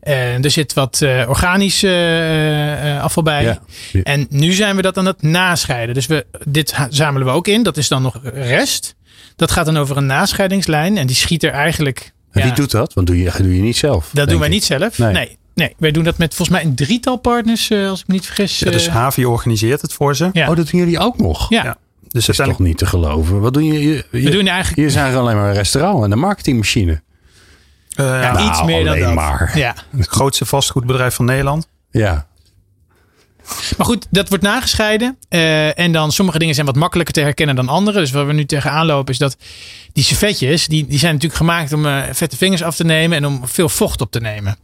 En 0.00 0.42
er 0.42 0.50
zit 0.50 0.72
wat 0.72 1.02
eh, 1.02 1.24
organisch 1.28 1.82
eh, 1.82 2.94
eh, 2.94 3.02
afval 3.02 3.22
bij. 3.22 3.42
Ja. 3.42 3.60
En 4.02 4.26
nu 4.30 4.52
zijn 4.52 4.76
we 4.76 4.82
dat 4.82 4.98
aan 4.98 5.06
het 5.06 5.22
nascheiden. 5.22 5.94
Dus 5.94 6.06
we, 6.06 6.26
dit 6.44 6.74
zamelen 6.90 7.26
we 7.26 7.32
ook 7.32 7.48
in. 7.48 7.62
Dat 7.62 7.76
is 7.76 7.88
dan 7.88 8.02
nog 8.02 8.20
rest. 8.22 8.94
Dat 9.36 9.50
gaat 9.50 9.66
dan 9.66 9.76
over 9.76 9.96
een 9.96 10.06
nascheidingslijn. 10.06 10.98
En 10.98 11.06
die 11.06 11.16
schiet 11.16 11.42
er 11.42 11.50
eigenlijk... 11.50 12.12
En 12.30 12.40
ja, 12.40 12.46
wie 12.46 12.56
doet 12.56 12.70
dat? 12.70 12.94
Want 12.94 13.06
doe 13.06 13.22
je, 13.22 13.32
doe 13.38 13.56
je 13.56 13.62
niet 13.62 13.76
zelf. 13.76 14.10
dat 14.12 14.28
doen 14.28 14.38
wij 14.38 14.48
ik. 14.48 14.54
niet 14.54 14.64
zelf. 14.64 14.98
Nee. 14.98 15.12
Nee. 15.12 15.38
Nee. 15.56 15.74
wij 15.78 15.90
doen 15.90 16.04
dat 16.04 16.18
met 16.18 16.34
volgens 16.34 16.58
mij 16.58 16.66
een 16.66 16.74
drietal 16.74 17.16
partners. 17.16 17.70
eh, 17.70 17.88
als 17.88 18.00
ik 18.00 18.06
me 18.06 18.14
niet 18.14 18.26
vergis. 18.26 18.58
Ja, 18.58 18.70
dus 18.70 18.86
eh, 18.86 18.92
Havi 18.94 19.24
organiseert 19.24 19.82
het 19.82 19.92
voor 19.92 20.16
ze. 20.16 20.30
ja. 20.32 20.48
Oh, 20.50 20.56
dat 20.56 20.70
doen 20.70 20.80
jullie 20.80 20.98
ook 20.98 21.18
nog? 21.18 21.50
ja. 21.50 21.64
Ja. 21.64 21.76
Dus 22.08 22.26
Dat 22.26 22.38
is 22.38 22.44
toch 22.46 22.58
niet 22.58 22.78
te 22.78 22.86
geloven. 22.86 23.40
Wat 23.40 23.54
doen 23.54 23.64
je? 23.64 23.72
je, 23.82 24.04
je 24.10 24.20
We 24.22 24.30
doen 24.30 24.46
eigenlijk 24.46 24.80
je 24.88 24.90
zijn 24.90 25.14
alleen 25.14 25.36
maar 25.36 25.48
een 25.48 25.54
restaurant 25.54 26.04
en 26.04 26.12
een 26.12 26.18
marketingmachine. 26.18 27.02
eh, 27.96 28.06
ja, 28.06 28.32
Nou, 28.32 28.48
iets 28.50 28.62
meer 28.62 28.84
dan 28.84 28.92
alleen 28.92 29.04
dat. 29.04 29.14
maar. 29.14 29.58
Ja. 29.58 29.74
het 29.96 30.06
grootste 30.06 30.44
vastgoedbedrijf 30.46 31.14
van 31.14 31.24
Nederland. 31.24 31.68
Ja. 31.90 32.26
Maar 33.76 33.86
goed, 33.86 34.06
dat 34.10 34.28
wordt 34.28 34.44
nagescheiden. 34.44 35.16
Eh, 35.28 35.78
en 35.78 35.92
dan 35.92 36.12
sommige 36.12 36.38
dingen 36.38 36.54
zijn 36.54 36.66
wat 36.66 36.76
makkelijker 36.76 37.14
te 37.14 37.20
herkennen 37.20 37.56
dan 37.56 37.68
andere. 37.68 37.98
Dus 38.00 38.10
waar 38.10 38.26
we 38.26 38.32
nu 38.32 38.44
tegenaan 38.46 38.86
lopen 38.86 39.12
is 39.12 39.18
dat 39.18 39.36
die 39.92 40.04
servetjes, 40.04 40.66
die, 40.66 40.86
die 40.86 40.98
zijn 40.98 41.12
natuurlijk 41.12 41.40
gemaakt 41.40 41.72
om 41.72 41.86
vette 42.12 42.36
vingers 42.36 42.62
af 42.62 42.76
te 42.76 42.84
nemen 42.84 43.16
en 43.16 43.26
om 43.26 43.40
veel 43.48 43.68
vocht 43.68 44.00
op 44.00 44.10
te 44.10 44.20
nemen. 44.20 44.56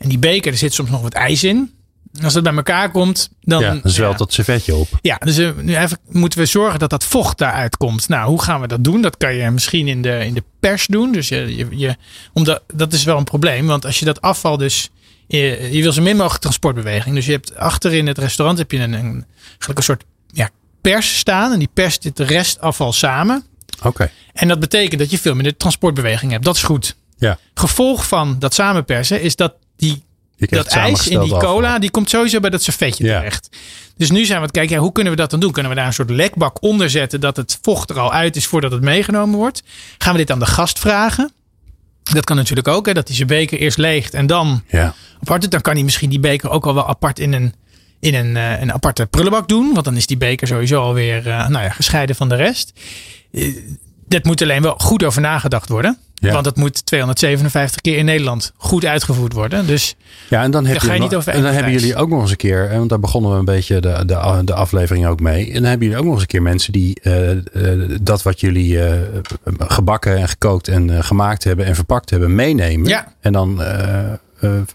En 0.00 0.08
die 0.08 0.18
beker, 0.18 0.52
er 0.52 0.58
zit 0.58 0.74
soms 0.74 0.90
nog 0.90 1.02
wat 1.02 1.14
ijs 1.14 1.44
in. 1.44 1.74
Als 2.22 2.32
dat 2.32 2.42
bij 2.42 2.54
elkaar 2.54 2.90
komt, 2.90 3.30
dan, 3.40 3.60
ja, 3.60 3.74
dan 3.74 3.90
zwelt 3.90 4.12
ja. 4.12 4.18
dat 4.18 4.32
servetje 4.32 4.74
op. 4.74 4.88
Ja, 5.02 5.16
dus 5.16 5.38
eh, 5.38 5.50
nu 5.56 5.76
even 5.76 5.98
moeten 6.08 6.38
we 6.38 6.46
zorgen 6.46 6.78
dat 6.78 6.90
dat 6.90 7.04
vocht 7.04 7.38
daaruit 7.38 7.76
komt. 7.76 8.08
Nou, 8.08 8.28
hoe 8.28 8.42
gaan 8.42 8.60
we 8.60 8.66
dat 8.66 8.84
doen? 8.84 9.02
Dat 9.02 9.16
kan 9.16 9.34
je 9.34 9.50
misschien 9.50 9.88
in 9.88 10.02
de, 10.02 10.24
in 10.24 10.34
de 10.34 10.42
pers 10.60 10.86
doen. 10.86 11.12
Dus 11.12 11.28
je, 11.28 11.56
je, 11.56 11.66
je, 11.70 11.96
omdat, 12.32 12.62
dat 12.74 12.92
is 12.92 13.04
wel 13.04 13.16
een 13.18 13.24
probleem. 13.24 13.66
Want 13.66 13.84
als 13.84 13.98
je 13.98 14.04
dat 14.04 14.20
afval 14.20 14.56
dus... 14.56 14.90
Je, 15.26 15.68
je 15.72 15.82
wil 15.82 15.92
zo 15.92 16.02
min 16.02 16.16
mogelijk 16.16 16.40
transportbeweging. 16.40 17.14
Dus 17.14 17.26
je 17.26 17.32
hebt 17.32 17.56
achter 17.56 17.92
in 17.92 18.06
het 18.06 18.18
restaurant 18.18 18.58
heb 18.58 18.70
je 18.72 18.78
een, 18.78 18.92
een, 18.92 19.24
een 19.58 19.82
soort 19.82 20.04
ja, 20.32 20.50
pers 20.80 21.18
staan. 21.18 21.52
En 21.52 21.58
die 21.58 21.70
perst 21.74 22.02
dit 22.02 22.18
restafval 22.18 22.92
samen. 22.92 23.44
Oké. 23.82 24.10
En 24.32 24.48
dat 24.48 24.60
betekent 24.60 25.00
dat 25.00 25.10
je 25.10 25.18
veel 25.18 25.34
minder 25.34 25.56
transportbeweging 25.56 26.32
hebt. 26.32 26.44
Dat 26.44 26.56
is 26.56 26.62
goed. 26.62 26.96
Ja. 27.16 27.38
Gevolg 27.54 28.08
van 28.08 28.38
dat 28.38 28.54
samenpersen 28.54 29.22
is 29.22 29.36
dat 29.36 29.54
die 29.80 30.02
dat 30.36 30.66
ijs 30.66 31.08
in 31.08 31.20
die 31.20 31.36
cola, 31.36 31.78
die 31.78 31.90
komt 31.90 32.10
sowieso 32.10 32.40
bij 32.40 32.50
dat 32.50 32.62
servetje 32.62 33.04
Ja. 33.04 33.18
terecht. 33.18 33.48
Dus 33.96 34.10
nu 34.10 34.16
zijn 34.16 34.28
we 34.28 34.34
aan 34.34 34.42
het 34.42 34.50
kijken, 34.52 34.74
ja, 34.76 34.80
hoe 34.82 34.92
kunnen 34.92 35.12
we 35.12 35.18
dat 35.18 35.30
dan 35.30 35.40
doen? 35.40 35.52
Kunnen 35.52 35.70
we 35.70 35.76
daar 35.78 35.86
een 35.86 35.92
soort 35.92 36.10
lekbak 36.10 36.62
onder 36.62 36.90
zetten 36.90 37.20
dat 37.20 37.36
het 37.36 37.58
vocht 37.62 37.90
er 37.90 37.98
al 37.98 38.12
uit 38.12 38.36
is 38.36 38.46
voordat 38.46 38.72
het 38.72 38.82
meegenomen 38.82 39.38
wordt? 39.38 39.62
Gaan 39.98 40.12
we 40.12 40.18
dit 40.18 40.30
aan 40.30 40.38
de 40.38 40.46
gast 40.46 40.78
vragen? 40.78 41.32
Dat 42.02 42.24
kan 42.24 42.36
natuurlijk 42.36 42.68
ook, 42.68 42.86
hè, 42.86 42.92
dat 42.94 43.06
hij 43.06 43.16
zijn 43.16 43.28
beker 43.28 43.58
eerst 43.58 43.78
leegt 43.78 44.14
en 44.14 44.26
dan 44.26 44.62
Ja. 44.68 44.94
apart 45.20 45.40
doet. 45.40 45.50
Dan 45.50 45.60
kan 45.60 45.74
hij 45.74 45.82
misschien 45.82 46.10
die 46.10 46.20
beker 46.20 46.50
ook 46.50 46.66
al 46.66 46.74
wel 46.74 46.88
apart 46.88 47.18
in 47.18 47.32
een, 47.32 47.54
in 48.00 48.14
een, 48.14 48.36
eh, 48.36 48.60
een 48.60 48.72
aparte 48.72 49.06
prullenbak 49.06 49.48
doen. 49.48 49.72
Want 49.72 49.84
dan 49.84 49.96
is 49.96 50.06
die 50.06 50.16
beker 50.16 50.46
sowieso 50.46 50.82
alweer 50.82 51.28
eh, 51.28 51.48
nou 51.48 51.64
ja, 51.64 51.70
gescheiden 51.70 52.16
van 52.16 52.28
de 52.28 52.34
rest. 52.34 52.72
Eh, 53.32 53.56
dat 54.08 54.24
moet 54.24 54.42
alleen 54.42 54.62
wel 54.62 54.74
goed 54.78 55.04
over 55.04 55.20
nagedacht 55.20 55.68
worden. 55.68 55.98
Ja. 56.20 56.32
Want 56.32 56.46
het 56.46 56.56
moet 56.56 56.86
257 56.86 57.80
keer 57.80 57.96
in 57.96 58.04
Nederland 58.04 58.52
goed 58.56 58.84
uitgevoerd 58.84 59.32
worden. 59.32 59.66
Dus 59.66 59.96
Ja, 60.28 60.42
en 60.42 60.50
dan, 60.50 60.66
heb 60.66 60.80
je 60.80 60.90
niet 60.90 61.14
over 61.14 61.32
en 61.32 61.42
dan 61.42 61.52
hebben 61.52 61.72
jullie 61.72 61.96
ook 61.96 62.08
nog 62.08 62.20
eens 62.20 62.30
een 62.30 62.36
keer, 62.36 62.68
hè, 62.68 62.78
want 62.78 62.88
daar 62.88 63.00
begonnen 63.00 63.32
we 63.32 63.38
een 63.38 63.44
beetje 63.44 63.80
de, 63.80 64.02
de, 64.06 64.42
de 64.44 64.54
aflevering 64.54 65.06
ook 65.06 65.20
mee. 65.20 65.46
En 65.46 65.52
dan 65.52 65.64
hebben 65.64 65.86
jullie 65.86 65.98
ook 65.98 66.04
nog 66.04 66.12
eens 66.12 66.22
een 66.22 66.28
keer 66.28 66.42
mensen 66.42 66.72
die 66.72 67.00
eh, 67.02 67.30
eh, 67.30 67.38
dat 68.02 68.22
wat 68.22 68.40
jullie 68.40 68.82
eh, 68.84 68.98
gebakken 69.58 70.16
en 70.16 70.28
gekookt 70.28 70.68
en 70.68 70.90
eh, 70.96 71.02
gemaakt 71.04 71.44
hebben 71.44 71.66
en 71.66 71.74
verpakt 71.74 72.10
hebben 72.10 72.34
meenemen. 72.34 72.88
Ja. 72.88 73.14
En 73.20 73.32
dan 73.32 73.62
eh, 73.62 73.98
eh, 73.98 74.18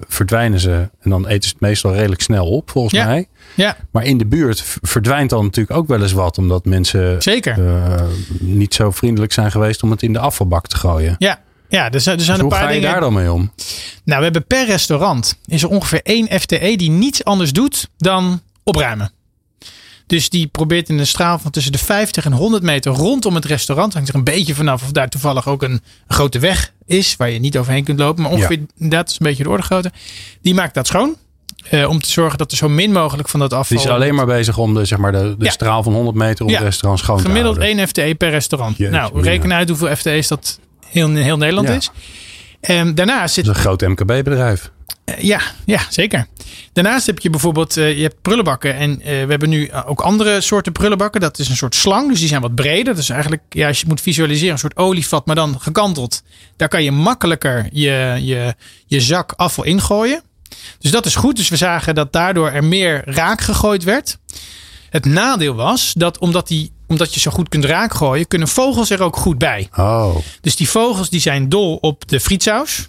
verdwijnen 0.08 0.60
ze 0.60 0.90
en 1.02 1.10
dan 1.10 1.28
eten 1.28 1.44
ze 1.44 1.50
het 1.50 1.60
meestal 1.60 1.94
redelijk 1.94 2.22
snel 2.22 2.48
op, 2.48 2.70
volgens 2.70 2.94
Ja. 2.94 3.06
mij. 3.06 3.28
ja, 3.56 3.78
Maar 3.92 4.04
in 4.04 4.18
de 4.18 4.26
buurt 4.26 4.64
verdwijnt 4.82 5.30
dan 5.30 5.44
natuurlijk 5.44 5.78
ook 5.78 5.88
wel 5.88 6.02
eens 6.02 6.12
wat, 6.12 6.38
omdat 6.38 6.66
mensen 6.66 7.22
zeker. 7.22 7.68
eh, 7.68 8.02
niet 8.40 8.74
zo 8.74 8.92
vriendelijk 8.92 9.34
zijn 9.34 9.52
geweest 9.52 9.84
om 9.84 9.92
het 9.92 10.02
in 10.02 10.14
de 10.14 10.20
afvalbak 10.20 10.68
te 10.68 10.76
gooien. 10.78 11.16
Ja, 11.20 11.40
ja 11.70 11.92
er 11.92 12.02
zijn, 12.02 12.18
er 12.18 12.24
zijn 12.24 12.38
Dus 12.38 12.38
een 12.38 12.40
hoe 12.42 12.50
paar 12.50 12.60
ga 12.60 12.68
je 12.68 12.74
dingen. 12.74 12.92
daar 12.92 13.00
dan 13.02 13.14
mee 13.14 13.32
om? 13.32 13.52
Nou, 14.04 14.18
we 14.18 14.24
hebben 14.24 14.46
per 14.48 14.66
restaurant 14.66 15.38
is 15.46 15.64
er 15.64 15.70
ongeveer 15.70 16.02
één 16.04 16.40
FTE 16.40 16.74
die 16.76 16.90
niets 16.90 17.24
anders 17.24 17.54
doet 17.54 17.90
dan 17.98 18.42
opruimen. 18.64 19.12
Dus 20.08 20.30
die 20.30 20.48
probeert 20.48 20.90
in 20.90 21.00
een 21.00 21.08
straal 21.08 21.40
van 21.40 21.52
tussen 21.52 21.72
de 21.72 21.78
50 21.78 22.26
en 22.26 22.32
100 22.32 22.64
meter 22.64 22.92
rondom 22.92 23.36
het 23.36 23.46
restaurant. 23.46 23.94
Hangt 23.94 24.10
er 24.10 24.16
een 24.16 24.24
beetje 24.24 24.56
vanaf 24.56 24.84
of 24.84 24.92
daar 24.92 25.10
toevallig 25.10 25.48
ook 25.48 25.64
een 25.64 25.82
grote 26.08 26.40
weg 26.40 26.74
is. 26.86 27.16
Waar 27.16 27.30
je 27.30 27.40
niet 27.40 27.58
overheen 27.58 27.84
kunt 27.84 28.00
lopen. 28.00 28.24
Maar 28.24 28.32
ongeveer 28.32 28.60
dat 28.78 29.10
is 29.10 29.14
een 29.20 29.26
beetje 29.26 29.44
de 29.44 29.50
orde 29.50 29.64
grootte. 29.64 29.92
Die 30.42 30.54
maakt 30.54 30.74
dat 30.74 30.88
schoon. 30.88 31.16
eh, 31.70 31.90
om 31.90 32.02
te 32.02 32.10
zorgen 32.12 32.38
dat 32.38 32.52
er 32.52 32.58
zo 32.58 32.70
min 32.70 32.92
mogelijk 32.92 33.30
van 33.30 33.40
dat 33.40 33.54
afval. 33.54 33.78
Die 33.78 33.88
is 33.88 33.94
alleen 33.94 34.16
maar 34.16 34.26
bezig 34.26 34.58
om 34.58 34.74
de, 34.74 34.86
zeg 34.86 34.98
maar 34.98 35.12
de, 35.12 35.36
de 35.38 35.46
Ja. 35.46 35.52
straal 35.52 35.84
van 35.84 35.94
100 35.94 36.18
meter 36.18 36.46
om 36.46 36.52
Ja. 36.52 36.58
het 36.58 36.66
restaurant 36.66 37.00
schoon 37.04 37.18
te 37.18 37.24
Gemiddeld 37.24 37.56
houden. 37.58 37.78
1 37.78 37.88
FTE 37.88 38.16
per 38.18 38.30
restaurant. 38.30 38.78
Jeetje, 38.78 38.96
nou, 38.96 39.22
reken 39.22 39.54
uit 39.54 39.70
hoeveel 39.70 39.96
FTE's 39.96 40.28
dat 40.28 40.60
heel, 40.88 41.08
in 41.08 41.16
heel 41.16 41.38
Nederland 41.38 41.70
is. 41.70 41.92
En 42.62 42.96
daarnaast 42.96 43.34
zit 43.34 43.46
Dat 43.46 43.56
is 43.56 43.64
een 43.64 43.68
groot 43.68 43.82
MKB-bedrijf. 43.82 44.72
Eh, 45.06 45.18
Ja, 45.24 45.42
ja, 45.66 45.80
zeker. 45.90 46.28
Daarnaast 46.74 47.06
heb 47.06 47.20
je 47.20 47.30
bijvoorbeeld, 47.30 47.78
eh, 47.78 47.96
je 47.96 48.02
hebt 48.02 48.22
prullenbakken. 48.22 48.76
En 48.76 49.02
eh, 49.02 49.06
we 49.06 49.30
hebben 49.30 49.50
nu 49.50 49.72
ook 49.86 50.02
andere 50.02 50.42
soorten 50.42 50.72
prullenbakken. 50.72 51.22
Dat 51.22 51.40
is 51.40 51.50
een 51.50 51.56
soort 51.56 51.76
slang, 51.76 52.10
dus 52.10 52.20
die 52.20 52.28
zijn 52.28 52.42
wat 52.42 52.56
breder. 52.56 52.94
Dat 52.94 52.98
is 53.04 53.10
eigenlijk, 53.10 53.44
ja, 53.50 53.68
als 53.68 53.80
je 53.80 53.88
moet 53.88 54.02
visualiseren, 54.02 54.52
een 54.52 54.60
soort 54.60 54.78
olievat, 54.78 55.26
maar 55.26 55.36
dan 55.36 55.60
gekanteld. 55.60 56.24
Daar 56.56 56.68
kan 56.68 56.84
je 56.84 56.92
makkelijker 56.92 57.70
je, 57.72 58.18
je, 58.22 58.56
je 58.86 59.02
zak 59.02 59.34
afval 59.36 59.64
ingooien. 59.64 60.22
Dus 60.80 60.92
dat 60.92 61.06
is 61.06 61.16
goed. 61.16 61.36
Dus 61.36 61.50
we 61.50 61.56
zagen 61.56 61.96
dat 61.96 62.14
daardoor 62.14 62.50
er 62.50 62.64
meer 62.64 63.02
raak 63.06 63.42
gegooid 63.42 63.84
werd. 63.84 64.18
Het 64.90 65.06
nadeel 65.06 65.56
was 65.56 65.94
dat 65.98 66.18
omdat, 66.18 66.48
die, 66.48 66.72
omdat 66.88 67.14
je 67.14 67.20
zo 67.20 67.32
goed 67.32 67.50
kunt 67.50 67.66
raak 67.66 67.94
gooien, 67.94 68.28
kunnen 68.28 68.48
vogels 68.48 68.90
er 68.90 69.02
ook 69.02 69.18
goed 69.18 69.38
bij. 69.38 69.70
Oh, 69.78 70.16
Dus 70.42 70.56
die 70.56 70.70
vogels 70.70 71.10
die 71.10 71.20
zijn 71.20 71.50
dol 71.50 71.76
op 71.82 72.08
de 72.08 72.20
frietsaus. 72.20 72.88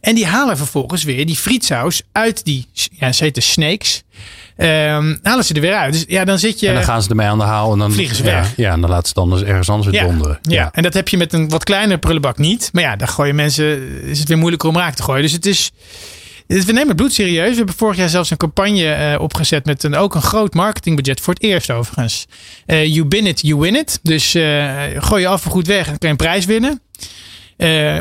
En 0.00 0.14
die 0.14 0.26
halen 0.26 0.56
vervolgens 0.56 1.02
weer 1.02 1.26
die 1.26 1.36
frietsaus 1.36 2.02
uit 2.12 2.44
die, 2.44 2.66
ja, 2.72 3.12
ze 3.12 3.24
heten 3.24 3.42
snakes. 3.42 4.02
Ehm, 4.56 5.16
halen 5.22 5.44
ze 5.44 5.54
er 5.54 5.60
weer 5.60 5.74
uit. 5.74 5.92
Dus 5.92 6.04
ja, 6.08 6.24
dan 6.24 6.38
zit 6.38 6.60
je... 6.60 6.68
en 6.68 6.74
dan 6.74 6.82
gaan 6.82 7.02
ze 7.02 7.08
ermee 7.08 7.26
aan 7.26 7.38
de 7.38 7.44
haal 7.44 7.72
en 7.72 7.78
dan 7.78 7.92
Vliegen 7.92 8.16
ze 8.16 8.24
ja, 8.24 8.30
weg. 8.30 8.52
Ja, 8.56 8.72
en 8.72 8.80
dan 8.80 8.90
laten 8.90 9.08
ze 9.08 9.20
het 9.20 9.28
dan 9.28 9.38
dus 9.38 9.48
ergens 9.48 9.68
anders 9.68 9.90
weer 9.90 10.00
ja, 10.00 10.06
donderen. 10.06 10.38
ja. 10.42 10.68
en 10.72 10.82
dat 10.82 10.94
heb 10.94 11.08
je 11.08 11.16
met 11.16 11.32
een 11.32 11.48
wat 11.48 11.64
kleinere 11.64 11.98
prullenbak 11.98 12.38
niet. 12.38 12.70
Maar 12.72 12.82
ja, 12.82 12.96
daar 12.96 13.08
gooien 13.08 13.34
mensen, 13.34 14.02
is 14.02 14.18
het 14.18 14.28
weer 14.28 14.38
moeilijker 14.38 14.68
om 14.68 14.76
raak 14.76 14.94
te 14.94 15.02
gooien. 15.02 15.22
Dus 15.22 15.32
het 15.32 15.46
is, 15.46 15.70
we 16.46 16.62
nemen 16.64 16.88
het 16.88 16.96
bloed 16.96 17.12
serieus. 17.12 17.50
We 17.50 17.56
hebben 17.56 17.74
vorig 17.74 17.96
jaar 17.96 18.08
zelfs 18.08 18.30
een 18.30 18.36
campagne 18.36 18.92
eh, 18.92 19.20
opgezet 19.20 19.64
met 19.64 19.82
een, 19.82 19.94
ook 19.94 20.14
een 20.14 20.22
groot 20.22 20.54
marketingbudget. 20.54 21.20
Voor 21.20 21.34
het 21.34 21.42
eerst 21.42 21.70
overigens. 21.70 22.26
Eh, 22.66 22.86
you 22.86 23.04
bin 23.04 23.26
it, 23.26 23.40
you 23.40 23.60
win 23.60 23.76
it. 23.76 23.98
Dus 24.02 24.34
eh, 24.34 24.74
gooi 24.96 25.22
je 25.22 25.28
afval 25.28 25.52
goed 25.52 25.66
weg 25.66 25.86
en 25.86 25.98
kan 25.98 25.98
je 25.98 26.08
een 26.08 26.16
prijs 26.16 26.44
winnen. 26.44 26.80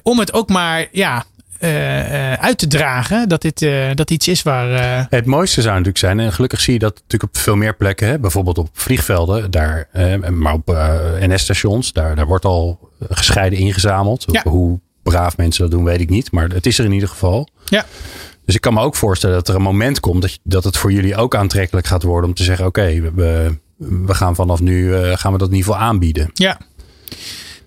Om 0.04 0.20
het 0.20 0.34
ook 0.34 0.50
maar 0.50 0.88
ja, 0.92 1.26
uit 2.40 2.58
te 2.58 2.68
dragen 2.68 3.30
dat 3.30 3.42
dit 3.42 3.62
eh, 3.62 3.86
dat 3.94 4.12
iets 4.12 4.28
is 4.28 4.42
waar... 4.44 4.72
eh, 4.72 5.06
Het 5.10 5.26
mooiste 5.26 5.62
zou 5.62 5.72
natuurlijk 5.72 5.98
zijn, 5.98 6.20
en 6.20 6.34
gelukkig 6.34 6.62
zie 6.62 6.74
je 6.74 6.80
dat 6.80 6.94
natuurlijk 6.94 7.24
op 7.36 7.38
veel 7.42 7.56
meer 7.56 7.76
plekken, 7.76 8.08
hè, 8.08 8.20
bijvoorbeeld 8.20 8.58
op 8.58 8.70
vliegvelden, 8.74 9.52
daar, 9.52 9.88
eh, 9.92 10.16
maar 10.30 10.54
op 10.54 10.70
eh, 10.70 10.96
NS-stations, 11.20 11.94
daar, 11.94 12.16
daar 12.16 12.26
wordt 12.28 12.46
al 12.46 12.90
gescheiden 13.10 13.60
ingezameld. 13.60 14.26
Ja. 14.32 14.42
Hoe 14.44 14.80
braaf 15.04 15.38
mensen 15.38 15.62
dat 15.62 15.72
doen, 15.72 15.84
weet 15.84 16.00
ik 16.02 16.10
niet, 16.10 16.32
maar 16.32 16.48
het 16.50 16.66
is 16.66 16.80
er 16.80 16.86
in 16.86 16.92
ieder 16.92 17.10
geval. 17.10 17.48
ja, 17.66 17.86
Dus 18.46 18.56
ik 18.56 18.62
kan 18.62 18.74
me 18.74 18.82
ook 18.82 18.96
voorstellen 18.96 19.36
dat 19.36 19.48
er 19.48 19.56
een 19.56 19.62
moment 19.62 20.00
komt 20.00 20.22
dat, 20.22 20.40
dat 20.44 20.64
het 20.64 20.78
voor 20.78 20.92
jullie 20.92 21.16
ook 21.16 21.36
aantrekkelijk 21.36 21.88
gaat 21.88 22.04
worden 22.04 22.30
om 22.30 22.36
te 22.36 22.44
zeggen: 22.44 22.66
oké, 22.66 23.02
we, 23.02 23.12
we, 23.16 23.58
we 24.06 24.14
gaan 24.14 24.36
vanaf 24.36 24.60
nu 24.60 24.96
eh, 24.96 25.18
gaan 25.18 25.32
we 25.32 25.38
dat 25.38 25.50
in 25.50 25.56
ieder 25.56 25.72
geval 25.72 25.88
aanbieden. 25.88 26.30
Ja. 26.34 26.58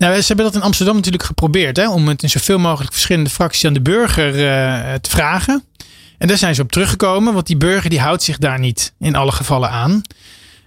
Nou, 0.01 0.21
ze 0.21 0.27
hebben 0.27 0.45
dat 0.45 0.55
in 0.55 0.63
Amsterdam 0.63 0.95
natuurlijk 0.95 1.25
geprobeerd. 1.25 1.77
Hè, 1.77 1.91
om 1.91 2.09
het 2.09 2.23
in 2.23 2.31
zoveel 2.31 2.59
mogelijk 2.59 2.93
verschillende 2.93 3.31
fracties 3.31 3.65
aan 3.65 3.73
de 3.73 3.81
burger 3.81 4.29
eh, 4.29 4.95
te 4.95 5.11
vragen. 5.11 5.65
En 6.19 6.29
daar 6.29 6.37
zijn 6.37 6.55
ze 6.55 6.63
op 6.63 6.73
teruggekomen. 6.73 7.35
Want 7.35 7.47
die 7.47 7.57
burger 7.57 7.91
die 7.91 8.01
houdt 8.01 8.23
zich 8.23 8.39
daar 8.39 8.59
niet 8.59 8.93
in 8.99 9.15
alle 9.17 9.33
gevallen 9.33 9.71
aan. 9.71 10.03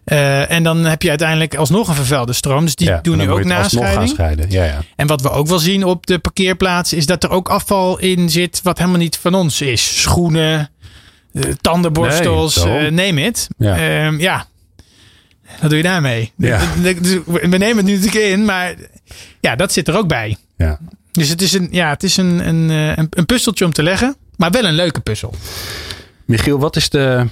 Eh, 0.03 0.51
en 0.51 0.63
dan 0.63 0.85
heb 0.85 1.01
je 1.01 1.09
uiteindelijk 1.09 1.55
alsnog 1.55 1.87
een 1.87 1.95
vervuilde 1.95 2.33
stroom. 2.33 2.65
Dus 2.65 2.75
die 2.75 2.87
Ja, 2.87 2.99
doen 3.01 3.17
nu 3.17 3.29
ook 3.29 3.43
nascheiding. 3.43 4.45
Ja, 4.49 4.63
ja. 4.63 4.81
En 4.95 5.07
wat 5.07 5.21
we 5.21 5.29
ook 5.29 5.47
wel 5.47 5.59
zien 5.59 5.83
op 5.83 6.05
de 6.05 6.19
parkeerplaatsen... 6.19 6.97
is 6.97 7.05
dat 7.05 7.23
er 7.23 7.29
ook 7.29 7.49
afval 7.49 7.99
in 7.99 8.29
zit 8.29 8.59
wat 8.63 8.77
helemaal 8.77 8.99
niet 8.99 9.17
van 9.17 9.33
ons 9.33 9.61
is. 9.61 10.01
Schoenen, 10.01 10.69
eh, 11.33 11.43
tandenborstels, 11.61 12.63
Nee, 12.63 12.91
neem 12.91 13.17
het. 13.17 13.47
Ja. 13.57 13.75
Ja. 14.09 14.45
Wat 15.61 15.69
doe 15.69 15.77
je 15.77 15.83
daarmee? 15.83 16.31
Ja. 16.35 16.61
Dus 17.01 17.17
We 17.25 17.57
nemen 17.57 17.77
het 17.77 17.85
nu 17.85 17.95
natuurlijk 17.95 18.25
in, 18.25 18.45
maar 18.45 18.75
ja, 19.39 19.55
dat 19.55 19.73
zit 19.73 19.87
er 19.87 19.97
ook 19.97 20.07
bij. 20.07 20.37
ja. 20.57 20.79
Dus 21.11 21.29
het 21.29 21.41
is 21.41 21.53
een, 21.53 21.67
ja, 21.71 21.89
het 21.89 22.03
is 22.03 22.17
een, 22.17 22.47
een, 22.47 22.69
eh, 22.69 22.97
een, 22.97 23.07
een 23.09 23.25
puzzeltje 23.25 23.65
om 23.65 23.73
te 23.73 23.83
leggen, 23.83 24.15
maar 24.37 24.51
wel 24.51 24.65
een 24.65 24.73
leuke 24.73 24.99
puzzel. 24.99 25.33
Michiel, 26.25 26.59
wat 26.59 26.75
is, 26.75 26.89
de, 26.89 27.25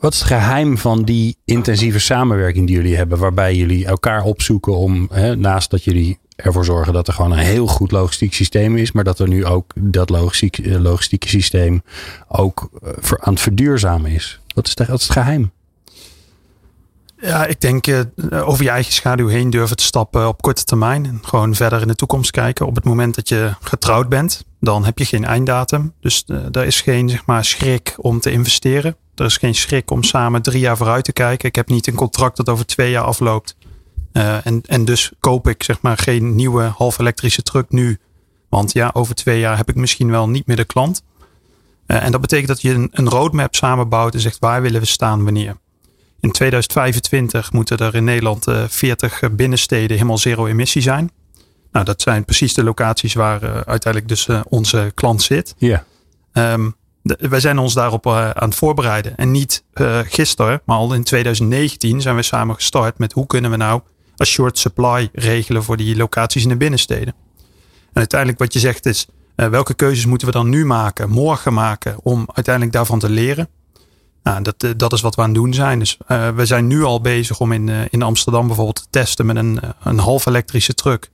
wat 0.00 0.12
is 0.12 0.18
het 0.18 0.28
geheim 0.28 0.78
van 0.78 1.04
die 1.04 1.36
intensieve 1.44 1.98
samenwerking 1.98 2.66
die 2.66 2.76
jullie 2.76 2.96
hebben, 2.96 3.18
waarbij 3.18 3.54
jullie 3.54 3.86
elkaar 3.86 4.22
opzoeken 4.22 4.76
om, 4.76 5.08
hè, 5.12 5.36
naast 5.36 5.70
dat 5.70 5.84
jullie 5.84 6.18
ervoor 6.36 6.64
zorgen 6.64 6.92
dat 6.92 7.08
er 7.08 7.14
gewoon 7.14 7.32
een 7.32 7.38
heel 7.38 7.66
goed 7.66 7.90
logistiek 7.90 8.34
systeem 8.34 8.76
is, 8.76 8.92
maar 8.92 9.04
dat 9.04 9.18
er 9.18 9.28
nu 9.28 9.44
ook 9.44 9.72
dat 9.74 10.10
logistiek, 10.10 10.58
eh, 10.58 10.80
logistieke 10.80 11.28
systeem 11.28 11.82
ook 12.28 12.70
eh, 12.82 12.90
aan 13.18 13.32
het 13.32 13.42
verduurzamen 13.42 14.10
is? 14.10 14.40
Wat 14.54 14.66
is, 14.66 14.74
de, 14.74 14.84
wat 14.84 14.98
is 15.00 15.04
het 15.04 15.12
geheim? 15.12 15.50
Ja, 17.22 17.46
ik 17.46 17.60
denk 17.60 17.86
eh, 17.86 18.00
over 18.48 18.64
je 18.64 18.70
eigen 18.70 18.92
schaduw 18.92 19.26
heen 19.26 19.50
durven 19.50 19.76
te 19.76 19.84
stappen 19.84 20.28
op 20.28 20.42
korte 20.42 20.64
termijn. 20.64 21.06
En 21.06 21.20
gewoon 21.22 21.54
verder 21.54 21.80
in 21.80 21.88
de 21.88 21.94
toekomst 21.94 22.30
kijken. 22.30 22.66
Op 22.66 22.74
het 22.74 22.84
moment 22.84 23.14
dat 23.14 23.28
je 23.28 23.54
getrouwd 23.60 24.08
bent, 24.08 24.44
dan 24.60 24.84
heb 24.84 24.98
je 24.98 25.04
geen 25.04 25.24
einddatum. 25.24 25.94
Dus 26.00 26.24
eh, 26.26 26.36
er 26.52 26.64
is 26.64 26.80
geen 26.80 27.08
zeg 27.08 27.26
maar, 27.26 27.44
schrik 27.44 27.94
om 27.96 28.20
te 28.20 28.30
investeren. 28.30 28.96
Er 29.14 29.24
is 29.24 29.36
geen 29.36 29.54
schrik 29.54 29.90
om 29.90 30.02
samen 30.02 30.42
drie 30.42 30.60
jaar 30.60 30.76
vooruit 30.76 31.04
te 31.04 31.12
kijken. 31.12 31.48
Ik 31.48 31.54
heb 31.54 31.68
niet 31.68 31.86
een 31.86 31.94
contract 31.94 32.36
dat 32.36 32.48
over 32.48 32.66
twee 32.66 32.90
jaar 32.90 33.04
afloopt. 33.04 33.56
Eh, 34.12 34.46
en, 34.46 34.62
en 34.66 34.84
dus 34.84 35.12
koop 35.20 35.48
ik 35.48 35.62
zeg 35.62 35.80
maar 35.80 35.98
geen 35.98 36.34
nieuwe 36.34 36.62
half 36.62 36.98
elektrische 36.98 37.42
truck 37.42 37.70
nu. 37.70 37.98
Want 38.48 38.72
ja, 38.72 38.90
over 38.92 39.14
twee 39.14 39.40
jaar 39.40 39.56
heb 39.56 39.68
ik 39.68 39.74
misschien 39.74 40.10
wel 40.10 40.28
niet 40.28 40.46
meer 40.46 40.56
de 40.56 40.64
klant. 40.64 41.02
En 41.86 42.12
dat 42.12 42.20
betekent 42.20 42.48
dat 42.48 42.62
je 42.62 42.88
een 42.90 43.08
roadmap 43.08 43.54
samenbouwt 43.54 44.14
en 44.14 44.20
zegt 44.20 44.38
waar 44.38 44.62
willen 44.62 44.80
we 44.80 44.86
staan 44.86 45.24
wanneer. 45.24 45.56
In 46.22 46.30
2025 46.30 47.52
moeten 47.52 47.78
er 47.78 47.94
in 47.94 48.04
Nederland 48.04 48.46
eh, 48.46 48.64
40 48.68 49.22
binnensteden 49.32 49.96
helemaal 49.96 50.18
zero 50.18 50.46
emissie 50.46 50.82
zijn. 50.82 51.10
Nou, 51.72 51.84
dat 51.84 52.02
zijn 52.02 52.24
precies 52.24 52.54
de 52.54 52.64
locaties 52.64 53.14
waar 53.14 53.42
eh, 53.42 53.50
uiteindelijk 53.54 54.08
dus 54.08 54.28
eh, 54.28 54.40
onze 54.48 54.92
klant 54.94 55.22
zit. 55.22 55.54
Ja, 55.58 55.84
de- 57.02 57.28
wij 57.28 57.40
zijn 57.40 57.58
ons 57.58 57.74
daarop 57.74 58.06
eh, 58.06 58.30
aan 58.30 58.48
het 58.48 58.58
voorbereiden. 58.58 59.16
En 59.16 59.30
niet 59.30 59.64
eh, 59.72 59.98
gisteren, 60.04 60.62
maar 60.64 60.76
al 60.76 60.94
in 60.94 61.04
2019 61.04 62.00
zijn 62.00 62.16
we 62.16 62.22
samen 62.22 62.54
gestart 62.54 62.98
met 62.98 63.12
hoe 63.12 63.26
kunnen 63.26 63.50
we 63.50 63.56
nou 63.56 63.80
een 64.16 64.26
short 64.26 64.58
supply 64.58 65.08
regelen 65.12 65.62
voor 65.62 65.76
die 65.76 65.96
locaties 65.96 66.42
in 66.42 66.48
de 66.48 66.56
binnensteden. 66.56 67.14
En 67.92 67.98
uiteindelijk 67.98 68.38
wat 68.40 68.52
je 68.52 68.58
zegt 68.58 68.86
is, 68.86 69.06
eh, 69.34 69.46
welke 69.48 69.74
keuzes 69.74 70.06
moeten 70.06 70.26
we 70.26 70.32
dan 70.32 70.48
nu 70.48 70.64
maken, 70.66 71.10
morgen 71.10 71.52
maken, 71.52 71.96
om 72.02 72.28
uiteindelijk 72.34 72.74
daarvan 72.74 72.98
te 72.98 73.10
leren. 73.10 73.48
Nou, 74.22 74.42
dat, 74.42 74.54
eh, 74.58 74.70
dat 74.76 74.92
is 74.92 75.00
wat 75.00 75.14
we 75.14 75.22
aan 75.22 75.28
het 75.28 75.36
doen 75.36 75.54
zijn. 75.54 75.78
Dus 75.78 75.96
eh, 76.06 76.28
we 76.28 76.46
zijn 76.46 76.66
nu 76.66 76.82
al 76.82 77.00
bezig 77.00 77.40
om 77.40 77.52
in, 77.52 77.68
eh, 77.68 77.80
in 77.90 78.02
Amsterdam 78.02 78.46
bijvoorbeeld 78.46 78.76
te 78.76 78.86
testen 78.90 79.26
met 79.26 79.36
een, 79.36 79.60
een 79.82 79.98
half 79.98 80.26
elektrische 80.26 80.74
truck. 80.74 81.10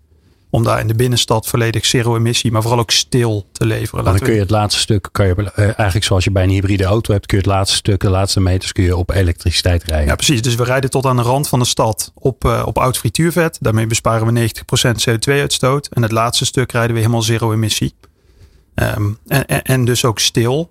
Om 0.50 0.64
daar 0.64 0.80
in 0.80 0.86
de 0.86 0.94
binnenstad 0.94 1.46
volledig 1.46 1.86
zero 1.86 2.16
emissie, 2.16 2.52
maar 2.52 2.62
vooral 2.62 2.80
ook 2.80 2.90
stil 2.90 3.46
te 3.52 3.66
leveren. 3.66 4.04
dan 4.04 4.18
kun 4.18 4.34
je 4.34 4.40
het 4.40 4.50
laatste 4.50 4.80
stuk, 4.80 5.08
kan 5.12 5.26
je, 5.26 5.34
eigenlijk 5.54 6.04
zoals 6.04 6.24
je 6.24 6.30
bij 6.30 6.42
een 6.42 6.50
hybride 6.50 6.84
auto 6.84 7.12
hebt, 7.12 7.26
kun 7.26 7.38
je 7.38 7.44
het 7.44 7.52
laatste 7.52 7.76
stuk, 7.76 8.00
de 8.00 8.10
laatste 8.10 8.40
meters, 8.40 8.72
kun 8.72 8.84
je 8.84 8.96
op 8.96 9.10
elektriciteit 9.10 9.84
rijden. 9.84 10.06
Ja, 10.06 10.14
precies. 10.14 10.42
Dus 10.42 10.54
we 10.54 10.64
rijden 10.64 10.90
tot 10.90 11.06
aan 11.06 11.16
de 11.16 11.22
rand 11.22 11.48
van 11.48 11.58
de 11.58 11.64
stad 11.64 12.12
op, 12.14 12.44
op 12.64 12.78
oud 12.78 12.98
frituurvet. 12.98 13.58
Daarmee 13.60 13.86
besparen 13.86 14.34
we 14.34 14.50
90% 14.50 15.10
CO2-uitstoot. 15.10 15.88
En 15.88 16.02
het 16.02 16.12
laatste 16.12 16.44
stuk 16.44 16.72
rijden 16.72 16.92
we 16.92 17.00
helemaal 17.00 17.22
zero 17.22 17.52
emissie. 17.52 17.94
Ehm, 18.74 19.10
en, 19.26 19.46
en, 19.46 19.62
en 19.62 19.84
dus 19.84 20.04
ook 20.04 20.18
stil. 20.18 20.70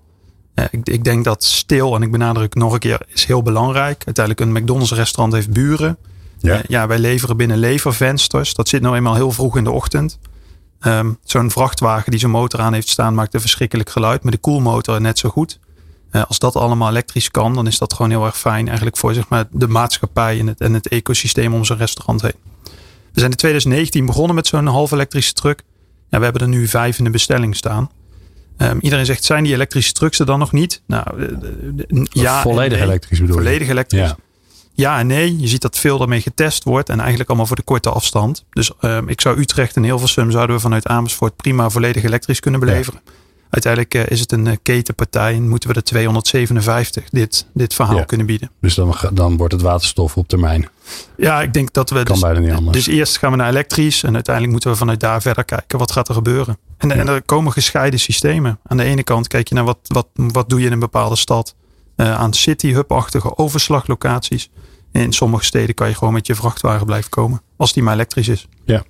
Eh, 0.57 0.65
ik, 0.71 0.89
ik 0.89 1.03
denk 1.03 1.23
dat 1.23 1.43
stil, 1.43 1.95
en 1.95 2.01
ik 2.01 2.11
benadruk 2.11 2.55
nog 2.55 2.73
een 2.73 2.79
keer, 2.79 3.01
is 3.13 3.25
heel 3.25 3.41
belangrijk. 3.41 4.03
Uiteindelijk 4.05 4.45
een 4.45 4.61
McDonald's 4.61 4.91
restaurant 4.91 5.33
heeft 5.33 5.49
buren. 5.49 5.97
Ja. 6.39 6.53
Eh, 6.53 6.63
ja, 6.67 6.87
wij 6.87 6.99
leveren 6.99 7.37
binnen 7.37 7.57
levervensters. 7.57 8.53
Dat 8.53 8.67
zit 8.67 8.81
nou 8.81 8.95
eenmaal 8.95 9.15
heel 9.15 9.31
vroeg 9.31 9.57
in 9.57 9.63
de 9.63 9.71
ochtend. 9.71 10.19
Ehm, 10.79 11.11
zo'n 11.23 11.51
vrachtwagen 11.51 12.11
die 12.11 12.19
zo'n 12.19 12.31
motor 12.31 12.59
aan 12.59 12.73
heeft 12.73 12.89
staan 12.89 13.13
maakt 13.13 13.33
een 13.33 13.39
verschrikkelijk 13.39 13.89
geluid. 13.89 14.23
Met 14.23 14.33
de 14.33 14.39
koelmotor 14.39 15.01
net 15.01 15.19
zo 15.19 15.29
goed. 15.29 15.59
Uh, 16.11 16.23
als 16.27 16.39
dat 16.39 16.55
allemaal 16.55 16.89
elektrisch 16.89 17.31
kan, 17.31 17.53
dan 17.53 17.67
is 17.67 17.77
dat 17.77 17.93
gewoon 17.93 18.11
heel 18.11 18.25
erg 18.25 18.37
fijn 18.37 18.67
eigenlijk 18.67 18.97
voor 18.97 19.13
zeg 19.13 19.27
maar, 19.29 19.47
de 19.51 19.67
maatschappij 19.67 20.39
en 20.39 20.47
het, 20.47 20.61
en 20.61 20.73
het 20.73 20.87
ecosysteem 20.87 21.53
om 21.53 21.65
zo'n 21.65 21.77
restaurant 21.77 22.21
heen. 22.21 22.35
We 23.13 23.19
zijn 23.19 23.31
in 23.31 23.37
2019 23.37 24.05
begonnen 24.05 24.35
met 24.35 24.47
zo'n 24.47 24.67
half 24.67 24.91
elektrische 24.91 25.33
truck. 25.33 25.63
Ja, 26.09 26.17
we 26.17 26.23
hebben 26.23 26.41
er 26.41 26.47
nu 26.47 26.67
vijf 26.67 26.97
in 26.97 27.03
de 27.03 27.09
bestelling 27.09 27.55
staan. 27.55 27.89
Um, 28.57 28.79
iedereen 28.81 29.05
zegt, 29.05 29.23
zijn 29.23 29.43
die 29.43 29.53
elektrische 29.53 29.93
trucks 29.93 30.19
er 30.19 30.25
dan 30.25 30.39
nog 30.39 30.51
niet? 30.51 30.81
Nou, 30.85 31.21
uh, 31.87 32.05
ja. 32.09 32.41
Volledig 32.41 32.79
elektrisch 32.79 33.19
bedoel 33.19 33.35
Volledig 33.35 33.69
elektrisch. 33.69 33.99
Ja. 33.99 34.17
ja. 34.73 34.99
en 34.99 35.07
nee. 35.07 35.39
Je 35.39 35.47
ziet 35.47 35.61
dat 35.61 35.77
veel 35.77 35.97
daarmee 35.97 36.21
getest 36.21 36.63
wordt. 36.63 36.89
En 36.89 36.99
eigenlijk 36.99 37.29
allemaal 37.29 37.47
voor 37.47 37.55
de 37.55 37.61
korte 37.61 37.89
afstand. 37.89 38.45
Dus 38.49 38.71
um, 38.81 39.09
ik 39.09 39.21
zou 39.21 39.39
Utrecht 39.39 39.75
en 39.75 39.83
Hilversum 39.83 40.31
zouden 40.31 40.55
we 40.55 40.61
vanuit 40.61 40.87
Amersfoort 40.87 41.35
prima 41.35 41.69
volledig 41.69 42.03
elektrisch 42.03 42.39
kunnen 42.39 42.59
beleveren. 42.59 43.01
Ja. 43.05 43.11
Uiteindelijk 43.49 43.95
uh, 43.95 44.07
is 44.07 44.19
het 44.19 44.31
een 44.31 44.45
uh, 44.45 44.53
ketenpartij 44.61 45.33
en 45.33 45.49
moeten 45.49 45.69
we 45.69 45.75
de 45.75 45.83
257 45.83 47.09
dit, 47.09 47.45
dit 47.53 47.73
verhaal 47.73 47.97
ja. 47.97 48.03
kunnen 48.03 48.25
bieden. 48.25 48.51
Dus 48.61 48.75
dan, 48.75 48.95
dan 49.13 49.37
wordt 49.37 49.53
het 49.53 49.61
waterstof 49.61 50.17
op 50.17 50.27
termijn. 50.27 50.67
Ja, 51.17 51.41
ik 51.41 51.53
denk 51.53 51.73
dat 51.73 51.89
we. 51.89 52.03
Kan 52.03 52.05
dus, 52.05 52.19
bijna 52.19 52.39
niet 52.39 52.51
anders. 52.51 52.85
Dus 52.85 52.95
eerst 52.95 53.17
gaan 53.17 53.31
we 53.31 53.37
naar 53.37 53.49
elektrisch 53.49 54.03
en 54.03 54.13
uiteindelijk 54.13 54.53
moeten 54.53 54.71
we 54.71 54.77
vanuit 54.77 54.99
daar 54.99 55.21
verder 55.21 55.45
kijken. 55.45 55.79
Wat 55.79 55.91
gaat 55.91 56.07
er 56.07 56.13
gebeuren? 56.13 56.57
En, 56.77 56.89
ja. 56.89 56.95
en 56.95 57.07
er 57.07 57.21
komen 57.21 57.51
gescheiden 57.51 57.99
systemen. 57.99 58.59
Aan 58.67 58.77
de 58.77 58.83
ene 58.83 59.03
kant 59.03 59.27
kijk 59.27 59.47
je 59.47 59.55
naar 59.55 59.63
wat, 59.63 59.79
wat, 59.83 60.07
wat 60.13 60.49
doe 60.49 60.59
je 60.59 60.65
in 60.65 60.71
een 60.71 60.79
bepaalde 60.79 61.15
stad 61.15 61.55
uh, 61.95 62.19
aan 62.19 62.33
city-hub-achtige 62.33 63.37
overslaglocaties. 63.37 64.49
En 64.91 65.01
in 65.01 65.13
sommige 65.13 65.43
steden 65.43 65.75
kan 65.75 65.87
je 65.87 65.95
gewoon 65.95 66.13
met 66.13 66.27
je 66.27 66.35
vrachtwagen 66.35 66.85
blijven 66.85 67.09
komen. 67.09 67.41
Als 67.57 67.73
die 67.73 67.83
maar 67.83 67.93
elektrisch 67.93 68.27
is. 68.27 68.47
Ja. 68.65 68.83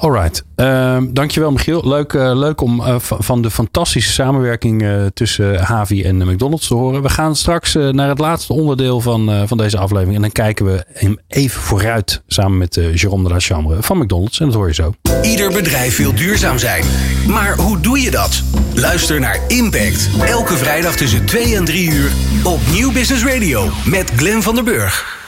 Alright. 0.00 0.44
Uh, 0.56 0.96
dankjewel 1.10 1.52
Michiel. 1.52 1.88
Leuk, 1.88 2.12
uh, 2.12 2.30
leuk 2.34 2.60
om 2.60 2.80
uh, 2.80 2.94
van 2.98 3.42
de 3.42 3.50
fantastische 3.50 4.12
samenwerking 4.12 4.82
uh, 4.82 5.06
tussen 5.14 5.58
Havi 5.58 6.02
en 6.02 6.16
McDonald's 6.16 6.66
te 6.66 6.74
horen. 6.74 7.02
We 7.02 7.08
gaan 7.08 7.36
straks 7.36 7.74
naar 7.74 8.08
het 8.08 8.18
laatste 8.18 8.52
onderdeel 8.52 9.00
van, 9.00 9.48
van 9.48 9.56
deze 9.56 9.78
aflevering. 9.78 10.14
En 10.14 10.20
dan 10.20 10.32
kijken 10.32 10.64
we 10.64 10.84
hem 10.92 11.18
even 11.28 11.60
vooruit 11.60 12.22
samen 12.26 12.58
met 12.58 12.80
Jérôme 12.80 13.22
de 13.22 13.28
la 13.28 13.38
Chambre 13.38 13.82
van 13.82 13.98
McDonald's. 13.98 14.40
En 14.40 14.46
dat 14.46 14.54
hoor 14.54 14.66
je 14.66 14.74
zo. 14.74 14.94
Ieder 15.22 15.52
bedrijf 15.52 15.96
wil 15.96 16.14
duurzaam 16.14 16.58
zijn. 16.58 16.84
Maar 17.26 17.56
hoe 17.56 17.80
doe 17.80 18.00
je 18.00 18.10
dat? 18.10 18.42
Luister 18.74 19.20
naar 19.20 19.40
Impact. 19.48 20.10
Elke 20.26 20.56
vrijdag 20.56 20.96
tussen 20.96 21.24
2 21.24 21.56
en 21.56 21.64
3 21.64 21.90
uur 21.90 22.10
op 22.44 22.60
Nieuw 22.72 22.92
Business 22.92 23.24
Radio. 23.24 23.68
Met 23.84 24.12
Glenn 24.16 24.42
van 24.42 24.54
der 24.54 24.64
Burg. 24.64 25.19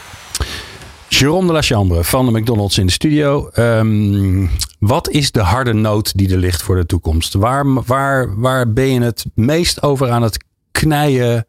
Jérôme 1.14 1.46
de 1.46 1.52
la 1.52 1.62
Chambre 1.62 2.04
van 2.04 2.26
de 2.26 2.40
McDonald's 2.40 2.78
in 2.78 2.86
de 2.86 2.92
studio. 2.92 3.50
Um, 3.54 4.50
wat 4.78 5.10
is 5.10 5.30
de 5.30 5.40
harde 5.40 5.72
noot 5.72 6.18
die 6.18 6.30
er 6.30 6.38
ligt 6.38 6.62
voor 6.62 6.76
de 6.76 6.86
toekomst? 6.86 7.34
Waar, 7.34 7.84
waar, 7.84 8.40
waar 8.40 8.72
ben 8.72 8.92
je 8.92 9.00
het 9.00 9.24
meest 9.34 9.82
over 9.82 10.10
aan 10.10 10.22
het 10.22 10.44
knijden, 10.70 11.46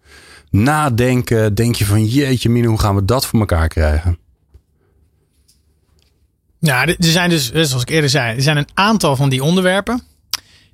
nadenken? 0.49 1.55
Denk 1.55 1.75
je 1.75 1.85
van 1.85 2.05
jeetje 2.05 2.49
mine, 2.49 2.67
hoe 2.67 2.79
gaan 2.79 2.95
we 2.95 3.05
dat 3.05 3.25
voor 3.25 3.39
elkaar 3.39 3.67
krijgen? 3.67 4.17
Nou, 6.59 6.89
er 6.89 6.95
zijn 6.99 7.29
dus, 7.29 7.51
zoals 7.51 7.81
ik 7.81 7.89
eerder 7.89 8.09
zei, 8.09 8.35
er 8.35 8.41
zijn 8.41 8.57
een 8.57 8.69
aantal 8.73 9.15
van 9.15 9.29
die 9.29 9.43
onderwerpen. 9.43 10.01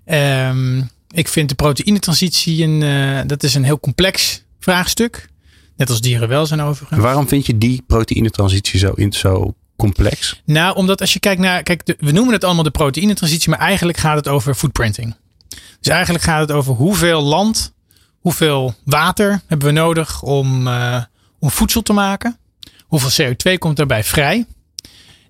Um, 0.05 0.89
ik 1.07 1.27
vind 1.27 1.49
de 1.49 1.55
proteïnetransitie 1.55 2.63
een, 2.63 2.81
uh, 2.81 3.21
dat 3.25 3.43
is 3.43 3.55
een 3.55 3.63
heel 3.63 3.79
complex 3.79 4.43
vraagstuk. 4.59 5.29
Net 5.79 5.89
als 5.89 6.01
dierenwelzijn 6.01 6.61
overigens. 6.61 7.01
Waarom 7.01 7.27
vind 7.27 7.45
je 7.45 7.57
die 7.57 7.83
proteïnetransitie 7.87 8.79
zo, 8.79 8.91
in, 8.91 9.13
zo 9.13 9.53
complex? 9.75 10.41
Nou, 10.45 10.75
omdat 10.75 11.01
als 11.01 11.13
je 11.13 11.19
kijkt 11.19 11.41
naar. 11.41 11.63
Kijk, 11.63 11.85
de, 11.85 11.95
we 11.99 12.11
noemen 12.11 12.33
het 12.33 12.43
allemaal 12.43 12.63
de 12.63 12.71
proteïnetransitie, 12.71 13.49
maar 13.49 13.59
eigenlijk 13.59 13.97
gaat 13.97 14.15
het 14.15 14.27
over 14.27 14.55
footprinting. 14.55 15.15
Dus 15.79 15.93
eigenlijk 15.93 16.23
gaat 16.23 16.39
het 16.39 16.51
over 16.51 16.73
hoeveel 16.73 17.21
land, 17.21 17.73
hoeveel 18.19 18.75
water 18.85 19.41
hebben 19.47 19.67
we 19.67 19.73
nodig 19.73 20.21
om, 20.21 20.67
uh, 20.67 21.03
om 21.39 21.49
voedsel 21.49 21.81
te 21.81 21.93
maken. 21.93 22.37
Hoeveel 22.85 23.25
CO2 23.27 23.57
komt 23.57 23.77
daarbij 23.77 24.03
vrij. 24.03 24.45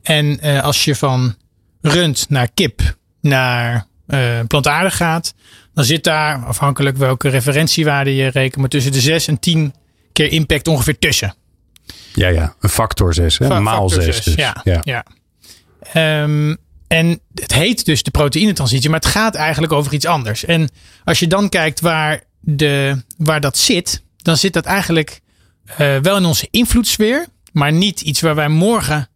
En 0.02 0.40
uh, 0.48 0.64
als 0.64 0.86
je 0.86 0.96
van 0.96 1.36
rund 1.82 2.30
naar 2.30 2.50
kip 2.54 2.98
naar 3.22 3.88
uh, 4.08 4.40
plantaardig 4.48 4.96
gaat, 4.98 5.34
dan 5.74 5.84
zit 5.84 6.04
daar, 6.04 6.46
afhankelijk 6.46 6.98
welke 6.98 7.30
referentiewaarde 7.30 8.16
je 8.16 8.28
rekent, 8.28 8.58
maar 8.58 8.70
tussen 8.70 8.92
de 8.92 9.02
6 9.02 9.28
en 9.28 9.40
10 9.40 9.74
keer 10.24 10.32
impact 10.32 10.68
ongeveer 10.68 11.00
tussen. 11.00 11.36
Ja, 12.14 12.28
ja, 12.28 12.56
een 12.60 12.70
factor 12.70 13.14
6, 13.14 13.38
hè? 13.38 13.46
Fa 13.46 13.60
maal 13.60 13.90
6. 13.90 14.24
Dus. 14.24 14.36
Ja, 14.36 14.62
ja. 14.64 14.82
ja. 14.84 15.06
Um, 16.24 16.58
en 16.88 17.20
het 17.34 17.54
heet 17.54 17.86
dus 17.86 18.04
de 18.04 18.12
proteïnetransitie, 18.12 18.90
maar 18.90 19.00
het 19.00 19.10
gaat 19.10 19.36
eigenlijk 19.36 19.74
over 19.74 19.94
iets 19.94 20.06
anders. 20.06 20.46
En 20.46 20.70
als 21.04 21.20
je 21.20 21.28
dan 21.28 21.50
kijkt 21.50 21.80
waar, 21.80 22.24
de, 22.40 23.04
waar 23.18 23.42
dat 23.42 23.58
zit, 23.58 24.04
dan 24.18 24.38
zit 24.38 24.54
dat 24.54 24.66
eigenlijk 24.66 25.22
uh, 25.72 25.98
wel 25.98 26.18
in 26.18 26.26
onze 26.26 26.48
invloedssfeer, 26.52 27.28
maar 27.52 27.72
niet 27.72 28.02
iets 28.02 28.22
waar 28.22 28.36
wij 28.36 28.50
morgen 28.50 29.08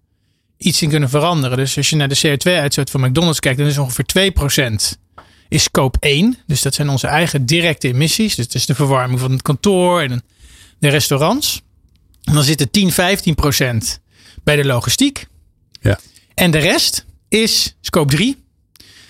iets 0.57 0.81
in 0.81 0.89
kunnen 0.89 1.09
veranderen. 1.09 1.57
Dus 1.57 1.77
als 1.77 1.89
je 1.89 1.95
naar 1.95 2.07
de 2.07 2.19
CO2-uitstoot 2.27 2.89
van 2.89 3.01
McDonald's 3.01 3.39
kijkt, 3.39 3.57
dan 3.57 3.67
is 3.67 3.77
ongeveer 3.77 4.31
2% 4.67 4.73
is 5.49 5.63
scope 5.63 5.97
1. 5.99 6.37
Dus 6.47 6.61
dat 6.61 6.73
zijn 6.73 6.89
onze 6.89 7.07
eigen 7.07 7.45
directe 7.45 7.87
emissies. 7.87 8.35
Dus 8.35 8.45
het 8.45 8.55
is 8.55 8.65
de 8.65 8.75
verwarming 8.75 9.19
van 9.19 9.31
het 9.31 9.41
kantoor 9.41 10.01
en 10.01 10.23
de 10.83 10.89
restaurants. 10.89 11.61
En 12.23 12.33
dan 12.33 12.43
zit 12.43 12.61
er 12.61 12.71
10, 12.71 12.91
15 12.91 13.35
procent 13.35 13.99
bij 14.43 14.55
de 14.55 14.65
logistiek. 14.65 15.25
Ja. 15.81 15.99
En 16.33 16.51
de 16.51 16.57
rest 16.57 17.05
is 17.29 17.75
scope 17.81 18.15
3. 18.15 18.43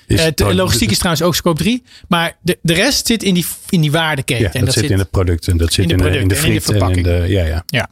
Is, 0.07 0.19
uh, 0.19 0.27
de 0.35 0.53
logistiek 0.53 0.91
is 0.91 0.97
trouwens 0.97 1.25
ook 1.25 1.35
scope 1.35 1.57
3. 1.57 1.83
Maar 2.07 2.37
de, 2.41 2.59
de 2.61 2.73
rest 2.73 3.07
zit 3.07 3.23
in 3.23 3.33
die, 3.33 3.45
in 3.69 3.81
die 3.81 3.91
waardeketen. 3.91 4.43
Ja, 4.43 4.47
dat, 4.47 4.55
en 4.55 4.65
dat 4.65 4.73
zit, 4.73 4.89
in 4.89 4.97
het 4.97 5.09
product 5.09 5.47
en 5.47 5.57
dat 5.57 5.73
zit 5.73 5.91
in 5.91 5.97
de, 5.97 6.19
in 6.19 6.27
de, 6.27 6.35
friet 6.35 6.69
en, 6.69 6.91
in 6.91 7.03
de, 7.03 7.25
ja, 7.27 7.45
ja. 7.45 7.63
ja. 7.65 7.89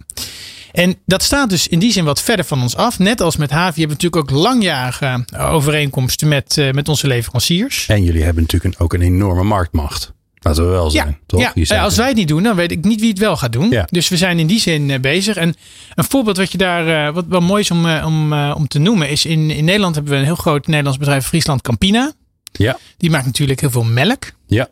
En 0.71 0.95
dat 1.05 1.23
staat 1.23 1.49
dus 1.49 1.67
in 1.67 1.79
die 1.79 1.91
zin 1.91 2.05
wat 2.05 2.21
verder 2.21 2.45
van 2.45 2.61
ons 2.61 2.75
af. 2.75 2.99
Net 2.99 3.21
als 3.21 3.37
met 3.37 3.49
Havi 3.49 3.79
hebben 3.79 3.97
we 3.97 4.03
natuurlijk 4.03 4.31
ook 4.33 4.39
langjarige 4.39 5.25
overeenkomsten 5.37 6.27
met, 6.27 6.57
uh, 6.57 6.71
met 6.71 6.89
onze 6.89 7.07
leveranciers. 7.07 7.85
En 7.87 8.03
jullie 8.03 8.23
hebben 8.23 8.41
natuurlijk 8.43 8.81
ook 8.81 8.93
een 8.93 9.01
enorme 9.01 9.43
marktmacht. 9.43 10.13
Laten 10.43 10.63
we 10.63 10.69
wel 10.69 10.89
zijn, 10.89 11.07
ja, 11.07 11.17
toch? 11.25 11.51
Ja, 11.53 11.83
als 11.83 11.95
wij 11.95 12.07
het 12.07 12.15
niet 12.15 12.27
doen, 12.27 12.43
dan 12.43 12.55
weet 12.55 12.71
ik 12.71 12.83
niet 12.83 12.99
wie 12.99 13.09
het 13.09 13.19
wel 13.19 13.37
gaat 13.37 13.51
doen. 13.51 13.69
Ja. 13.69 13.87
Dus 13.89 14.09
we 14.09 14.17
zijn 14.17 14.39
in 14.39 14.47
die 14.47 14.59
zin 14.59 14.89
uh, 14.89 14.99
bezig. 14.99 15.35
En 15.35 15.55
een 15.95 16.03
voorbeeld 16.03 16.37
wat 16.37 16.51
je 16.51 16.57
daar, 16.57 17.07
uh, 17.07 17.13
wat 17.13 17.25
wel 17.27 17.41
mooi 17.41 17.61
is 17.61 17.71
om, 17.71 17.85
uh, 17.85 18.03
om, 18.05 18.33
om 18.33 18.67
te 18.67 18.79
noemen, 18.79 19.09
is 19.09 19.25
in, 19.25 19.49
in 19.49 19.65
Nederland 19.65 19.95
hebben 19.95 20.13
we 20.13 20.19
een 20.19 20.25
heel 20.25 20.35
groot 20.35 20.67
Nederlands 20.67 20.97
bedrijf, 20.97 21.25
Friesland 21.25 21.61
Campina. 21.61 22.11
Ja. 22.51 22.77
Die 22.97 23.09
maakt 23.09 23.25
natuurlijk 23.25 23.59
heel 23.59 23.71
veel 23.71 23.83
melk. 23.83 24.31
Ja. 24.47 24.69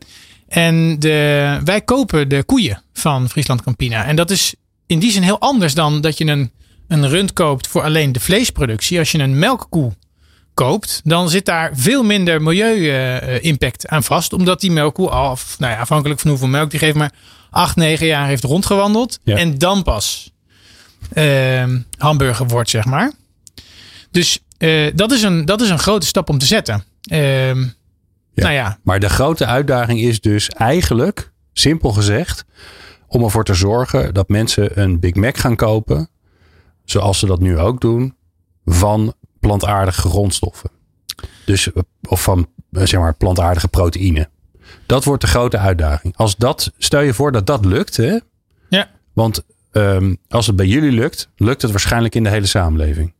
En 0.48 1.00
de, 1.00 1.60
wij 1.64 1.82
kopen 1.82 2.30
de 2.30 2.44
koeien 2.44 2.82
van 2.94 3.30
Friesland 3.30 3.62
Campina. 3.62 4.06
En 4.06 4.16
dat 4.16 4.30
is 4.30 4.56
in 4.88 5.00
die 5.00 5.12
zin 5.12 5.24
heel 5.24 5.40
anders 5.40 5.74
dan 5.74 6.02
dat 6.02 6.18
je 6.18 6.26
een, 6.26 6.52
een 6.88 7.10
rund 7.10 7.34
koopt 7.34 7.68
voor 7.68 7.84
alleen 7.84 8.12
de 8.12 8.20
vleesproductie. 8.20 9.00
Als 9.00 9.12
je 9.12 9.20
een 9.20 9.40
melkkoe 9.40 9.92
koopt, 10.66 11.02
dan 11.04 11.30
zit 11.30 11.46
daar 11.46 11.72
veel 11.74 12.04
minder 12.04 12.42
milieu-impact 12.42 13.88
aan 13.88 14.04
vast. 14.04 14.34
Omdat 14.34 14.60
die 14.60 14.72
melkkoe 14.72 15.10
al, 15.10 15.38
nou 15.58 15.74
ja, 15.74 15.80
afhankelijk 15.80 16.20
van 16.20 16.30
hoeveel 16.30 16.48
melk 16.48 16.70
die 16.70 16.80
geeft, 16.80 16.96
maar 16.96 17.14
acht, 17.50 17.76
negen 17.76 18.06
jaar 18.06 18.28
heeft 18.28 18.44
rondgewandeld. 18.44 19.20
Ja. 19.24 19.38
En 19.38 19.58
dan 19.58 19.84
pas 19.84 20.32
uh, 21.14 21.64
hamburger 21.98 22.48
wordt, 22.48 22.70
zeg 22.70 22.86
maar. 22.86 23.12
Dus 24.12 24.40
uh, 24.58 24.92
dat, 24.96 25.12
is 25.12 25.24
een, 25.24 25.46
dat 25.46 25.62
is 25.62 25.70
een 25.70 25.80
grote 25.80 26.06
stap 26.06 26.30
om 26.30 26.38
te 26.38 26.46
zetten. 26.46 26.84
Uh, 27.12 27.48
ja. 27.48 27.56
Nou 28.34 28.54
ja. 28.54 28.80
Maar 28.84 29.00
de 29.00 29.10
grote 29.10 29.46
uitdaging 29.46 30.00
is 30.02 30.22
dus 30.22 30.50
eigenlijk, 30.50 31.32
simpel 31.54 31.92
gezegd, 31.92 32.46
om 33.08 33.24
ervoor 33.24 33.44
te 33.44 33.54
zorgen 33.54 34.14
dat 34.14 34.30
mensen 34.30 34.82
een 34.82 35.00
Big 35.00 35.14
Mac 35.14 35.38
gaan 35.38 35.56
kopen, 35.56 36.10
zoals 36.86 37.20
ze 37.20 37.26
dat 37.26 37.40
nu 37.40 37.58
ook 37.58 37.82
doen, 37.82 38.16
van 38.66 39.14
plantaardige 39.40 40.10
grondstoffen. 40.10 40.70
Dus, 41.46 41.70
of 42.08 42.24
van 42.24 42.48
zeg 42.72 43.00
maar, 43.00 43.14
plantaardige 43.14 43.68
proteïne. 43.68 44.30
Dat 44.86 45.04
wordt 45.04 45.22
de 45.22 45.28
grote 45.28 45.58
uitdaging. 45.58 46.18
Als 46.18 46.36
dat, 46.36 46.72
stel 46.78 47.02
je 47.02 47.14
voor 47.14 47.32
dat 47.32 47.46
dat 47.46 47.66
lukt. 47.66 47.98
Hè? 47.98 48.18
Ja. 48.70 48.90
Want 49.14 49.44
um, 49.72 50.18
als 50.28 50.48
het 50.48 50.56
bij 50.56 50.66
jullie 50.66 50.92
lukt, 50.92 51.30
lukt 51.36 51.62
het 51.62 51.72
waarschijnlijk 51.72 52.16
in 52.16 52.24
de 52.24 52.30
hele 52.30 52.46
samenleving. 52.46 53.14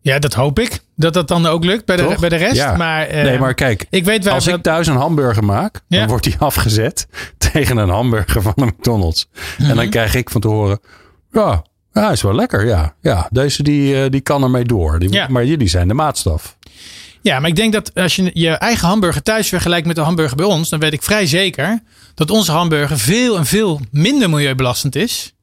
Ja, 0.00 0.18
dat 0.18 0.34
hoop 0.34 0.58
ik. 0.58 0.80
Dat 0.96 1.14
dat 1.14 1.28
dan 1.28 1.46
ook 1.46 1.64
lukt 1.64 1.84
bij 1.84 1.96
de, 1.96 2.16
bij 2.20 2.28
de 2.28 2.36
rest. 2.36 2.56
Ja. 2.56 2.76
Maar, 2.76 3.14
uh, 3.14 3.22
nee, 3.22 3.38
maar 3.38 3.54
kijk. 3.54 3.86
Ik 3.90 4.04
weet 4.04 4.24
wel 4.24 4.34
als 4.34 4.46
ik 4.46 4.62
thuis 4.62 4.86
een 4.86 4.96
hamburger 4.96 5.44
maak, 5.44 5.80
ja. 5.86 5.98
dan 5.98 6.08
wordt 6.08 6.24
die 6.24 6.36
afgezet 6.50 7.06
tegen 7.38 7.76
een 7.76 7.88
hamburger 7.88 8.42
van 8.42 8.52
de 8.56 8.64
McDonald's. 8.64 9.28
Mm 9.32 9.40
-hmm. 9.56 9.70
En 9.70 9.76
dan 9.76 9.88
krijg 9.88 10.14
ik 10.14 10.30
van 10.30 10.40
te 10.40 10.48
horen, 10.48 10.80
ja, 11.30 11.64
ja, 11.92 12.10
is 12.10 12.22
wel 12.22 12.34
lekker, 12.34 12.66
ja. 12.66 12.94
ja 13.00 13.28
deze 13.30 13.62
die, 13.62 14.10
die 14.10 14.20
kan 14.20 14.42
ermee 14.42 14.64
door. 14.64 14.98
Die, 14.98 15.12
ja. 15.12 15.26
Maar 15.28 15.44
jullie 15.44 15.68
zijn 15.68 15.88
de 15.88 15.94
maatstaf. 15.94 16.56
Ja, 17.20 17.40
maar 17.40 17.48
ik 17.48 17.56
denk 17.56 17.72
dat 17.72 17.94
als 17.94 18.16
je 18.16 18.30
je 18.34 18.50
eigen 18.50 18.88
hamburger 18.88 19.22
thuis 19.22 19.48
vergelijkt 19.48 19.86
met 19.86 19.96
de 19.96 20.02
hamburger 20.02 20.36
bij 20.36 20.46
ons, 20.46 20.68
dan 20.68 20.80
weet 20.80 20.92
ik 20.92 21.02
vrij 21.02 21.26
zeker 21.26 21.82
dat 22.14 22.30
onze 22.30 22.52
hamburger 22.52 22.98
veel 22.98 23.36
en 23.36 23.46
veel 23.46 23.80
minder 23.90 24.30
milieubelastend 24.30 24.96
is 24.96 25.34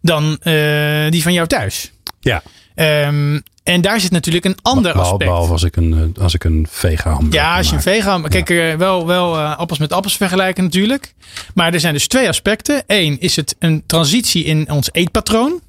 dan 0.00 0.38
uh, 0.42 1.10
die 1.10 1.22
van 1.22 1.32
jou 1.32 1.46
thuis. 1.46 1.92
Ja. 2.20 2.42
Ehm, 2.74 3.40
en 3.62 3.80
daar 3.80 4.00
zit 4.00 4.10
natuurlijk 4.10 4.44
een 4.44 4.56
ander 4.62 4.92
aspect. 4.92 5.24
Behalve 5.24 5.52
als 5.52 5.62
ik 5.62 5.76
een, 5.76 6.14
eh, 6.16 6.22
als 6.22 6.34
ik 6.34 6.44
een 6.44 6.66
vega 6.70 7.10
hamburger 7.10 7.40
Ja, 7.40 7.56
als 7.56 7.68
je 7.68 7.74
een 7.74 7.82
vega... 7.82 8.20
Kijk, 8.20 8.50
eh, 8.50 8.74
wel, 8.74 9.06
wel 9.06 9.36
eh, 9.36 9.58
appels 9.58 9.78
met 9.78 9.92
appels 9.92 10.16
vergelijken 10.16 10.64
natuurlijk. 10.64 11.14
Maar 11.54 11.74
er 11.74 11.80
zijn 11.80 11.92
dus 11.92 12.06
twee 12.06 12.28
aspecten. 12.28 12.82
Eén 12.86 13.20
is 13.20 13.36
het 13.36 13.56
een 13.58 13.82
transitie 13.86 14.44
in 14.44 14.70
ons 14.70 14.88
eetpatroon. 14.92 15.60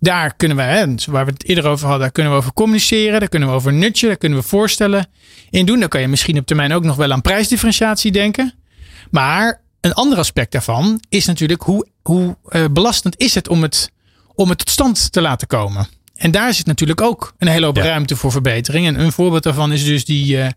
Daar 0.00 0.34
kunnen 0.36 0.56
we, 0.56 0.62
hè, 0.62 0.86
waar 1.06 1.24
we 1.24 1.30
het 1.32 1.44
eerder 1.44 1.66
over 1.66 1.82
hadden, 1.84 2.00
daar 2.02 2.12
kunnen 2.12 2.32
we 2.32 2.38
over 2.38 2.52
communiceren. 2.52 3.20
Daar 3.20 3.28
kunnen 3.28 3.48
we 3.48 3.54
over 3.54 3.72
nutje, 3.72 4.06
daar 4.06 4.16
kunnen 4.16 4.38
we 4.38 4.44
voorstellen 4.44 5.06
in 5.50 5.66
doen. 5.66 5.80
Dan 5.80 5.88
kan 5.88 6.00
je 6.00 6.08
misschien 6.08 6.38
op 6.38 6.46
termijn 6.46 6.72
ook 6.72 6.84
nog 6.84 6.96
wel 6.96 7.12
aan 7.12 7.20
prijsdifferentiatie 7.20 8.12
denken. 8.12 8.54
Maar 9.10 9.60
een 9.80 9.92
ander 9.94 10.18
aspect 10.18 10.52
daarvan 10.52 11.02
is 11.08 11.26
natuurlijk 11.26 11.62
hoe, 11.62 11.86
hoe 12.02 12.36
eh, 12.48 12.64
belastend 12.70 13.18
is 13.18 13.34
het 13.34 13.48
om, 13.48 13.62
het 13.62 13.90
om 14.34 14.48
het 14.48 14.58
tot 14.58 14.70
stand 14.70 15.12
te 15.12 15.20
laten 15.20 15.46
komen. 15.46 15.88
En 16.14 16.30
daar 16.30 16.54
zit 16.54 16.66
natuurlijk 16.66 17.00
ook 17.00 17.34
een 17.38 17.48
hele 17.48 17.66
hoop 17.66 17.76
Ja. 17.76 17.82
ruimte 17.82 18.16
voor 18.16 18.32
verbetering. 18.32 18.86
En 18.86 19.00
een 19.00 19.12
voorbeeld 19.12 19.42
daarvan 19.42 19.72
is 19.72 19.84
dus 19.84 20.04
die, 20.04 20.40
eh 20.42 20.48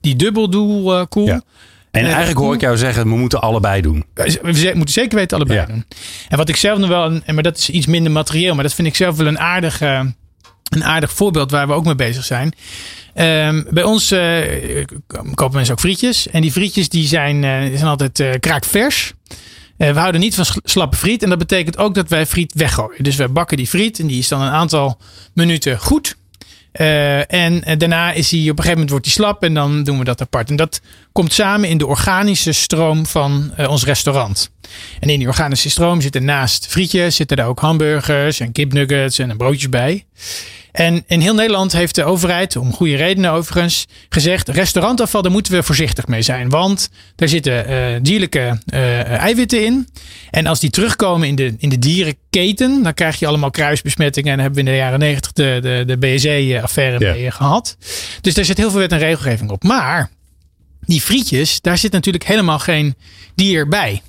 die 0.00 0.16
dubbeldoel. 0.16 0.98
Ja. 1.24 1.42
En 1.90 2.00
Eh, 2.00 2.06
eigenlijk 2.06 2.38
hoor 2.38 2.54
ik 2.54 2.60
jou 2.60 2.76
zeggen, 2.76 3.02
we 3.08 3.16
moeten 3.16 3.40
allebei 3.40 3.80
doen. 3.82 4.04
We 4.14 4.72
moeten 4.74 4.88
zeker 4.94 5.18
weten 5.18 5.36
allebei 5.36 5.58
Ja. 5.60 5.66
doen. 5.66 5.84
En 6.28 6.36
wat 6.36 6.48
ik 6.48 6.56
zelf 6.56 6.78
nog 6.78 6.88
wel, 6.88 7.04
een- 7.04 7.22
en 7.24 7.34
maar 7.34 7.42
dat 7.42 7.58
is 7.58 7.70
iets 7.70 7.86
minder 7.86 8.12
materieel, 8.12 8.54
maar 8.54 8.62
dat 8.64 8.74
vind 8.74 8.88
ik 8.88 8.96
zelf 8.96 9.16
wel 9.16 9.26
een 9.26 9.38
aardig, 9.38 9.80
eh, 9.80 10.00
een 10.68 10.84
aardig 10.84 11.12
voorbeeld 11.12 11.50
waar 11.50 11.66
we 11.66 11.72
ook 11.72 11.84
mee 11.84 11.94
bezig 11.94 12.24
zijn. 12.24 12.52
Ehm, 13.14 13.62
bij 13.70 13.82
ons 13.82 14.10
eh, 14.10 14.84
kopen 15.34 15.54
mensen 15.54 15.74
ook 15.74 15.80
frietjes. 15.80 16.28
En 16.28 16.40
die 16.42 16.52
frietjes 16.52 16.88
die 16.88 17.06
zijn, 17.06 17.40
die 17.68 17.76
zijn 17.78 17.90
altijd 17.90 18.20
eh, 18.20 18.30
kraakvers. 18.40 19.12
We 19.76 19.86
houden 19.98 20.20
niet 20.20 20.34
van 20.34 20.44
sl- 20.44 20.58
slappe 20.64 20.96
friet. 20.96 21.22
En 21.22 21.28
dat 21.28 21.38
betekent 21.38 21.78
ook 21.78 21.94
dat 21.94 22.08
wij 22.08 22.26
friet 22.26 22.52
weggooien. 22.54 23.02
Dus 23.02 23.16
we 23.16 23.28
bakken 23.28 23.56
die 23.56 23.66
friet 23.66 23.98
en 23.98 24.06
die 24.06 24.18
is 24.18 24.28
dan 24.28 24.40
een 24.40 24.50
aantal 24.50 25.00
minuten 25.34 25.78
goed. 25.78 26.16
Eh, 26.72 27.32
en 27.32 27.64
eh, 27.64 27.78
daarna 27.78 28.12
is 28.12 28.30
hij 28.30 28.40
op 28.40 28.46
een 28.46 28.54
gegeven 28.56 28.72
moment 28.72 28.90
wordt 28.90 29.04
hij 29.04 29.14
slap 29.14 29.42
en 29.42 29.54
dan 29.54 29.82
doen 29.82 29.98
we 29.98 30.04
dat 30.04 30.20
apart. 30.20 30.50
En 30.50 30.56
dat 30.56 30.80
komt 31.12 31.32
samen 31.32 31.68
in 31.68 31.78
de 31.78 31.86
organische 31.86 32.52
stroom 32.52 33.06
van 33.06 33.52
eh, 33.56 33.70
ons 33.70 33.84
restaurant. 33.84 34.50
En 35.00 35.08
in 35.08 35.18
die 35.18 35.28
organische 35.28 35.70
stroom 35.70 36.00
zitten 36.00 36.24
naast 36.24 36.66
frietjes, 36.66 37.16
zitten 37.16 37.36
daar 37.36 37.46
ook 37.46 37.60
hamburgers 37.60 38.40
en 38.40 38.52
kipnuggets 38.52 39.18
en 39.18 39.36
broodjes 39.36 39.68
bij. 39.68 40.04
En 40.72 41.04
in 41.06 41.20
heel 41.20 41.34
Nederland 41.34 41.72
heeft 41.72 41.94
de 41.94 42.04
overheid, 42.04 42.56
om 42.56 42.72
goede 42.72 42.96
redenen 42.96 43.32
overigens, 43.32 43.86
gezegd: 44.08 44.48
restaurantafval, 44.48 45.22
daar 45.22 45.32
moeten 45.32 45.52
we 45.52 45.62
voorzichtig 45.62 46.06
mee 46.06 46.22
zijn. 46.22 46.48
Want 46.48 46.90
daar 47.16 47.28
zitten 47.28 47.66
eh, 47.66 48.00
dierlijke 48.02 48.58
eh, 48.66 49.04
eiwitten 49.04 49.64
in. 49.64 49.88
En 50.30 50.46
als 50.46 50.60
die 50.60 50.70
terugkomen 50.70 51.28
in 51.28 51.34
de, 51.34 51.54
in 51.58 51.68
de 51.68 51.78
dierenketen, 51.78 52.82
dan 52.82 52.94
krijg 52.94 53.18
je 53.18 53.26
allemaal 53.26 53.50
kruisbesmettingen. 53.50 54.30
En 54.30 54.36
daar 54.36 54.46
hebben 54.46 54.64
we 54.64 54.70
in 54.70 54.76
de 54.76 54.82
jaren 54.82 54.98
negentig 54.98 55.32
de, 55.32 55.58
de, 55.62 55.82
de 55.86 55.98
BSE-affaire 55.98 57.12
mee 57.12 57.30
gehad. 57.30 57.76
Dus 58.20 58.34
daar 58.34 58.44
zit 58.44 58.56
heel 58.56 58.70
veel 58.70 58.80
wet 58.80 58.92
en 58.92 58.98
regelgeving 58.98 59.50
op. 59.50 59.62
Maar 59.62 60.10
die 60.80 61.00
frietjes, 61.00 61.60
daar 61.60 61.78
zit 61.78 61.92
natuurlijk 61.92 62.24
helemaal 62.24 62.58
geen 62.58 62.94
dier 63.34 63.68
bij. 63.68 64.02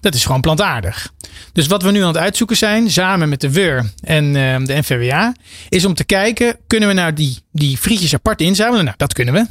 Dat 0.00 0.14
is 0.14 0.24
gewoon 0.24 0.40
plantaardig. 0.40 1.12
Dus 1.52 1.66
wat 1.66 1.82
we 1.82 1.90
nu 1.90 2.00
aan 2.00 2.06
het 2.06 2.16
uitzoeken 2.16 2.56
zijn, 2.56 2.90
samen 2.90 3.28
met 3.28 3.40
de 3.40 3.50
WUR 3.50 3.90
en 4.00 4.36
eh, 4.36 4.64
de 4.64 4.74
NVWA, 4.74 5.34
is 5.68 5.84
om 5.84 5.94
te 5.94 6.04
kijken, 6.04 6.56
kunnen 6.66 6.88
we 6.88 6.94
nou 6.94 7.12
die, 7.12 7.38
die 7.52 7.76
frietjes 7.76 8.14
apart 8.14 8.40
inzamelen? 8.40 8.84
Nou, 8.84 8.96
dat 8.96 9.12
kunnen 9.12 9.34
we. 9.34 9.46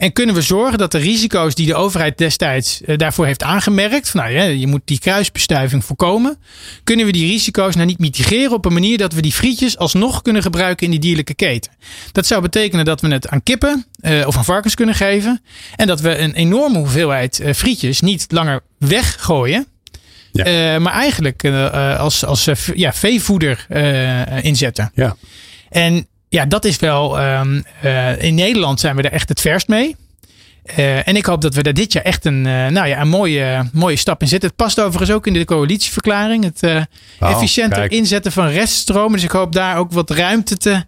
En 0.00 0.12
kunnen 0.12 0.34
we 0.34 0.40
zorgen 0.42 0.78
dat 0.78 0.92
de 0.92 0.98
risico's 0.98 1.54
die 1.54 1.66
de 1.66 1.74
overheid 1.74 2.18
destijds 2.18 2.82
eh, 2.82 2.96
daarvoor 2.96 3.26
heeft 3.26 3.42
aangemerkt, 3.42 4.10
van, 4.10 4.20
nou 4.20 4.32
ja, 4.32 4.42
je 4.42 4.66
moet 4.66 4.80
die 4.84 4.98
kruisbestuiving 4.98 5.84
voorkomen, 5.84 6.38
kunnen 6.84 7.06
we 7.06 7.12
die 7.12 7.26
risico's 7.26 7.74
nou 7.74 7.86
niet 7.86 7.98
mitigeren 7.98 8.52
op 8.52 8.64
een 8.64 8.72
manier 8.72 8.98
dat 8.98 9.12
we 9.12 9.22
die 9.22 9.32
frietjes 9.32 9.78
alsnog 9.78 10.22
kunnen 10.22 10.42
gebruiken 10.42 10.84
in 10.84 10.90
die 10.90 11.00
dierlijke 11.00 11.34
keten. 11.34 11.72
Dat 12.12 12.26
zou 12.26 12.42
betekenen 12.42 12.84
dat 12.84 13.00
we 13.00 13.08
het 13.08 13.28
aan 13.28 13.42
kippen 13.42 13.86
eh, 14.00 14.26
of 14.26 14.36
aan 14.36 14.44
varkens 14.44 14.74
kunnen 14.74 14.94
geven 14.94 15.42
en 15.76 15.86
dat 15.86 16.00
we 16.00 16.18
een 16.18 16.34
enorme 16.34 16.78
hoeveelheid 16.78 17.40
eh, 17.40 17.54
frietjes 17.54 18.00
niet 18.00 18.26
langer 18.28 18.60
weggooien, 18.78 19.66
Ja. 20.32 20.78
maar 20.78 20.92
eigenlijk 20.92 21.44
als, 21.98 22.24
als 22.24 22.48
ja, 22.74 22.92
veevoeder 22.92 23.66
inzetten. 24.42 24.90
Ja. 24.94 25.16
En 25.68 26.06
ja, 26.30 26.46
dat 26.46 26.64
is 26.64 26.78
wel. 26.78 27.18
ehm, 27.18 27.60
eh, 27.82 28.22
in 28.22 28.34
Nederland 28.34 28.80
zijn 28.80 28.96
we 28.96 29.02
er 29.02 29.12
echt 29.12 29.28
het 29.28 29.40
verst 29.40 29.68
mee. 29.68 29.96
Eh, 30.64 31.08
en 31.08 31.16
ik 31.16 31.24
hoop 31.26 31.40
dat 31.40 31.54
we 31.54 31.62
daar 31.62 31.72
dit 31.74 31.92
jaar 31.92 32.02
echt 32.04 32.24
een, 32.24 32.46
eh, 32.46 32.66
nou 32.66 32.86
ja, 32.86 33.00
een 33.00 33.08
mooie, 33.08 33.68
mooie 33.72 33.96
stap 33.96 34.22
in 34.22 34.28
zetten. 34.28 34.48
Het 34.48 34.58
past 34.58 34.80
overigens 34.80 35.10
ook 35.10 35.26
in 35.26 35.32
de 35.32 35.44
coalitieverklaring. 35.44 36.44
Het 36.44 36.62
Oh, 37.20 37.30
efficiënter 37.30 37.78
kijk. 37.78 37.92
inzetten 37.92 38.32
van 38.32 38.46
reststromen. 38.48 39.12
Dus 39.12 39.22
ik 39.22 39.30
hoop 39.30 39.52
daar 39.52 39.76
ook 39.76 39.92
wat 39.92 40.10
ruimte 40.10 40.56
te, 40.56 40.84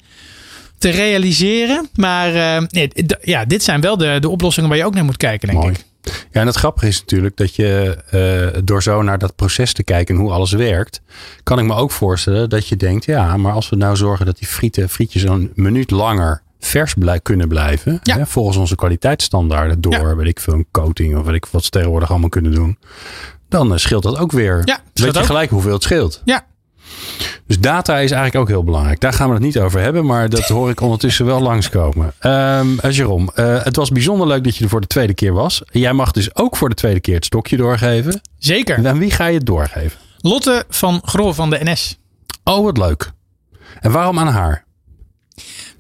te 0.79 0.89
realiseren. 0.91 1.89
Maar 1.95 2.63
nee, 2.71 2.91
ja, 3.23 3.45
dit 3.45 3.63
zijn 3.63 3.81
wel 3.81 3.97
de, 3.97 4.17
de 4.21 4.29
oplossingen 4.29 4.69
waar 4.69 4.79
je 4.79 4.85
ook 4.85 4.95
naar 4.95 5.05
moet 5.05 5.17
kijken, 5.17 5.49
denk 5.49 5.61
Mooi. 5.61 5.75
ik. 5.75 5.85
Ja, 6.03 6.41
en 6.41 6.47
het 6.47 6.57
grappige 6.57 6.87
is 6.87 7.01
natuurlijk 7.01 7.37
dat 7.37 7.55
je 7.57 7.97
eh, 8.55 8.61
door 8.65 8.83
zo 8.83 9.03
naar 9.03 9.19
dat 9.19 9.37
proces 9.37 9.73
te 9.73 9.83
kijken 9.85 10.15
en 10.15 10.21
hoe 10.21 10.31
alles 10.31 10.53
werkt, 10.53 11.01
kan 11.43 11.59
ik 11.59 11.65
me 11.65 11.75
ook 11.75 11.91
voorstellen 11.91 12.49
dat 12.49 12.69
je 12.69 12.77
denkt, 12.77 13.05
ja, 13.05 13.37
maar 13.37 13.53
als 13.53 13.69
we 13.69 13.77
nou 13.77 13.97
zorgen 13.97 14.27
dat 14.27 14.39
die 14.39 14.47
frieten, 14.49 14.89
frietjes 14.89 15.23
een 15.23 15.53
minuut 15.55 15.91
langer 15.91 16.43
vers 16.61 16.95
blij, 16.95 17.21
kunnen 17.21 17.49
blijven, 17.49 18.01
Ja. 18.03 18.17
hè, 18.17 18.27
volgens 18.27 18.57
onze 18.57 18.75
kwaliteitsstandaarden 18.75 19.81
door, 19.81 19.93
Ja. 19.93 20.17
weet 20.17 20.27
ik 20.27 20.41
veel, 20.41 20.55
een 20.55 20.67
coating 20.71 21.17
of 21.17 21.25
weet 21.27 21.35
ik 21.35 21.47
wat 21.47 21.65
ze 21.65 21.71
tegenwoordig 21.71 22.11
allemaal 22.11 22.29
kunnen 22.29 22.53
doen, 22.55 22.79
dan 23.49 23.73
eh, 23.73 23.79
scheelt 23.79 24.03
dat 24.03 24.19
ook 24.19 24.33
weer. 24.33 24.63
Ja, 24.65 24.81
Weet 24.95 25.13
je 25.15 25.19
ook. 25.21 25.27
gelijk 25.27 25.51
hoeveel 25.51 25.73
het 25.73 25.83
scheelt. 25.83 26.23
Ja, 26.25 26.45
Dus 27.47 27.59
data 27.61 27.93
is 27.99 28.11
eigenlijk 28.11 28.37
ook 28.37 28.49
heel 28.49 28.65
belangrijk. 28.65 29.01
Daar 29.01 29.13
gaan 29.13 29.29
we 29.29 29.35
het 29.35 29.43
niet 29.43 29.59
over 29.59 29.81
hebben, 29.81 30.07
maar 30.07 30.29
dat 30.29 30.49
hoor 30.49 30.71
ik 30.71 30.81
ondertussen 30.81 31.27
wel 31.27 31.41
langskomen. 31.41 32.13
Uh, 32.23 32.61
Jerome, 32.91 33.33
eh, 33.35 33.65
het 33.65 33.77
was 33.77 33.91
bijzonder 33.91 34.27
leuk 34.27 34.45
dat 34.45 34.57
je 34.57 34.65
er 34.65 34.71
voor 34.71 34.81
de 34.81 34.87
tweede 34.87 35.15
keer 35.15 35.33
was. 35.33 35.63
Jij 35.71 35.93
mag 35.93 36.13
dus 36.13 36.35
ook 36.35 36.57
voor 36.57 36.69
de 36.69 36.75
tweede 36.75 37.01
keer 37.01 37.15
het 37.15 37.25
stokje 37.25 37.57
doorgeven. 37.57 38.21
zeker. 38.39 38.77
En 38.77 38.89
aan 38.89 38.99
wie 38.99 39.11
ga 39.11 39.27
je 39.27 39.37
het 39.37 39.47
doorgeven? 39.47 39.99
Lotte 40.19 40.65
van 40.69 41.01
Grol 41.05 41.33
van 41.33 41.51
de 41.51 41.59
NS. 41.63 41.99
Oh, 42.45 42.65
wat 42.65 42.79
leuk. 42.79 43.13
En 43.81 43.93
waarom 43.93 44.19
aan 44.19 44.27
haar? 44.27 44.65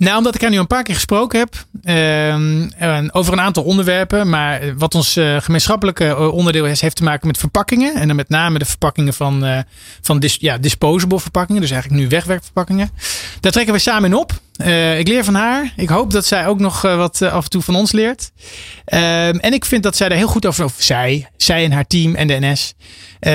Nou, 0.02 0.16
omdat 0.16 0.34
ik 0.34 0.40
haar 0.40 0.50
nu 0.50 0.58
een 0.58 0.66
paar 0.66 0.82
keer 0.82 0.94
gesproken 0.94 1.38
heb. 1.38 1.66
ehm, 1.82 3.08
over 3.12 3.32
een 3.32 3.40
aantal 3.40 3.62
onderwerpen. 3.62 4.28
Maar 4.28 4.76
wat 4.76 4.94
ons 4.94 5.16
eh, 5.16 5.36
gemeenschappelijke 5.40 6.04
eh, 6.04 6.32
onderdeel 6.32 6.66
is, 6.66 6.80
heeft 6.80 6.96
te 6.96 7.04
maken 7.04 7.26
met 7.26 7.38
verpakkingen. 7.38 7.94
En 7.94 8.06
dan 8.06 8.16
met 8.16 8.28
name 8.28 8.58
de 8.58 8.64
verpakkingen 8.64 9.14
van, 9.14 9.44
eh, 9.44 9.58
van 10.00 10.18
dis, 10.18 10.36
ja, 10.40 10.58
disposable 10.58 11.20
verpakkingen. 11.20 11.60
Dus 11.60 11.70
eigenlijk 11.70 12.02
nu 12.02 12.08
wegwerkverpakkingen. 12.08 12.90
Daar 13.40 13.52
trekken 13.52 13.74
we 13.74 13.80
samen 13.80 14.10
in 14.10 14.16
op. 14.16 14.32
Eh, 14.56 14.98
ik 14.98 15.08
leer 15.08 15.24
van 15.24 15.34
haar. 15.34 15.72
Ik 15.76 15.88
hoop 15.88 16.10
dat 16.10 16.26
zij 16.26 16.46
ook 16.46 16.58
nog 16.58 16.84
eh, 16.84 16.96
wat 16.96 17.20
eh, 17.20 17.32
af 17.32 17.44
en 17.44 17.50
toe 17.50 17.62
van 17.62 17.74
ons 17.74 17.92
leert. 17.92 18.32
Ehm, 18.84 19.36
en 19.36 19.52
ik 19.52 19.64
vind 19.64 19.82
dat 19.82 19.96
zij 19.96 20.08
daar 20.08 20.18
heel 20.18 20.26
goed 20.26 20.46
over, 20.46 20.70
zij, 20.76 21.28
zij 21.36 21.64
en 21.64 21.72
haar 21.72 21.86
team 21.86 22.14
en 22.14 22.26
de 22.26 22.38
NS, 22.40 22.74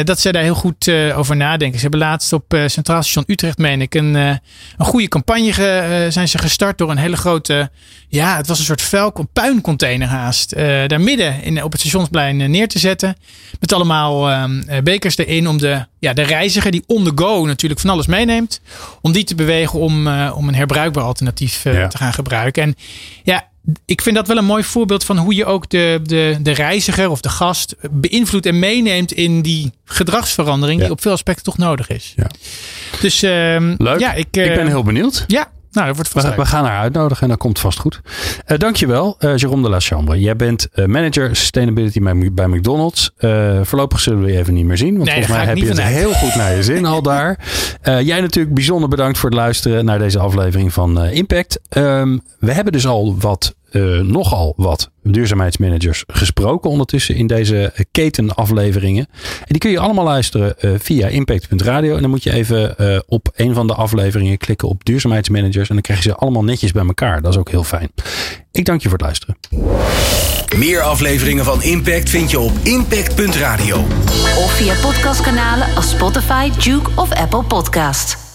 dat 0.04 0.20
zij 0.20 0.32
daar 0.32 0.44
heel 0.44 0.56
goed 0.56 0.92
over 1.16 1.36
nadenken. 1.36 1.76
Ze 1.76 1.82
hebben 1.82 2.00
laatst 2.00 2.34
op 2.34 2.58
Centraal 2.66 3.04
Station 3.04 3.24
Utrecht, 3.28 3.58
meen 3.58 3.82
ik, 3.82 3.96
een, 3.96 4.14
een 4.14 4.40
goede 4.78 5.08
campagne 5.08 5.54
ge- 5.54 6.08
zijn 6.10 6.28
ze 6.28 6.38
gestart 6.38 6.78
door 6.78 6.92
een 6.92 6.98
hele 6.98 7.18
grote, 7.18 7.70
ja, 8.08 8.38
het 8.38 8.48
was 8.48 8.60
een 8.60 8.66
soort 8.66 8.82
vuil, 8.82 9.28
puincontainer 9.34 10.08
haast, 10.08 10.56
daar 10.88 11.02
midden 11.02 11.44
in, 11.44 11.64
op 11.64 11.72
het 11.72 11.82
stationsplein 11.82 12.52
neer 12.52 12.68
te 12.68 12.80
zetten. 12.80 13.16
Met 13.60 13.74
allemaal 13.74 14.30
ehm, 14.30 14.60
eh, 14.68 14.82
bekers 14.82 15.18
erin 15.18 15.48
om 15.48 15.58
de, 15.58 15.86
ja, 16.00 16.14
de 16.14 16.22
reiziger 16.22 16.72
die 16.72 16.84
on 16.88 17.04
the 17.04 17.12
go 17.16 17.46
natuurlijk 17.46 17.82
van 17.82 17.90
alles 17.90 18.08
meeneemt, 18.08 18.62
om 19.02 19.12
die 19.12 19.24
te 19.24 19.36
bewegen 19.36 19.80
om, 19.80 20.08
eh, 20.08 20.34
om 20.36 20.48
een 20.48 20.56
herbruikbaar 20.56 21.04
alternatief 21.04 21.66
eh, 21.66 21.74
Ja. 21.74 21.88
te 21.88 21.98
gaan 21.98 22.14
gebruiken. 22.14 22.64
En 22.64 22.76
ja, 23.24 23.48
ik 23.86 24.02
vind 24.02 24.16
dat 24.16 24.28
wel 24.28 24.38
een 24.38 24.46
mooi 24.46 24.64
voorbeeld 24.64 25.04
van 25.04 25.18
hoe 25.18 25.36
je 25.36 25.46
ook 25.46 25.70
de, 25.70 26.00
de, 26.04 26.38
de 26.42 26.52
reiziger 26.52 27.10
of 27.10 27.22
de 27.22 27.30
gast 27.30 27.76
beïnvloedt 27.92 28.46
en 28.46 28.60
meeneemt 28.60 29.12
in 29.12 29.42
die 29.42 29.72
gedragsverandering 29.86 30.80
Ja. 30.80 30.86
die 30.86 30.94
op 30.94 31.02
veel 31.02 31.12
aspecten 31.12 31.44
toch 31.44 31.58
nodig 31.58 31.90
is. 31.90 32.14
Ja. 32.16 32.28
Dus 33.02 33.24
ehm, 33.24 33.76
Leuk. 33.78 34.00
ja, 34.00 34.14
ik, 34.14 34.28
eh, 34.32 34.46
ik 34.46 34.56
ben 34.56 34.68
heel 34.68 34.84
benieuwd. 34.84 35.24
Ja, 35.28 35.52
nou, 35.78 35.88
dat 35.88 35.96
wordt 35.96 36.26
vast 36.26 36.36
We, 36.36 36.46
gaan 36.46 36.66
haar 36.66 36.80
uitnodigen 36.80 37.24
en 37.24 37.30
dat 37.30 37.38
komt 37.38 37.60
vast 37.60 37.80
goed. 37.80 38.02
Eh 38.46 38.58
dankjewel, 38.58 39.16
eh 39.20 39.34
Jérôme 39.36 39.62
de 39.62 39.70
la 39.70 39.80
Chambre. 39.80 40.20
Jij 40.20 40.36
bent 40.36 40.68
eh, 40.72 40.86
manager 40.86 41.36
sustainability 41.36 42.00
bij, 42.00 42.32
bij 42.34 42.48
McDonald's. 42.48 43.12
Voorlopig 43.62 44.00
zullen 44.00 44.24
we 44.24 44.32
je 44.32 44.38
even 44.38 44.54
niet 44.54 44.66
meer 44.66 44.78
zien. 44.78 44.98
Want 44.98 45.06
Nee, 45.06 45.14
volgens 45.14 45.38
mij 45.38 45.46
heb 45.46 45.58
je 45.58 45.66
het 45.66 45.82
heel 45.82 46.14
goed 46.14 46.36
naar 46.36 46.56
je 46.56 46.64
zin 46.64 46.86
al 46.86 47.02
daar. 47.12 47.40
Jij 47.84 48.22
natuurlijk 48.22 48.56
bijzonder 48.56 48.90
bedankt 48.90 49.18
voor 49.18 49.30
het 49.30 49.38
luisteren 49.38 49.86
naar 49.86 50.00
deze 50.00 50.20
aflevering 50.20 50.74
van 50.74 51.04
Impact. 51.04 51.60
Ehm, 51.70 52.18
we 52.40 52.52
hebben 52.52 52.74
dus 52.74 52.88
al 52.88 53.18
wat, 53.20 53.56
eh, 53.72 54.00
nogal 54.00 54.54
wat 54.58 54.90
duurzaamheidsmanagers 55.04 56.04
gesproken 56.08 56.70
ondertussen 56.70 57.16
in 57.16 57.28
deze 57.28 57.74
ketenafleveringen. 57.92 59.08
En 59.40 59.48
die 59.48 59.58
kun 59.58 59.72
je 59.72 59.80
allemaal 59.80 60.04
luisteren 60.04 60.60
eh, 60.60 60.72
via 60.78 61.08
impact.radio. 61.08 61.96
En 61.96 62.02
dan 62.02 62.10
moet 62.10 62.24
je 62.24 62.32
even 62.32 62.78
eh, 62.78 63.00
op 63.08 63.30
een 63.36 63.54
van 63.54 63.68
de 63.68 63.74
afleveringen 63.74 64.38
klikken 64.38 64.68
op 64.68 64.86
duurzaamheidsmanagers. 64.86 65.70
En 65.70 65.74
dan 65.74 65.84
krijg 65.84 66.04
je 66.04 66.10
ze 66.10 66.16
allemaal 66.16 66.44
netjes 66.44 66.72
bij 66.72 66.86
elkaar. 66.86 67.22
Dat 67.22 67.32
is 67.32 67.40
ook 67.40 67.50
heel 67.50 67.64
fijn. 67.64 67.92
Ik 68.52 68.66
dank 68.66 68.82
je 68.82 68.90
voor 68.90 68.98
het 68.98 69.08
luisteren. 69.08 69.38
Meer 70.58 70.82
afleveringen 70.82 71.46
van 71.46 71.64
Impact 71.64 72.10
vind 72.10 72.32
je 72.32 72.40
op 72.40 72.54
impact.radio. 72.64 73.78
Of 74.38 74.52
via 74.52 74.74
podcastkanalen 74.82 75.76
als 75.76 75.90
Spotify, 75.90 76.50
Duke 76.64 76.90
of 76.96 77.12
Apple 77.12 77.44
Podcast. 77.44 78.27